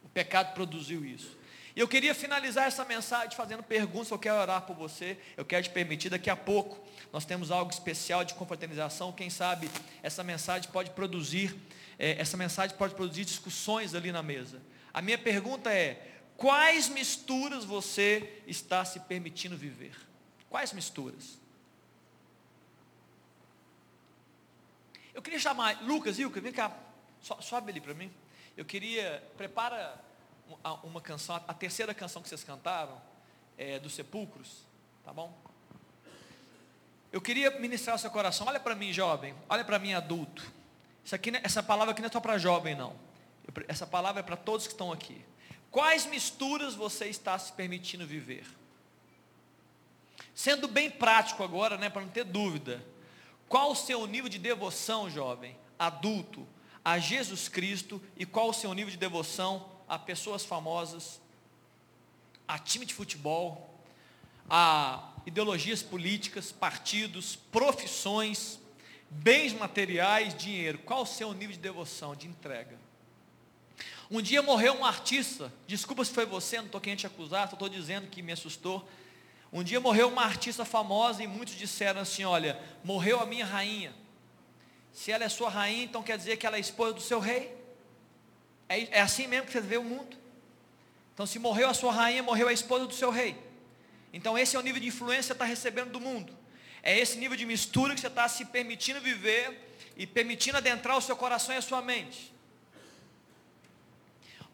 O 0.04 0.10
pecado 0.10 0.54
produziu 0.54 1.06
isso. 1.06 1.38
E 1.76 1.80
eu 1.80 1.88
queria 1.88 2.14
finalizar 2.14 2.68
essa 2.68 2.84
mensagem 2.84 3.36
fazendo 3.36 3.64
perguntas, 3.64 4.12
eu 4.12 4.20
quero 4.20 4.38
orar 4.38 4.62
por 4.64 4.76
você, 4.76 5.18
eu 5.38 5.46
quero 5.46 5.64
te 5.64 5.70
permitir, 5.70 6.10
daqui 6.10 6.30
a 6.30 6.36
pouco 6.36 6.78
nós 7.14 7.24
temos 7.24 7.50
algo 7.50 7.72
especial 7.72 8.26
de 8.26 8.34
confraternização, 8.34 9.12
quem 9.12 9.30
sabe 9.30 9.70
essa 10.04 10.24
mensagem 10.24 10.70
pode 10.70 10.92
produzir, 10.92 11.56
é, 11.98 12.20
essa 12.20 12.36
mensagem 12.36 12.76
pode 12.76 12.94
produzir 12.94 13.24
discussões 13.24 13.96
ali 13.96 14.12
na 14.12 14.22
mesa. 14.22 14.62
A 14.94 15.02
minha 15.02 15.18
pergunta 15.18 15.72
é, 15.72 16.12
quais 16.36 16.90
misturas 16.90 17.64
você 17.64 18.42
está 18.46 18.84
se 18.84 19.00
permitindo 19.02 19.56
viver? 19.56 19.96
Quais 20.50 20.74
misturas? 20.74 21.40
Eu 25.14 25.22
queria 25.22 25.40
chamar, 25.40 25.82
Lucas, 25.84 26.20
Ilka, 26.20 26.42
vem 26.42 26.52
cá, 26.52 26.76
sobe 27.40 27.72
ali 27.72 27.80
para 27.80 27.94
mim. 27.94 28.12
Eu 28.58 28.66
queria, 28.66 29.24
prepara 29.38 30.11
uma 30.84 31.02
canção, 31.02 31.36
a 31.36 31.54
terceira 31.54 31.94
canção 31.94 32.22
que 32.22 32.30
vocês 32.30 32.44
cantaram, 32.44 33.02
é, 33.58 33.80
dos 33.80 33.94
Sepulcros, 33.94 34.64
tá 35.04 35.14
bom? 35.14 35.38
Eu 37.12 37.20
queria 37.20 37.60
ministrar 37.60 37.96
o 37.96 38.00
seu 38.00 38.10
coração. 38.10 38.48
Olha 38.48 38.60
para 38.60 38.74
mim, 38.74 38.94
jovem. 38.94 39.36
Olha 39.50 39.66
para 39.66 39.78
mim, 39.78 39.94
adulto. 39.94 40.50
Isso 41.04 41.14
aqui, 41.14 41.32
essa 41.44 41.62
palavra 41.62 41.92
aqui 41.92 42.02
não 42.02 42.08
é 42.08 42.12
só 42.12 42.22
para 42.22 42.38
jovem, 42.38 42.74
não. 42.74 42.96
Essa 43.68 43.86
palavra 43.86 44.22
é 44.22 44.24
para 44.24 44.38
todos 44.38 44.66
que 44.66 44.74
estão 44.74 44.92
aqui. 44.92 45.24
Quais 45.70 46.06
misturas 46.06 46.74
você 46.74 47.08
está 47.08 47.38
se 47.38 47.52
permitindo 47.52 48.06
viver? 48.08 48.46
Sendo 50.34 50.68
bem 50.68 50.90
prático 50.90 51.44
agora, 51.44 51.78
né, 51.78 51.90
para 51.90 52.02
não 52.02 52.10
ter 52.10 52.24
dúvida. 52.24 52.84
Qual 53.50 53.72
o 53.72 53.76
seu 53.76 54.08
nível 54.08 54.30
de 54.30 54.40
devoção, 54.40 55.10
jovem, 55.10 55.58
adulto, 55.78 56.48
a 56.84 56.98
Jesus 56.98 57.48
Cristo 57.48 58.02
e 58.16 58.26
qual 58.26 58.50
o 58.50 58.54
seu 58.54 58.74
nível 58.74 58.92
de 58.92 58.98
devoção 58.98 59.70
a 59.92 60.00
pessoas 60.00 60.46
famosas, 60.46 61.20
a 62.48 62.58
time 62.58 62.86
de 62.86 62.94
futebol, 62.94 63.78
a 64.50 65.12
ideologias 65.26 65.84
políticas, 65.84 66.50
partidos, 66.50 67.36
profissões, 67.36 68.58
bens 69.10 69.52
materiais, 69.52 70.34
dinheiro. 70.34 70.78
Qual 70.78 71.02
o 71.02 71.06
seu 71.06 71.34
nível 71.34 71.52
de 71.52 71.60
devoção, 71.60 72.16
de 72.16 72.26
entrega? 72.26 72.80
Um 74.10 74.22
dia 74.22 74.42
morreu 74.42 74.76
um 74.76 74.86
artista, 74.86 75.52
desculpa 75.68 76.06
se 76.06 76.12
foi 76.12 76.26
você, 76.26 76.60
não 76.60 76.68
estou 76.68 76.80
querendo 76.80 77.00
te 77.00 77.08
acusar, 77.08 77.50
só 77.50 77.56
estou 77.56 77.68
dizendo 77.68 78.08
que 78.08 78.22
me 78.22 78.32
assustou. 78.32 78.88
Um 79.52 79.62
dia 79.62 79.82
morreu 79.82 80.08
uma 80.08 80.24
artista 80.24 80.64
famosa 80.64 81.22
e 81.22 81.28
muitos 81.28 81.56
disseram 81.56 82.00
assim: 82.00 82.24
Olha, 82.24 82.58
morreu 82.82 83.20
a 83.20 83.26
minha 83.26 83.46
rainha. 83.46 83.94
Se 84.94 85.12
ela 85.12 85.26
é 85.26 85.30
sua 85.30 85.50
rainha, 85.50 85.84
então 85.84 86.02
quer 86.02 86.18
dizer 86.18 86.38
que 86.38 86.48
ela 86.48 86.56
é 86.56 86.62
esposa 86.62 86.94
do 86.94 87.02
seu 87.02 87.20
rei? 87.20 87.60
É, 88.72 89.00
é 89.00 89.02
assim 89.02 89.28
mesmo 89.28 89.48
que 89.48 89.52
você 89.52 89.60
vê 89.60 89.78
o 89.78 89.84
mundo. 89.84 90.16
Então, 91.14 91.26
se 91.26 91.38
morreu 91.38 91.68
a 91.68 91.74
sua 91.74 91.92
rainha, 91.92 92.24
morreu 92.24 92.48
a 92.48 92.54
esposa 92.54 92.88
do 92.88 92.94
seu 92.94 93.12
rei. 93.12 93.36
Então, 94.14 94.38
esse 94.38 94.56
é 94.56 94.60
o 94.60 94.62
nível 94.62 94.80
de 94.80 94.88
influência 94.88 95.22
que 95.22 95.28
você 95.28 95.34
está 95.34 95.46
recebendo 95.46 95.92
do 95.92 96.00
mundo. 96.00 96.32
É 96.82 96.98
esse 96.98 97.18
nível 97.18 97.36
de 97.36 97.46
mistura 97.46 97.94
que 97.94 98.00
você 98.00 98.08
está 98.08 98.30
se 98.30 98.46
permitindo 98.46 99.02
viver 99.02 99.76
e 99.98 100.08
permitindo 100.08 100.58
adentrar 100.58 100.98
o 100.98 101.02
seu 101.02 101.18
coração 101.18 101.54
e 101.54 101.58
a 101.58 101.62
sua 101.62 101.82
mente. 101.82 102.34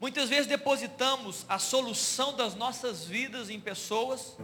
Muitas 0.02 0.30
vezes 0.30 0.48
depositamos 0.48 1.46
a 1.48 1.60
solução 1.60 2.36
das 2.36 2.56
nossas 2.56 3.06
vidas 3.06 3.52
em 3.52 3.60
pessoas 3.60 4.36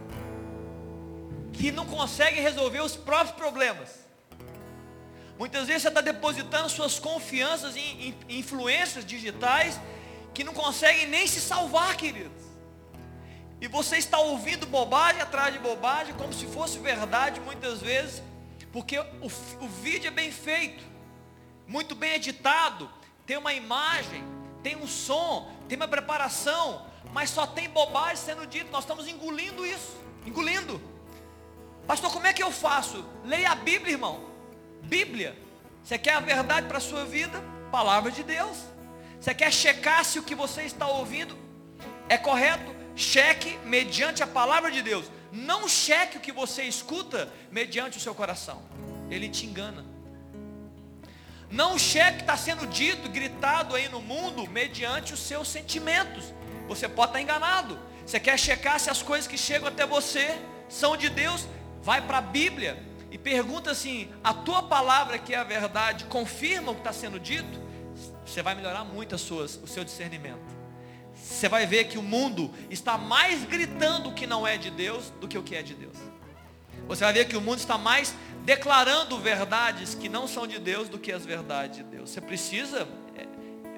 que 1.52 1.72
não 1.72 1.86
conseguem 1.86 2.40
resolver 2.40 2.80
os 2.80 2.96
próprios 2.96 3.36
problemas. 3.36 4.03
Muitas 5.38 5.66
vezes 5.66 5.82
você 5.82 5.88
está 5.88 6.00
depositando 6.00 6.68
suas 6.68 6.98
confianças 6.98 7.76
em, 7.76 8.08
em, 8.28 8.38
influências 8.38 9.04
digitais 9.04 9.80
que 10.32 10.44
não 10.44 10.52
conseguem 10.52 11.06
nem 11.06 11.26
se 11.26 11.40
salvar, 11.40 11.96
queridos. 11.96 12.44
E 13.60 13.68
você 13.68 13.96
está 13.96 14.18
ouvindo 14.18 14.66
bobagem 14.66 15.20
atrás 15.22 15.52
de 15.52 15.58
bobagem, 15.58 16.14
como 16.14 16.32
se 16.32 16.46
fosse 16.46 16.78
verdade 16.78 17.40
muitas 17.40 17.80
vezes, 17.80 18.22
porque 18.72 18.98
o, 18.98 19.26
o 19.60 19.68
vídeo 19.68 20.08
é 20.08 20.10
bem 20.10 20.30
feito, 20.30 20.84
muito 21.66 21.94
bem 21.94 22.14
editado, 22.14 22.90
tem 23.26 23.36
uma 23.36 23.52
imagem, 23.54 24.22
tem 24.62 24.76
um 24.76 24.86
som, 24.86 25.50
tem 25.68 25.76
uma 25.76 25.88
preparação, 25.88 26.86
mas 27.12 27.30
só 27.30 27.46
tem 27.46 27.68
bobagem 27.68 28.16
sendo 28.16 28.46
dito, 28.46 28.70
nós 28.70 28.84
estamos 28.84 29.08
engolindo 29.08 29.64
isso, 29.64 29.96
engolindo. 30.26 30.80
Pastor, 31.86 32.12
como 32.12 32.26
é 32.26 32.32
que 32.32 32.42
eu 32.42 32.50
faço? 32.50 33.04
Leia 33.24 33.50
a 33.50 33.54
Bíblia, 33.54 33.92
irmão. 33.92 34.33
Bíblia. 34.84 35.36
Você 35.82 35.98
quer 35.98 36.14
a 36.14 36.20
verdade 36.20 36.66
para 36.66 36.78
a 36.78 36.80
sua 36.80 37.04
vida? 37.04 37.42
Palavra 37.70 38.10
de 38.10 38.22
Deus. 38.22 38.56
Você 39.20 39.34
quer 39.34 39.52
checar 39.52 40.04
se 40.04 40.18
o 40.18 40.22
que 40.22 40.34
você 40.34 40.62
está 40.62 40.86
ouvindo 40.86 41.36
é 42.08 42.16
correto? 42.16 42.74
Cheque 42.94 43.58
mediante 43.64 44.22
a 44.22 44.26
palavra 44.26 44.70
de 44.70 44.82
Deus. 44.82 45.10
Não 45.32 45.68
cheque 45.68 46.16
o 46.18 46.20
que 46.20 46.30
você 46.30 46.62
escuta 46.62 47.28
mediante 47.50 47.98
o 47.98 48.00
seu 48.00 48.14
coração. 48.14 48.62
Ele 49.10 49.28
te 49.28 49.46
engana. 49.46 49.84
Não 51.50 51.78
cheque 51.78 52.12
o 52.12 52.16
que 52.16 52.22
está 52.22 52.36
sendo 52.36 52.66
dito, 52.66 53.08
gritado 53.08 53.74
aí 53.74 53.88
no 53.88 54.00
mundo, 54.00 54.48
mediante 54.48 55.12
os 55.12 55.20
seus 55.20 55.48
sentimentos. 55.48 56.32
Você 56.68 56.88
pode 56.88 57.10
estar 57.10 57.20
enganado. 57.20 57.78
Você 58.06 58.20
quer 58.20 58.38
checar 58.38 58.78
se 58.78 58.90
as 58.90 59.02
coisas 59.02 59.26
que 59.26 59.38
chegam 59.38 59.68
até 59.68 59.86
você 59.86 60.38
são 60.68 60.96
de 60.96 61.08
Deus? 61.08 61.46
Vai 61.82 62.00
para 62.00 62.18
a 62.18 62.22
Bíblia 62.22 62.82
pergunta 63.24 63.70
assim: 63.70 64.08
a 64.22 64.34
tua 64.34 64.62
palavra 64.62 65.18
que 65.18 65.34
é 65.34 65.38
a 65.38 65.44
verdade 65.44 66.04
confirma 66.04 66.70
o 66.70 66.74
que 66.74 66.82
está 66.82 66.92
sendo 66.92 67.18
dito? 67.18 67.64
Você 68.24 68.42
vai 68.42 68.54
melhorar 68.54 68.84
muito 68.84 69.16
suas, 69.18 69.56
o 69.56 69.66
seu 69.66 69.82
discernimento. 69.82 70.54
Você 71.14 71.48
vai 71.48 71.66
ver 71.66 71.84
que 71.84 71.96
o 71.96 72.02
mundo 72.02 72.50
está 72.70 72.98
mais 72.98 73.44
gritando 73.44 74.10
o 74.10 74.14
que 74.14 74.26
não 74.26 74.46
é 74.46 74.58
de 74.58 74.70
Deus 74.70 75.10
do 75.20 75.26
que 75.26 75.38
o 75.38 75.42
que 75.42 75.56
é 75.56 75.62
de 75.62 75.74
Deus. 75.74 75.96
Você 76.86 77.02
vai 77.02 77.14
ver 77.14 77.26
que 77.26 77.36
o 77.36 77.40
mundo 77.40 77.58
está 77.58 77.78
mais 77.78 78.14
declarando 78.44 79.18
verdades 79.18 79.94
que 79.94 80.08
não 80.08 80.28
são 80.28 80.46
de 80.46 80.58
Deus 80.58 80.88
do 80.88 80.98
que 80.98 81.10
as 81.10 81.24
verdades 81.24 81.78
de 81.78 81.82
Deus. 81.84 82.10
Você 82.10 82.20
precisa 82.20 82.86
é, 83.16 83.26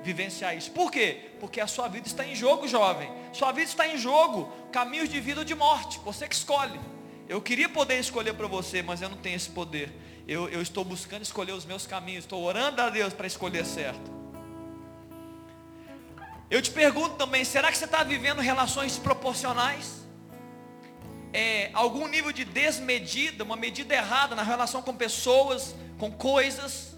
vivenciar 0.02 0.56
isso. 0.56 0.72
Por 0.72 0.90
quê? 0.90 1.30
Porque 1.38 1.60
a 1.60 1.68
sua 1.68 1.86
vida 1.86 2.08
está 2.08 2.26
em 2.26 2.34
jogo, 2.34 2.66
jovem. 2.66 3.08
Sua 3.32 3.52
vida 3.52 3.68
está 3.68 3.86
em 3.86 3.96
jogo. 3.96 4.52
Caminhos 4.72 5.08
de 5.08 5.20
vida 5.20 5.40
ou 5.40 5.44
de 5.44 5.54
morte. 5.54 6.00
Você 6.04 6.26
que 6.26 6.34
escolhe. 6.34 6.80
Eu 7.28 7.40
queria 7.42 7.68
poder 7.68 7.98
escolher 7.98 8.34
para 8.34 8.46
você, 8.46 8.82
mas 8.82 9.02
eu 9.02 9.08
não 9.08 9.16
tenho 9.16 9.34
esse 9.34 9.50
poder. 9.50 9.92
Eu, 10.28 10.48
eu 10.48 10.62
estou 10.62 10.84
buscando 10.84 11.22
escolher 11.22 11.52
os 11.52 11.64
meus 11.64 11.86
caminhos. 11.86 12.24
Estou 12.24 12.42
orando 12.44 12.80
a 12.80 12.88
Deus 12.88 13.12
para 13.12 13.26
escolher 13.26 13.64
certo. 13.64 14.14
Eu 16.48 16.62
te 16.62 16.70
pergunto 16.70 17.16
também, 17.16 17.44
será 17.44 17.72
que 17.72 17.78
você 17.78 17.86
está 17.86 18.04
vivendo 18.04 18.40
relações 18.40 18.96
proporcionais? 18.96 20.06
É, 21.32 21.70
algum 21.74 22.06
nível 22.06 22.30
de 22.30 22.44
desmedida, 22.44 23.42
uma 23.42 23.56
medida 23.56 23.92
errada 23.92 24.36
na 24.36 24.44
relação 24.44 24.80
com 24.80 24.94
pessoas, 24.94 25.74
com 25.98 26.12
coisas, 26.12 26.96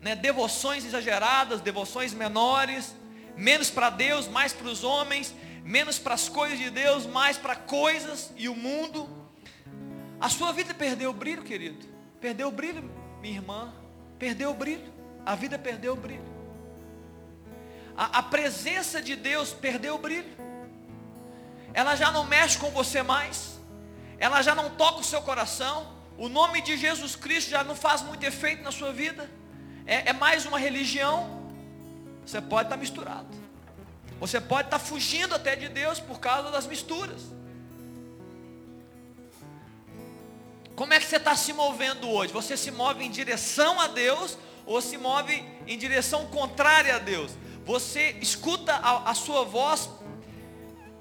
né? 0.00 0.16
devoções 0.16 0.86
exageradas, 0.86 1.60
devoções 1.60 2.14
menores, 2.14 2.94
menos 3.36 3.68
para 3.68 3.90
Deus, 3.90 4.26
mais 4.26 4.54
para 4.54 4.68
os 4.68 4.82
homens, 4.82 5.34
menos 5.62 5.98
para 5.98 6.14
as 6.14 6.30
coisas 6.30 6.58
de 6.58 6.70
Deus, 6.70 7.04
mais 7.04 7.36
para 7.36 7.54
coisas 7.54 8.32
e 8.38 8.48
o 8.48 8.56
mundo. 8.56 9.19
A 10.20 10.28
sua 10.28 10.52
vida 10.52 10.74
perdeu 10.74 11.10
o 11.10 11.14
brilho, 11.14 11.42
querido. 11.42 11.86
Perdeu 12.20 12.48
o 12.48 12.52
brilho, 12.52 12.82
minha 13.22 13.36
irmã. 13.36 13.72
Perdeu 14.18 14.50
o 14.50 14.54
brilho. 14.54 14.92
A 15.24 15.34
vida 15.34 15.58
perdeu 15.58 15.94
o 15.94 15.96
brilho. 15.96 16.28
A, 17.96 18.18
a 18.18 18.22
presença 18.22 19.00
de 19.00 19.16
Deus 19.16 19.52
perdeu 19.52 19.94
o 19.94 19.98
brilho. 19.98 20.30
Ela 21.72 21.96
já 21.96 22.10
não 22.10 22.24
mexe 22.24 22.58
com 22.58 22.70
você 22.70 23.02
mais. 23.02 23.58
Ela 24.18 24.42
já 24.42 24.54
não 24.54 24.68
toca 24.70 25.00
o 25.00 25.04
seu 25.04 25.22
coração. 25.22 25.96
O 26.18 26.28
nome 26.28 26.60
de 26.60 26.76
Jesus 26.76 27.16
Cristo 27.16 27.48
já 27.48 27.64
não 27.64 27.74
faz 27.74 28.02
muito 28.02 28.22
efeito 28.22 28.62
na 28.62 28.70
sua 28.70 28.92
vida. 28.92 29.30
É, 29.86 30.10
é 30.10 30.12
mais 30.12 30.44
uma 30.44 30.58
religião. 30.58 31.50
Você 32.26 32.42
pode 32.42 32.66
estar 32.66 32.76
misturado. 32.76 33.28
Você 34.18 34.38
pode 34.38 34.66
estar 34.68 34.78
fugindo 34.78 35.34
até 35.34 35.56
de 35.56 35.70
Deus 35.70 35.98
por 35.98 36.20
causa 36.20 36.50
das 36.50 36.66
misturas. 36.66 37.39
Como 40.80 40.94
é 40.94 40.98
que 40.98 41.04
você 41.04 41.16
está 41.16 41.36
se 41.36 41.52
movendo 41.52 42.08
hoje? 42.08 42.32
Você 42.32 42.56
se 42.56 42.70
move 42.70 43.04
em 43.04 43.10
direção 43.10 43.78
a 43.78 43.86
Deus 43.86 44.38
ou 44.64 44.80
se 44.80 44.96
move 44.96 45.44
em 45.66 45.76
direção 45.76 46.24
contrária 46.28 46.96
a 46.96 46.98
Deus? 46.98 47.32
Você 47.66 48.16
escuta 48.22 48.72
a, 48.76 49.10
a 49.10 49.14
sua 49.14 49.44
voz, 49.44 49.90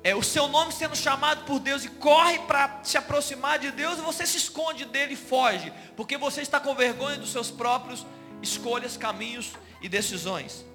é, 0.04 0.14
o 0.14 0.22
seu 0.22 0.50
nome 0.50 0.74
sendo 0.74 0.98
chamado 0.98 1.46
por 1.46 1.62
Deus 1.62 1.86
e 1.86 1.88
corre 1.88 2.40
para 2.40 2.82
se 2.84 2.98
aproximar 2.98 3.58
de 3.58 3.72
Deus 3.72 4.00
e 4.00 4.02
você 4.02 4.28
se 4.28 4.36
esconde 4.36 4.84
dele 4.84 5.14
e 5.14 5.16
foge, 5.16 5.72
porque 5.96 6.18
você 6.18 6.42
está 6.42 6.60
com 6.60 6.76
vergonha 6.76 7.16
dos 7.16 7.32
seus 7.32 7.50
próprios 7.50 8.06
escolhas, 8.42 8.98
caminhos 8.98 9.54
e 9.82 9.88
decisões. 9.88 10.66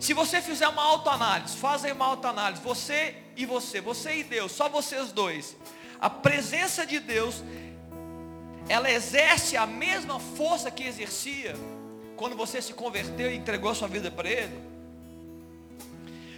Se 0.00 0.12
você 0.12 0.42
fizer 0.42 0.66
uma 0.66 0.82
autoanálise, 0.82 1.56
faz 1.56 1.84
aí 1.84 1.92
uma 1.92 2.06
autoanálise, 2.06 2.60
você 2.60 3.14
e 3.36 3.46
você, 3.46 3.80
você 3.80 4.16
e 4.16 4.24
Deus, 4.24 4.50
só 4.50 4.68
vocês 4.68 5.12
dois. 5.12 5.56
A 6.00 6.10
presença 6.10 6.84
de 6.84 6.98
Deus 6.98 7.42
ela 8.68 8.90
exerce 8.90 9.56
a 9.56 9.66
mesma 9.66 10.18
força 10.18 10.70
que 10.70 10.84
exercia 10.84 11.54
quando 12.16 12.36
você 12.36 12.62
se 12.62 12.72
converteu 12.72 13.30
e 13.30 13.36
entregou 13.36 13.74
sua 13.74 13.88
vida 13.88 14.10
para 14.10 14.28
Ele? 14.28 14.74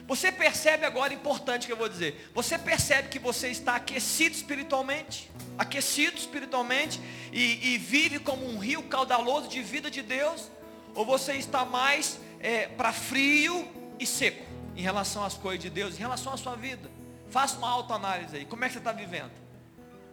Você 0.07 0.31
percebe 0.31 0.87
agora, 0.87 1.13
importante 1.13 1.67
que 1.67 1.73
eu 1.73 1.77
vou 1.77 1.89
dizer, 1.89 2.31
você 2.33 2.57
percebe 2.57 3.09
que 3.09 3.19
você 3.19 3.49
está 3.49 3.75
aquecido 3.75 4.37
espiritualmente, 4.37 5.29
aquecido 5.59 6.17
espiritualmente 6.17 7.01
e, 7.33 7.75
e 7.75 7.79
vive 7.79 8.21
como 8.21 8.49
um 8.49 8.59
rio 8.59 8.85
caudaloso 8.85 9.49
de 9.49 9.61
vida 9.63 9.91
de 9.91 10.03
Deus? 10.03 10.49
Ou 10.95 11.05
você 11.05 11.33
está 11.33 11.65
mais 11.65 12.21
é, 12.39 12.69
para 12.69 12.93
frio 12.93 13.69
e 13.99 14.07
seco 14.07 14.47
em 14.77 14.81
relação 14.81 15.25
às 15.25 15.35
coisas 15.35 15.61
de 15.61 15.71
Deus, 15.71 15.97
em 15.97 15.99
relação 15.99 16.33
à 16.33 16.37
sua 16.37 16.55
vida? 16.55 16.89
Faça 17.29 17.59
uma 17.59 17.69
autoanálise 17.69 18.37
aí, 18.37 18.45
como 18.45 18.65
é 18.65 18.69
que 18.69 18.75
você 18.75 18.79
está 18.79 18.93
vivendo? 18.93 19.46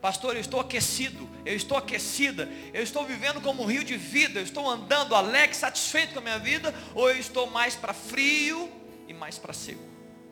Pastor, 0.04 0.36
eu 0.36 0.42
estou 0.42 0.60
aquecido, 0.60 1.30
eu 1.46 1.56
estou 1.56 1.78
aquecida, 1.78 2.50
eu 2.74 2.84
estou 2.84 3.06
vivendo 3.06 3.40
como 3.40 3.64
um 3.64 3.66
rio 3.66 3.86
de 3.86 3.96
vida, 3.96 4.42
eu 4.42 4.44
estou 4.44 4.70
andando 4.70 5.16
alegre, 5.16 5.56
satisfeito 5.56 6.12
com 6.12 6.20
a 6.20 6.22
minha 6.22 6.38
vida, 6.38 6.76
ou 6.94 7.10
eu 7.10 7.18
estou 7.18 7.50
mais 7.50 7.74
para 7.74 7.94
frio 7.94 8.70
e 9.08 9.14
mais 9.14 9.40
para 9.40 9.54
seco? 9.54 9.80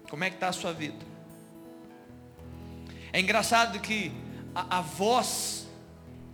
Como 0.10 0.26
é 0.26 0.30
que 0.30 0.36
está 0.36 0.50
a 0.50 0.52
sua 0.52 0.74
vida? 0.74 1.06
É 3.14 3.22
engraçado 3.22 3.80
que 3.80 4.12
a, 4.54 4.80
a 4.80 4.82
voz 4.82 5.66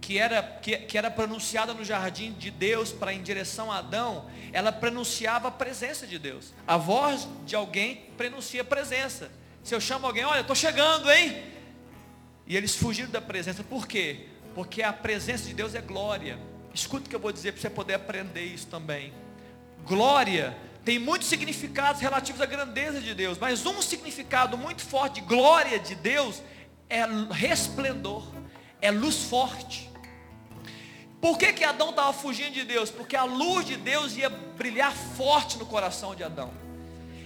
que 0.02 0.18
era, 0.18 0.42
que, 0.42 0.76
que 0.76 0.98
era 0.98 1.12
pronunciada 1.12 1.76
no 1.76 1.86
jardim 1.86 2.34
de 2.34 2.50
Deus 2.50 2.92
para 2.92 3.14
em 3.14 3.22
direção 3.22 3.72
a 3.72 3.78
Adão, 3.78 4.26
ela 4.52 4.72
pronunciava 4.72 5.50
a 5.50 5.52
presença 5.52 6.08
de 6.08 6.18
Deus. 6.18 6.56
A 6.66 6.76
voz 6.76 7.28
de 7.46 7.56
alguém 7.56 7.98
pronuncia 8.18 8.64
a 8.64 8.66
presença. 8.66 9.30
Se 9.64 9.76
eu 9.76 9.80
chamo 9.80 10.08
alguém, 10.08 10.26
olha, 10.26 10.40
estou 10.42 10.56
chegando, 10.56 11.12
hein? 11.12 11.56
E 12.48 12.56
eles 12.56 12.76
fugiram 12.76 13.10
da 13.10 13.22
presença. 13.22 13.64
Por 13.64 13.88
quê? 13.88 14.28
Porque 14.56 14.82
a 14.82 14.94
presença 14.94 15.46
de 15.46 15.54
Deus 15.54 15.76
é 15.76 15.82
glória. 15.82 16.40
Escuta 16.74 17.06
o 17.06 17.10
que 17.10 17.16
eu 17.16 17.20
vou 17.20 17.32
dizer 17.32 17.52
para 17.52 17.62
você 17.62 17.70
poder 17.70 17.96
aprender 17.96 18.46
isso 18.46 18.68
também. 18.68 19.14
Glória 19.86 20.56
tem 20.88 21.00
muitos 21.00 21.28
significados 21.28 22.02
relativos 22.02 22.40
à 22.40 22.46
grandeza 22.46 23.02
de 23.02 23.14
Deus, 23.14 23.38
mas 23.38 23.66
um 23.66 23.82
significado 23.82 24.58
muito 24.58 24.82
forte 24.82 25.16
de 25.16 25.28
glória 25.28 25.78
de 25.78 25.96
Deus 25.96 26.42
é 26.90 27.02
resplendor, 27.30 28.26
é 28.82 28.90
luz 28.90 29.24
forte. 29.24 29.90
Por 31.20 31.38
que, 31.38 31.52
que 31.52 31.66
Adão 31.66 31.90
estava 31.90 32.14
fugindo 32.14 32.54
de 32.54 32.64
Deus? 32.64 32.90
Porque 32.90 33.18
a 33.18 33.26
luz 33.26 33.66
de 33.66 33.76
Deus 33.76 34.16
ia 34.16 34.30
brilhar 34.30 34.94
forte 34.94 35.58
no 35.58 35.66
coração 35.66 36.16
de 36.16 36.24
Adão. 36.24 36.54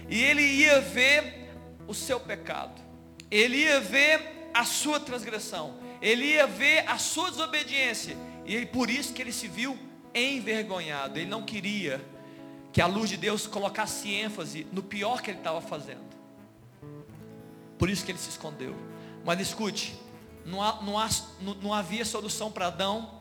E 0.08 0.20
ele 0.20 0.42
ia 0.42 0.80
ver 0.80 1.48
o 1.86 1.94
seu 1.94 2.18
pecado. 2.18 2.82
Ele 3.30 3.58
ia 3.58 3.80
ver 3.80 4.41
a 4.52 4.64
sua 4.64 5.00
transgressão, 5.00 5.74
ele 6.00 6.24
ia 6.26 6.46
ver 6.46 6.88
a 6.88 6.98
sua 6.98 7.30
desobediência, 7.30 8.16
e 8.44 8.66
por 8.66 8.90
isso 8.90 9.12
que 9.12 9.22
ele 9.22 9.32
se 9.32 9.48
viu 9.48 9.78
envergonhado. 10.14 11.18
Ele 11.18 11.30
não 11.30 11.42
queria 11.42 12.04
que 12.72 12.80
a 12.80 12.86
luz 12.86 13.10
de 13.10 13.16
Deus 13.16 13.46
colocasse 13.46 14.10
ênfase 14.12 14.66
no 14.72 14.82
pior 14.82 15.20
que 15.20 15.30
ele 15.30 15.38
estava 15.38 15.60
fazendo. 15.60 16.12
Por 17.78 17.90
isso 17.90 18.04
que 18.04 18.12
ele 18.12 18.18
se 18.18 18.30
escondeu. 18.30 18.74
Mas 19.24 19.40
escute, 19.40 19.94
não, 20.44 20.62
há, 20.62 20.80
não, 20.82 20.98
há, 20.98 21.08
não 21.60 21.72
havia 21.72 22.04
solução 22.04 22.50
para 22.50 22.68
Adão, 22.68 23.20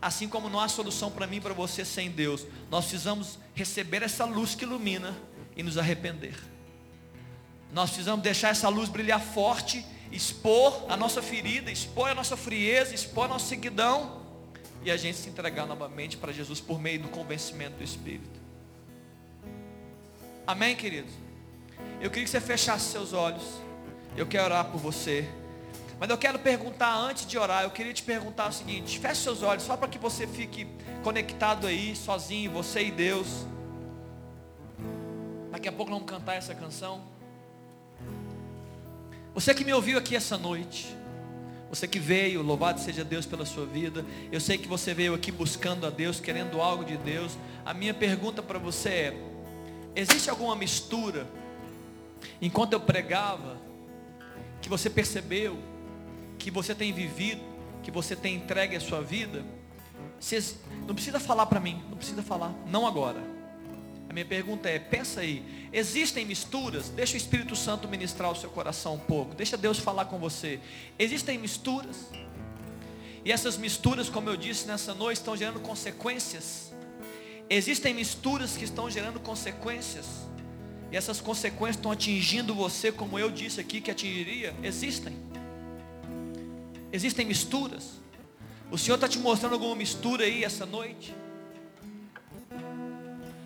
assim 0.00 0.28
como 0.28 0.48
não 0.48 0.60
há 0.60 0.68
solução 0.68 1.10
para 1.10 1.26
mim 1.26 1.36
e 1.36 1.40
para 1.40 1.54
você 1.54 1.84
sem 1.84 2.10
Deus. 2.10 2.46
Nós 2.70 2.86
precisamos 2.86 3.38
receber 3.54 4.02
essa 4.02 4.24
luz 4.24 4.54
que 4.54 4.64
ilumina 4.64 5.16
e 5.56 5.62
nos 5.62 5.78
arrepender. 5.78 6.34
Nós 7.72 7.90
precisamos 7.90 8.22
deixar 8.22 8.50
essa 8.50 8.68
luz 8.68 8.88
brilhar 8.88 9.20
forte 9.20 9.84
expor 10.12 10.84
a 10.88 10.96
nossa 10.96 11.22
ferida, 11.22 11.70
expor 11.70 12.10
a 12.10 12.14
nossa 12.14 12.36
frieza, 12.36 12.94
expor 12.94 13.24
a 13.24 13.28
nossa 13.28 13.46
seguidão 13.46 14.22
e 14.82 14.90
a 14.90 14.96
gente 14.96 15.18
se 15.18 15.28
entregar 15.28 15.66
novamente 15.66 16.16
para 16.16 16.32
Jesus 16.32 16.60
por 16.60 16.80
meio 16.80 17.00
do 17.00 17.08
convencimento 17.08 17.76
do 17.76 17.84
Espírito. 17.84 18.40
Amém, 20.46 20.76
queridos? 20.76 21.12
Eu 22.00 22.08
queria 22.08 22.24
que 22.24 22.30
você 22.30 22.40
fechasse 22.40 22.92
seus 22.92 23.12
olhos. 23.12 23.42
Eu 24.16 24.26
quero 24.26 24.44
orar 24.44 24.66
por 24.66 24.78
você. 24.78 25.28
Mas 25.98 26.10
eu 26.10 26.18
quero 26.18 26.38
perguntar 26.38 26.94
antes 26.94 27.26
de 27.26 27.38
orar, 27.38 27.64
eu 27.64 27.70
queria 27.70 27.92
te 27.92 28.02
perguntar 28.02 28.48
o 28.48 28.52
seguinte: 28.52 28.98
feche 28.98 29.22
seus 29.22 29.42
olhos, 29.42 29.64
só 29.64 29.76
para 29.76 29.88
que 29.88 29.98
você 29.98 30.26
fique 30.26 30.66
conectado 31.02 31.66
aí, 31.66 31.96
sozinho, 31.96 32.50
você 32.50 32.84
e 32.84 32.90
Deus. 32.90 33.46
Daqui 35.50 35.68
a 35.68 35.72
pouco 35.72 35.90
vamos 35.90 36.06
cantar 36.06 36.34
essa 36.34 36.54
canção. 36.54 37.15
Você 39.36 39.52
que 39.52 39.66
me 39.66 39.72
ouviu 39.74 39.98
aqui 39.98 40.16
essa 40.16 40.38
noite, 40.38 40.96
você 41.68 41.86
que 41.86 41.98
veio, 41.98 42.40
louvado 42.40 42.80
seja 42.80 43.04
Deus 43.04 43.26
pela 43.26 43.44
sua 43.44 43.66
vida. 43.66 44.02
Eu 44.32 44.40
sei 44.40 44.56
que 44.56 44.66
você 44.66 44.94
veio 44.94 45.12
aqui 45.12 45.30
buscando 45.30 45.86
a 45.86 45.90
Deus, 45.90 46.18
querendo 46.18 46.58
algo 46.58 46.82
de 46.82 46.96
Deus. 46.96 47.36
A 47.62 47.74
minha 47.74 47.92
pergunta 47.92 48.42
para 48.42 48.58
você 48.58 48.88
é: 48.88 49.22
existe 49.94 50.30
alguma 50.30 50.56
mistura 50.56 51.26
enquanto 52.40 52.72
eu 52.72 52.80
pregava 52.80 53.58
que 54.62 54.70
você 54.70 54.88
percebeu, 54.88 55.58
que 56.38 56.50
você 56.50 56.74
tem 56.74 56.90
vivido, 56.90 57.42
que 57.82 57.90
você 57.90 58.16
tem 58.16 58.36
entregue 58.36 58.74
a 58.74 58.80
sua 58.80 59.02
vida? 59.02 59.44
não 60.88 60.94
precisa 60.94 61.20
falar 61.20 61.44
para 61.44 61.60
mim, 61.60 61.84
não 61.90 61.98
precisa 61.98 62.22
falar, 62.22 62.54
não 62.66 62.86
agora 62.86 63.35
minha 64.16 64.24
pergunta 64.24 64.66
é: 64.66 64.78
pensa 64.78 65.20
aí, 65.20 65.44
existem 65.70 66.24
misturas? 66.24 66.88
Deixa 66.88 67.14
o 67.14 67.16
Espírito 67.18 67.54
Santo 67.54 67.86
ministrar 67.86 68.30
o 68.30 68.34
seu 68.34 68.48
coração 68.48 68.94
um 68.94 68.98
pouco, 68.98 69.34
deixa 69.34 69.58
Deus 69.58 69.78
falar 69.78 70.06
com 70.06 70.18
você. 70.18 70.58
Existem 70.98 71.36
misturas? 71.36 72.06
E 73.22 73.30
essas 73.30 73.58
misturas, 73.58 74.08
como 74.08 74.30
eu 74.30 74.36
disse 74.36 74.66
nessa 74.66 74.94
noite, 74.94 75.18
estão 75.18 75.36
gerando 75.36 75.60
consequências. 75.60 76.72
Existem 77.50 77.92
misturas 77.92 78.56
que 78.56 78.64
estão 78.64 78.90
gerando 78.90 79.20
consequências. 79.20 80.06
E 80.90 80.96
essas 80.96 81.20
consequências 81.20 81.76
estão 81.76 81.90
atingindo 81.90 82.54
você, 82.54 82.90
como 82.90 83.18
eu 83.18 83.30
disse 83.30 83.60
aqui 83.60 83.82
que 83.82 83.90
atingiria. 83.90 84.54
Existem. 84.62 85.14
Existem 86.90 87.26
misturas. 87.26 88.00
O 88.70 88.78
Senhor 88.78 88.94
está 88.94 89.08
te 89.08 89.18
mostrando 89.18 89.52
alguma 89.52 89.76
mistura 89.76 90.24
aí 90.24 90.42
essa 90.42 90.64
noite? 90.64 91.14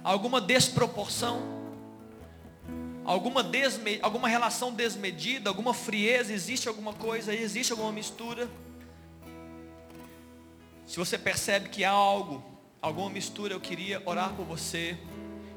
Alguma 0.03 0.41
desproporção, 0.41 1.43
alguma, 3.05 3.43
desme, 3.43 3.99
alguma 4.03 4.29
relação 4.29 4.73
desmedida, 4.73 5.51
alguma 5.51 5.75
frieza, 5.75 6.33
existe 6.33 6.69
alguma 6.69 6.93
coisa 6.93 7.33
aí, 7.33 7.43
existe 7.43 7.73
alguma 7.73 7.93
mistura. 7.93 8.49
Se 10.87 10.97
você 10.97 11.19
percebe 11.19 11.69
que 11.69 11.85
há 11.85 11.91
algo, 11.91 12.43
alguma 12.83 13.11
mistura, 13.11 13.55
eu 13.55 13.61
queria 13.61 14.03
orar 14.05 14.33
por 14.35 14.45
você. 14.45 14.99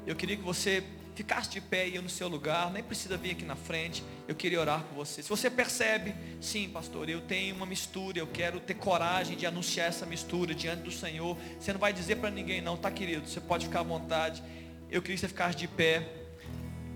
Eu 0.06 0.14
queria 0.14 0.36
que 0.36 0.42
você 0.42 0.84
ficasse 1.14 1.48
de 1.48 1.60
pé 1.60 1.82
aí 1.82 1.98
no 2.00 2.08
seu 2.08 2.28
lugar, 2.28 2.70
nem 2.72 2.82
precisa 2.82 3.16
vir 3.16 3.30
aqui 3.30 3.44
na 3.44 3.54
frente. 3.54 4.02
Eu 4.26 4.34
queria 4.34 4.60
orar 4.60 4.82
por 4.82 4.94
você. 4.96 5.22
Se 5.22 5.28
você 5.28 5.48
percebe, 5.48 6.14
sim, 6.40 6.68
pastor, 6.68 7.08
eu 7.08 7.20
tenho 7.20 7.54
uma 7.54 7.66
mistura, 7.66 8.18
eu 8.18 8.26
quero 8.26 8.58
ter 8.58 8.74
coragem 8.74 9.36
de 9.36 9.46
anunciar 9.46 9.88
essa 9.88 10.04
mistura 10.04 10.54
diante 10.54 10.82
do 10.82 10.90
Senhor. 10.90 11.36
Você 11.58 11.72
não 11.72 11.80
vai 11.80 11.92
dizer 11.92 12.16
para 12.16 12.30
ninguém 12.30 12.60
não, 12.60 12.76
tá 12.76 12.90
querido? 12.90 13.28
Você 13.28 13.40
pode 13.40 13.66
ficar 13.66 13.80
à 13.80 13.84
vontade. 13.84 14.42
Eu 14.90 15.00
queria 15.00 15.14
que 15.16 15.20
você 15.20 15.28
ficasse 15.28 15.56
de 15.56 15.68
pé, 15.68 16.08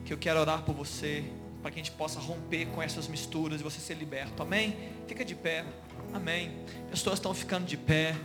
que 0.05 0.13
eu 0.13 0.19
quero 0.19 0.41
orar 0.41 0.63
por 0.63 0.75
você, 0.75 1.25
para 1.63 1.71
que 1.71 1.81
a 1.81 1.83
gente 1.83 1.93
possa 1.93 2.19
romper 2.19 2.67
com 2.67 2.83
essas 2.83 3.07
misturas 3.07 3.61
e 3.61 3.65
você 3.65 3.79
ser 3.79 3.95
liberto. 3.95 4.43
Amém? 4.43 4.77
Fica 5.07 5.25
de 5.25 5.35
pé. 5.35 5.65
Amém. 6.13 6.53
Pessoas 6.91 7.19
estão 7.19 7.33
ficando 7.33 7.67
de 7.67 7.77
pé. 7.77 8.17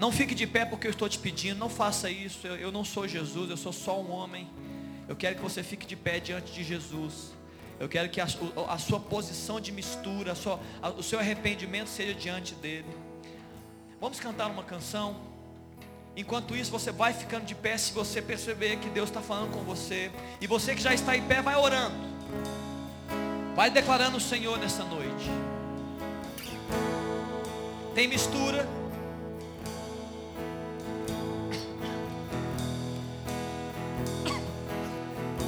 Não 0.00 0.12
fique 0.12 0.34
de 0.34 0.46
pé 0.46 0.64
porque 0.64 0.86
eu 0.86 0.90
estou 0.90 1.08
te 1.08 1.18
pedindo. 1.18 1.58
Não 1.58 1.68
faça 1.68 2.10
isso. 2.10 2.46
Eu, 2.46 2.56
eu 2.56 2.72
não 2.72 2.84
sou 2.84 3.06
Jesus. 3.06 3.50
Eu 3.50 3.56
sou 3.56 3.72
só 3.72 4.00
um 4.00 4.10
homem. 4.10 4.48
Eu 5.08 5.16
quero 5.16 5.36
que 5.36 5.42
você 5.42 5.62
fique 5.62 5.86
de 5.86 5.96
pé 5.96 6.20
diante 6.20 6.52
de 6.52 6.62
Jesus. 6.62 7.32
Eu 7.80 7.88
quero 7.88 8.10
que 8.10 8.20
a, 8.20 8.26
a 8.68 8.78
sua 8.78 9.00
posição 9.00 9.58
de 9.58 9.72
mistura, 9.72 10.32
a 10.32 10.34
sua, 10.34 10.60
a, 10.82 10.90
o 10.90 11.02
seu 11.02 11.18
arrependimento 11.18 11.88
seja 11.88 12.12
diante 12.12 12.54
dele. 12.54 12.86
Vamos 14.00 14.20
cantar 14.20 14.48
uma 14.50 14.62
canção. 14.62 15.16
Enquanto 16.14 16.54
isso, 16.54 16.70
você 16.70 16.92
vai 16.92 17.14
ficando 17.14 17.46
de 17.46 17.54
pé 17.54 17.78
se 17.78 17.92
você 17.92 18.20
perceber 18.20 18.76
que 18.78 18.90
Deus 18.90 19.08
está 19.08 19.22
falando 19.22 19.52
com 19.52 19.60
você. 19.60 20.10
E 20.40 20.46
você 20.46 20.74
que 20.74 20.82
já 20.82 20.92
está 20.92 21.16
em 21.16 21.22
pé, 21.22 21.40
vai 21.40 21.56
orando. 21.56 21.96
Vai 23.54 23.70
declarando 23.70 24.18
o 24.18 24.20
Senhor 24.20 24.58
nessa 24.58 24.84
noite. 24.84 25.30
Tem 27.94 28.06
mistura. 28.06 28.68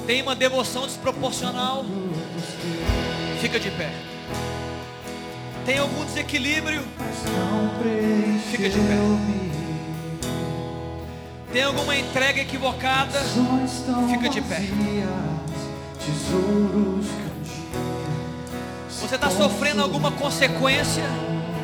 Tem 0.05 0.21
uma 0.21 0.35
devoção 0.35 0.85
desproporcional, 0.85 1.85
fica 3.39 3.59
de 3.59 3.69
pé. 3.71 3.91
Tem 5.65 5.77
algum 5.77 6.03
desequilíbrio, 6.05 6.83
fica 8.51 8.69
de 8.69 8.79
pé. 8.79 8.97
Tem 11.53 11.63
alguma 11.63 11.95
entrega 11.95 12.41
equivocada, 12.41 13.19
fica 14.09 14.29
de 14.29 14.41
pé. 14.41 14.61
Você 18.89 19.15
está 19.15 19.29
sofrendo 19.29 19.81
alguma 19.81 20.11
consequência 20.11 21.03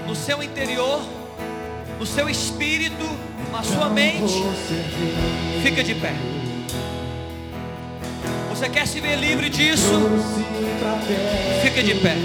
no 0.05 0.15
seu 0.15 0.43
interior, 0.43 1.01
no 1.99 2.05
seu 2.05 2.29
espírito, 2.29 3.05
na 3.51 3.63
sua 3.63 3.89
mente, 3.89 4.43
fica 5.63 5.83
de 5.83 5.95
pé. 5.95 6.36
Você 8.57 8.69
quer 8.69 8.87
se 8.87 8.99
ver 8.99 9.17
livre 9.17 9.51
disso? 9.51 9.91
Fica 11.61 11.83
de 11.83 11.93
pé. 11.93 12.17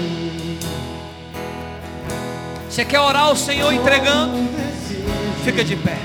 Você 2.67 2.83
quer 2.83 2.99
orar 2.99 3.25
ao 3.25 3.35
Senhor 3.35 3.71
entregando? 3.71 4.49
Fica 5.45 5.63
de 5.63 5.75
pé. 5.75 5.95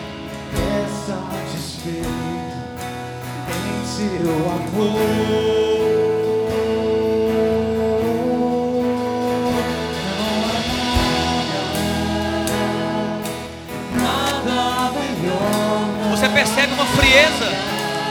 Você 16.11 16.29
percebe 16.29 16.75
uma 16.75 16.85
frieza 16.85 17.51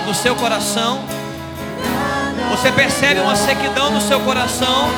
no 0.08 0.16
seu 0.16 0.36
coração. 0.36 1.17
Você 2.68 2.74
percebe 2.74 3.22
uma 3.22 3.34
sequidão 3.34 3.92
no 3.92 4.02
seu 4.02 4.20
coração? 4.20 4.90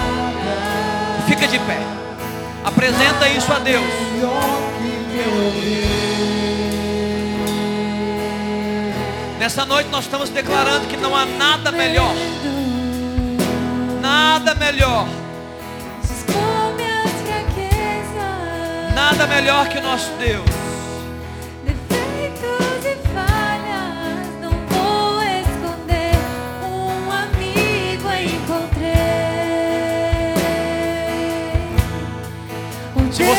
Fica 1.28 1.48
de 1.48 1.60
pé. 1.60 1.78
Apresenta 2.66 3.30
isso 3.30 3.54
a 3.54 3.60
Deus. 3.60 3.86
Nessa 9.38 9.66
noite 9.66 9.88
nós 9.92 10.06
estamos 10.06 10.32
declarando 10.32 10.88
que 10.88 10.98
não 10.98 11.16
há 11.16 11.28
nada 11.28 11.72
melhor. 11.72 12.12
Nada 14.02 14.56
melhor. 14.56 15.08
Nada 18.96 19.28
melhor 19.28 19.70
que 19.70 19.78
o 19.78 19.84
nosso 19.84 20.10
Deus. 20.18 20.49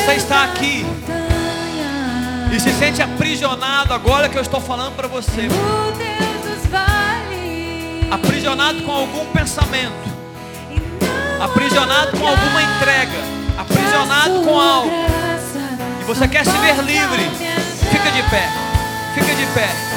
Você 0.04 0.14
está 0.14 0.44
aqui 0.44 0.84
e 2.52 2.58
se 2.58 2.72
sente 2.72 3.02
aprisionado 3.02 3.92
agora 3.92 4.28
que 4.28 4.36
eu 4.36 4.42
estou 4.42 4.60
falando 4.60 4.96
para 4.96 5.06
você, 5.06 5.46
aprisionado 8.10 8.82
com 8.82 8.92
algum 8.92 9.26
pensamento, 9.26 9.92
aprisionado 11.40 12.16
com 12.18 12.26
alguma 12.26 12.62
entrega, 12.62 13.18
aprisionado 13.58 14.40
com 14.42 14.58
algo, 14.58 14.90
e 16.00 16.04
você 16.04 16.26
quer 16.26 16.44
se 16.44 16.56
ver 16.58 16.82
livre, 16.82 17.30
fica 17.90 18.10
de 18.10 18.22
pé, 18.30 18.48
fica 19.14 19.34
de 19.34 19.46
pé. 19.52 19.89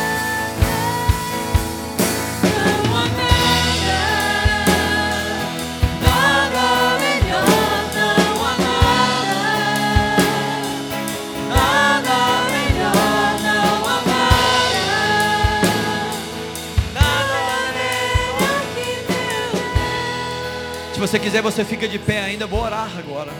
Você 21.14 21.20
quiser, 21.20 21.43
você 21.43 21.64
fica 21.64 21.88
de 21.88 21.99
pé 21.99 22.24
ainda. 22.24 22.47
Vou 22.47 22.59
orar 22.59 22.89
agora. 22.97 23.32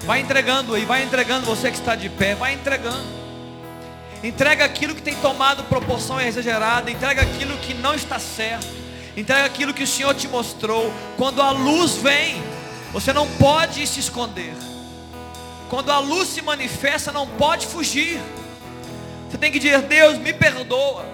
Vai 0.00 0.18
entregando 0.18 0.74
aí, 0.74 0.84
vai 0.84 1.04
entregando 1.04 1.46
você 1.46 1.70
que 1.70 1.76
está 1.76 1.94
de 1.94 2.08
pé, 2.08 2.34
vai 2.34 2.54
entregando. 2.54 3.06
Entrega 4.20 4.64
aquilo 4.64 4.96
que 4.96 5.00
tem 5.02 5.14
tomado 5.14 5.62
proporção 5.64 6.20
exagerada, 6.20 6.90
entrega 6.90 7.22
aquilo 7.22 7.56
que 7.58 7.72
não 7.72 7.94
está 7.94 8.18
certo, 8.18 8.66
entrega 9.16 9.44
aquilo 9.44 9.72
que 9.72 9.84
o 9.84 9.86
Senhor 9.86 10.12
te 10.12 10.26
mostrou. 10.26 10.92
Quando 11.16 11.40
a 11.40 11.52
luz 11.52 11.98
vem, 11.98 12.42
você 12.92 13.12
não 13.12 13.28
pode 13.28 13.86
se 13.86 14.00
esconder. 14.00 14.52
Quando 15.70 15.92
a 15.92 16.00
luz 16.00 16.30
se 16.30 16.42
manifesta, 16.42 17.12
não 17.12 17.28
pode 17.28 17.68
fugir. 17.68 18.20
Você 19.30 19.38
tem 19.38 19.52
que 19.52 19.60
dizer: 19.60 19.82
Deus, 19.82 20.18
me 20.18 20.32
perdoa. 20.32 21.13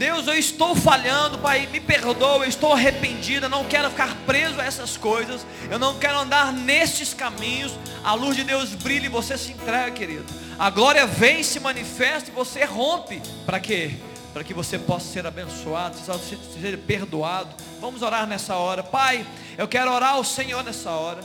Deus, 0.00 0.26
eu 0.26 0.32
estou 0.32 0.74
falhando, 0.74 1.36
Pai, 1.36 1.66
me 1.66 1.78
perdoa, 1.78 2.46
eu 2.46 2.48
estou 2.48 2.72
arrependido, 2.72 3.44
eu 3.44 3.50
não 3.50 3.66
quero 3.66 3.90
ficar 3.90 4.16
preso 4.24 4.58
a 4.58 4.64
essas 4.64 4.96
coisas, 4.96 5.44
eu 5.70 5.78
não 5.78 5.98
quero 5.98 6.20
andar 6.20 6.54
nestes 6.54 7.12
caminhos. 7.12 7.78
A 8.02 8.14
luz 8.14 8.34
de 8.34 8.42
Deus 8.42 8.70
brilha 8.70 9.04
e 9.04 9.10
você 9.10 9.36
se 9.36 9.52
entrega, 9.52 9.90
querido. 9.90 10.24
A 10.58 10.70
glória 10.70 11.06
vem, 11.06 11.42
se 11.42 11.60
manifesta 11.60 12.30
e 12.30 12.32
você 12.32 12.64
rompe. 12.64 13.20
Para 13.44 13.60
quê? 13.60 13.90
Para 14.32 14.42
que 14.42 14.54
você 14.54 14.78
possa 14.78 15.04
ser 15.04 15.26
abençoado, 15.26 15.94
ser 15.98 16.78
perdoado. 16.78 17.54
Vamos 17.78 18.00
orar 18.00 18.26
nessa 18.26 18.56
hora. 18.56 18.82
Pai, 18.82 19.26
eu 19.58 19.68
quero 19.68 19.92
orar 19.92 20.14
ao 20.14 20.24
Senhor 20.24 20.64
nessa 20.64 20.92
hora. 20.92 21.20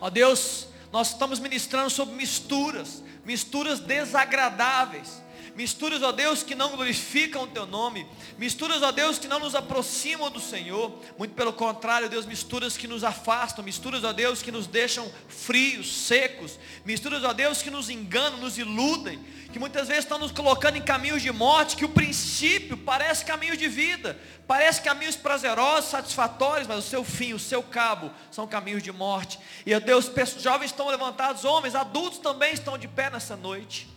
Ó 0.00 0.08
Deus, 0.08 0.68
nós 0.92 1.08
estamos 1.08 1.40
ministrando 1.40 1.90
sobre 1.90 2.14
misturas, 2.14 3.02
misturas 3.24 3.80
desagradáveis 3.80 5.25
misturas, 5.56 6.02
ó 6.02 6.12
Deus, 6.12 6.42
que 6.42 6.54
não 6.54 6.70
glorificam 6.70 7.44
o 7.44 7.46
teu 7.46 7.66
nome, 7.66 8.06
misturas, 8.36 8.82
ó 8.82 8.92
Deus, 8.92 9.18
que 9.18 9.26
não 9.26 9.40
nos 9.40 9.54
aproximam 9.54 10.30
do 10.30 10.38
Senhor, 10.38 10.92
muito 11.16 11.34
pelo 11.34 11.52
contrário, 11.52 12.10
Deus, 12.10 12.26
misturas 12.26 12.76
que 12.76 12.86
nos 12.86 13.02
afastam, 13.02 13.64
misturas, 13.64 14.04
ó 14.04 14.12
Deus, 14.12 14.42
que 14.42 14.52
nos 14.52 14.66
deixam 14.66 15.10
frios, 15.28 15.90
secos, 15.90 16.58
misturas, 16.84 17.24
ó 17.24 17.32
Deus, 17.32 17.62
que 17.62 17.70
nos 17.70 17.88
enganam, 17.88 18.38
nos 18.38 18.58
iludem, 18.58 19.18
que 19.50 19.58
muitas 19.58 19.88
vezes 19.88 20.04
estão 20.04 20.18
nos 20.18 20.30
colocando 20.30 20.76
em 20.76 20.82
caminhos 20.82 21.22
de 21.22 21.32
morte, 21.32 21.76
que 21.76 21.84
o 21.86 21.88
princípio 21.88 22.76
parece 22.76 23.24
caminho 23.24 23.56
de 23.56 23.66
vida, 23.66 24.20
parece 24.46 24.82
caminhos 24.82 25.16
prazerosos, 25.16 25.90
satisfatórios, 25.90 26.68
mas 26.68 26.84
o 26.84 26.88
seu 26.88 27.02
fim, 27.02 27.32
o 27.32 27.38
seu 27.38 27.62
cabo, 27.62 28.12
são 28.30 28.46
caminhos 28.46 28.82
de 28.82 28.92
morte. 28.92 29.38
E 29.64 29.74
ó 29.74 29.80
Deus, 29.80 30.10
jovens 30.38 30.66
estão 30.70 30.88
levantados, 30.88 31.46
homens, 31.46 31.74
adultos 31.74 32.18
também 32.18 32.52
estão 32.52 32.76
de 32.76 32.86
pé 32.86 33.08
nessa 33.08 33.34
noite. 33.34 33.95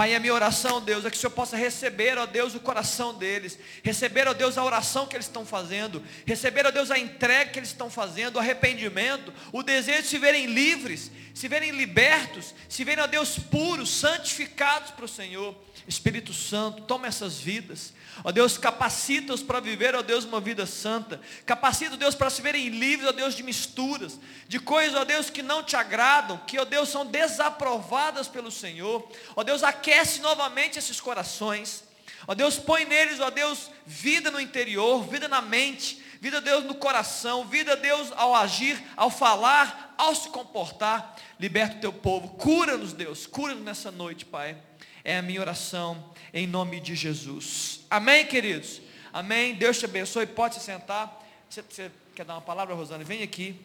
Pai, 0.00 0.14
a 0.14 0.18
minha 0.18 0.32
oração, 0.32 0.80
Deus, 0.80 1.04
é 1.04 1.10
que 1.10 1.16
o 1.18 1.20
Senhor 1.20 1.32
possa 1.32 1.58
receber, 1.58 2.16
ó 2.16 2.24
Deus, 2.24 2.54
o 2.54 2.60
coração 2.60 3.12
deles, 3.12 3.58
receber, 3.82 4.26
ó 4.26 4.32
Deus, 4.32 4.56
a 4.56 4.64
oração 4.64 5.06
que 5.06 5.14
eles 5.14 5.26
estão 5.26 5.44
fazendo, 5.44 6.02
receber, 6.24 6.64
ó 6.64 6.70
Deus, 6.70 6.90
a 6.90 6.98
entrega 6.98 7.50
que 7.50 7.58
eles 7.58 7.68
estão 7.68 7.90
fazendo, 7.90 8.36
o 8.36 8.38
arrependimento, 8.38 9.30
o 9.52 9.62
desejo 9.62 10.00
de 10.00 10.08
se 10.08 10.16
verem 10.16 10.46
livres, 10.46 11.10
se 11.34 11.46
verem 11.48 11.72
libertos, 11.72 12.54
se 12.66 12.82
verem, 12.82 13.04
ó 13.04 13.06
Deus, 13.06 13.38
puros, 13.38 13.90
santificados 13.90 14.90
para 14.90 15.04
o 15.04 15.08
Senhor. 15.08 15.54
Espírito 15.86 16.32
Santo, 16.32 16.84
toma 16.84 17.06
essas 17.06 17.38
vidas. 17.38 17.92
Ó 18.22 18.30
Deus, 18.30 18.58
capacita-os 18.58 19.42
para 19.42 19.60
viver, 19.60 19.94
ó 19.94 20.02
Deus, 20.02 20.24
uma 20.24 20.40
vida 20.40 20.66
santa. 20.66 21.20
Capacita, 21.46 21.94
ó 21.94 21.96
Deus, 21.96 22.14
para 22.14 22.28
se 22.28 22.42
verem 22.42 22.68
livres, 22.68 23.08
ó 23.08 23.12
Deus, 23.12 23.34
de 23.34 23.42
misturas, 23.42 24.18
de 24.46 24.58
coisas, 24.58 24.94
ó 24.94 25.04
Deus, 25.04 25.30
que 25.30 25.42
não 25.42 25.62
te 25.62 25.76
agradam, 25.76 26.38
que, 26.46 26.58
ó 26.58 26.64
Deus, 26.64 26.88
são 26.88 27.06
desaprovadas 27.06 28.28
pelo 28.28 28.50
Senhor. 28.50 29.10
Ó 29.34 29.42
Deus, 29.42 29.62
aquece 29.62 30.20
novamente 30.20 30.78
esses 30.78 31.00
corações. 31.00 31.84
Ó 32.26 32.34
Deus, 32.34 32.58
põe 32.58 32.84
neles, 32.84 33.20
ó 33.20 33.30
Deus, 33.30 33.70
vida 33.86 34.30
no 34.30 34.40
interior, 34.40 35.02
vida 35.04 35.26
na 35.26 35.40
mente, 35.40 36.02
vida, 36.20 36.40
Deus, 36.40 36.64
no 36.64 36.74
coração, 36.74 37.46
vida, 37.46 37.74
Deus, 37.76 38.12
ao 38.14 38.34
agir, 38.34 38.80
ao 38.96 39.10
falar, 39.10 39.94
ao 39.96 40.14
se 40.14 40.28
comportar. 40.28 41.16
Liberta 41.38 41.76
o 41.76 41.80
teu 41.80 41.92
povo, 41.92 42.28
cura-nos, 42.30 42.92
Deus, 42.92 43.26
cura-nos 43.26 43.64
nessa 43.64 43.90
noite, 43.90 44.26
Pai. 44.26 44.56
É 45.02 45.16
a 45.16 45.22
minha 45.22 45.40
oração 45.40 46.12
em 46.34 46.46
nome 46.46 46.78
de 46.78 46.94
Jesus. 46.94 47.79
Amém, 47.90 48.24
queridos? 48.24 48.80
Amém. 49.12 49.56
Deus 49.56 49.76
te 49.76 49.84
abençoe. 49.84 50.24
Pode 50.24 50.54
se 50.54 50.60
sentar. 50.60 51.20
Você, 51.48 51.60
você 51.60 51.90
quer 52.14 52.24
dar 52.24 52.34
uma 52.34 52.40
palavra, 52.40 52.72
Rosana? 52.72 53.02
Vem 53.02 53.24
aqui. 53.24 53.60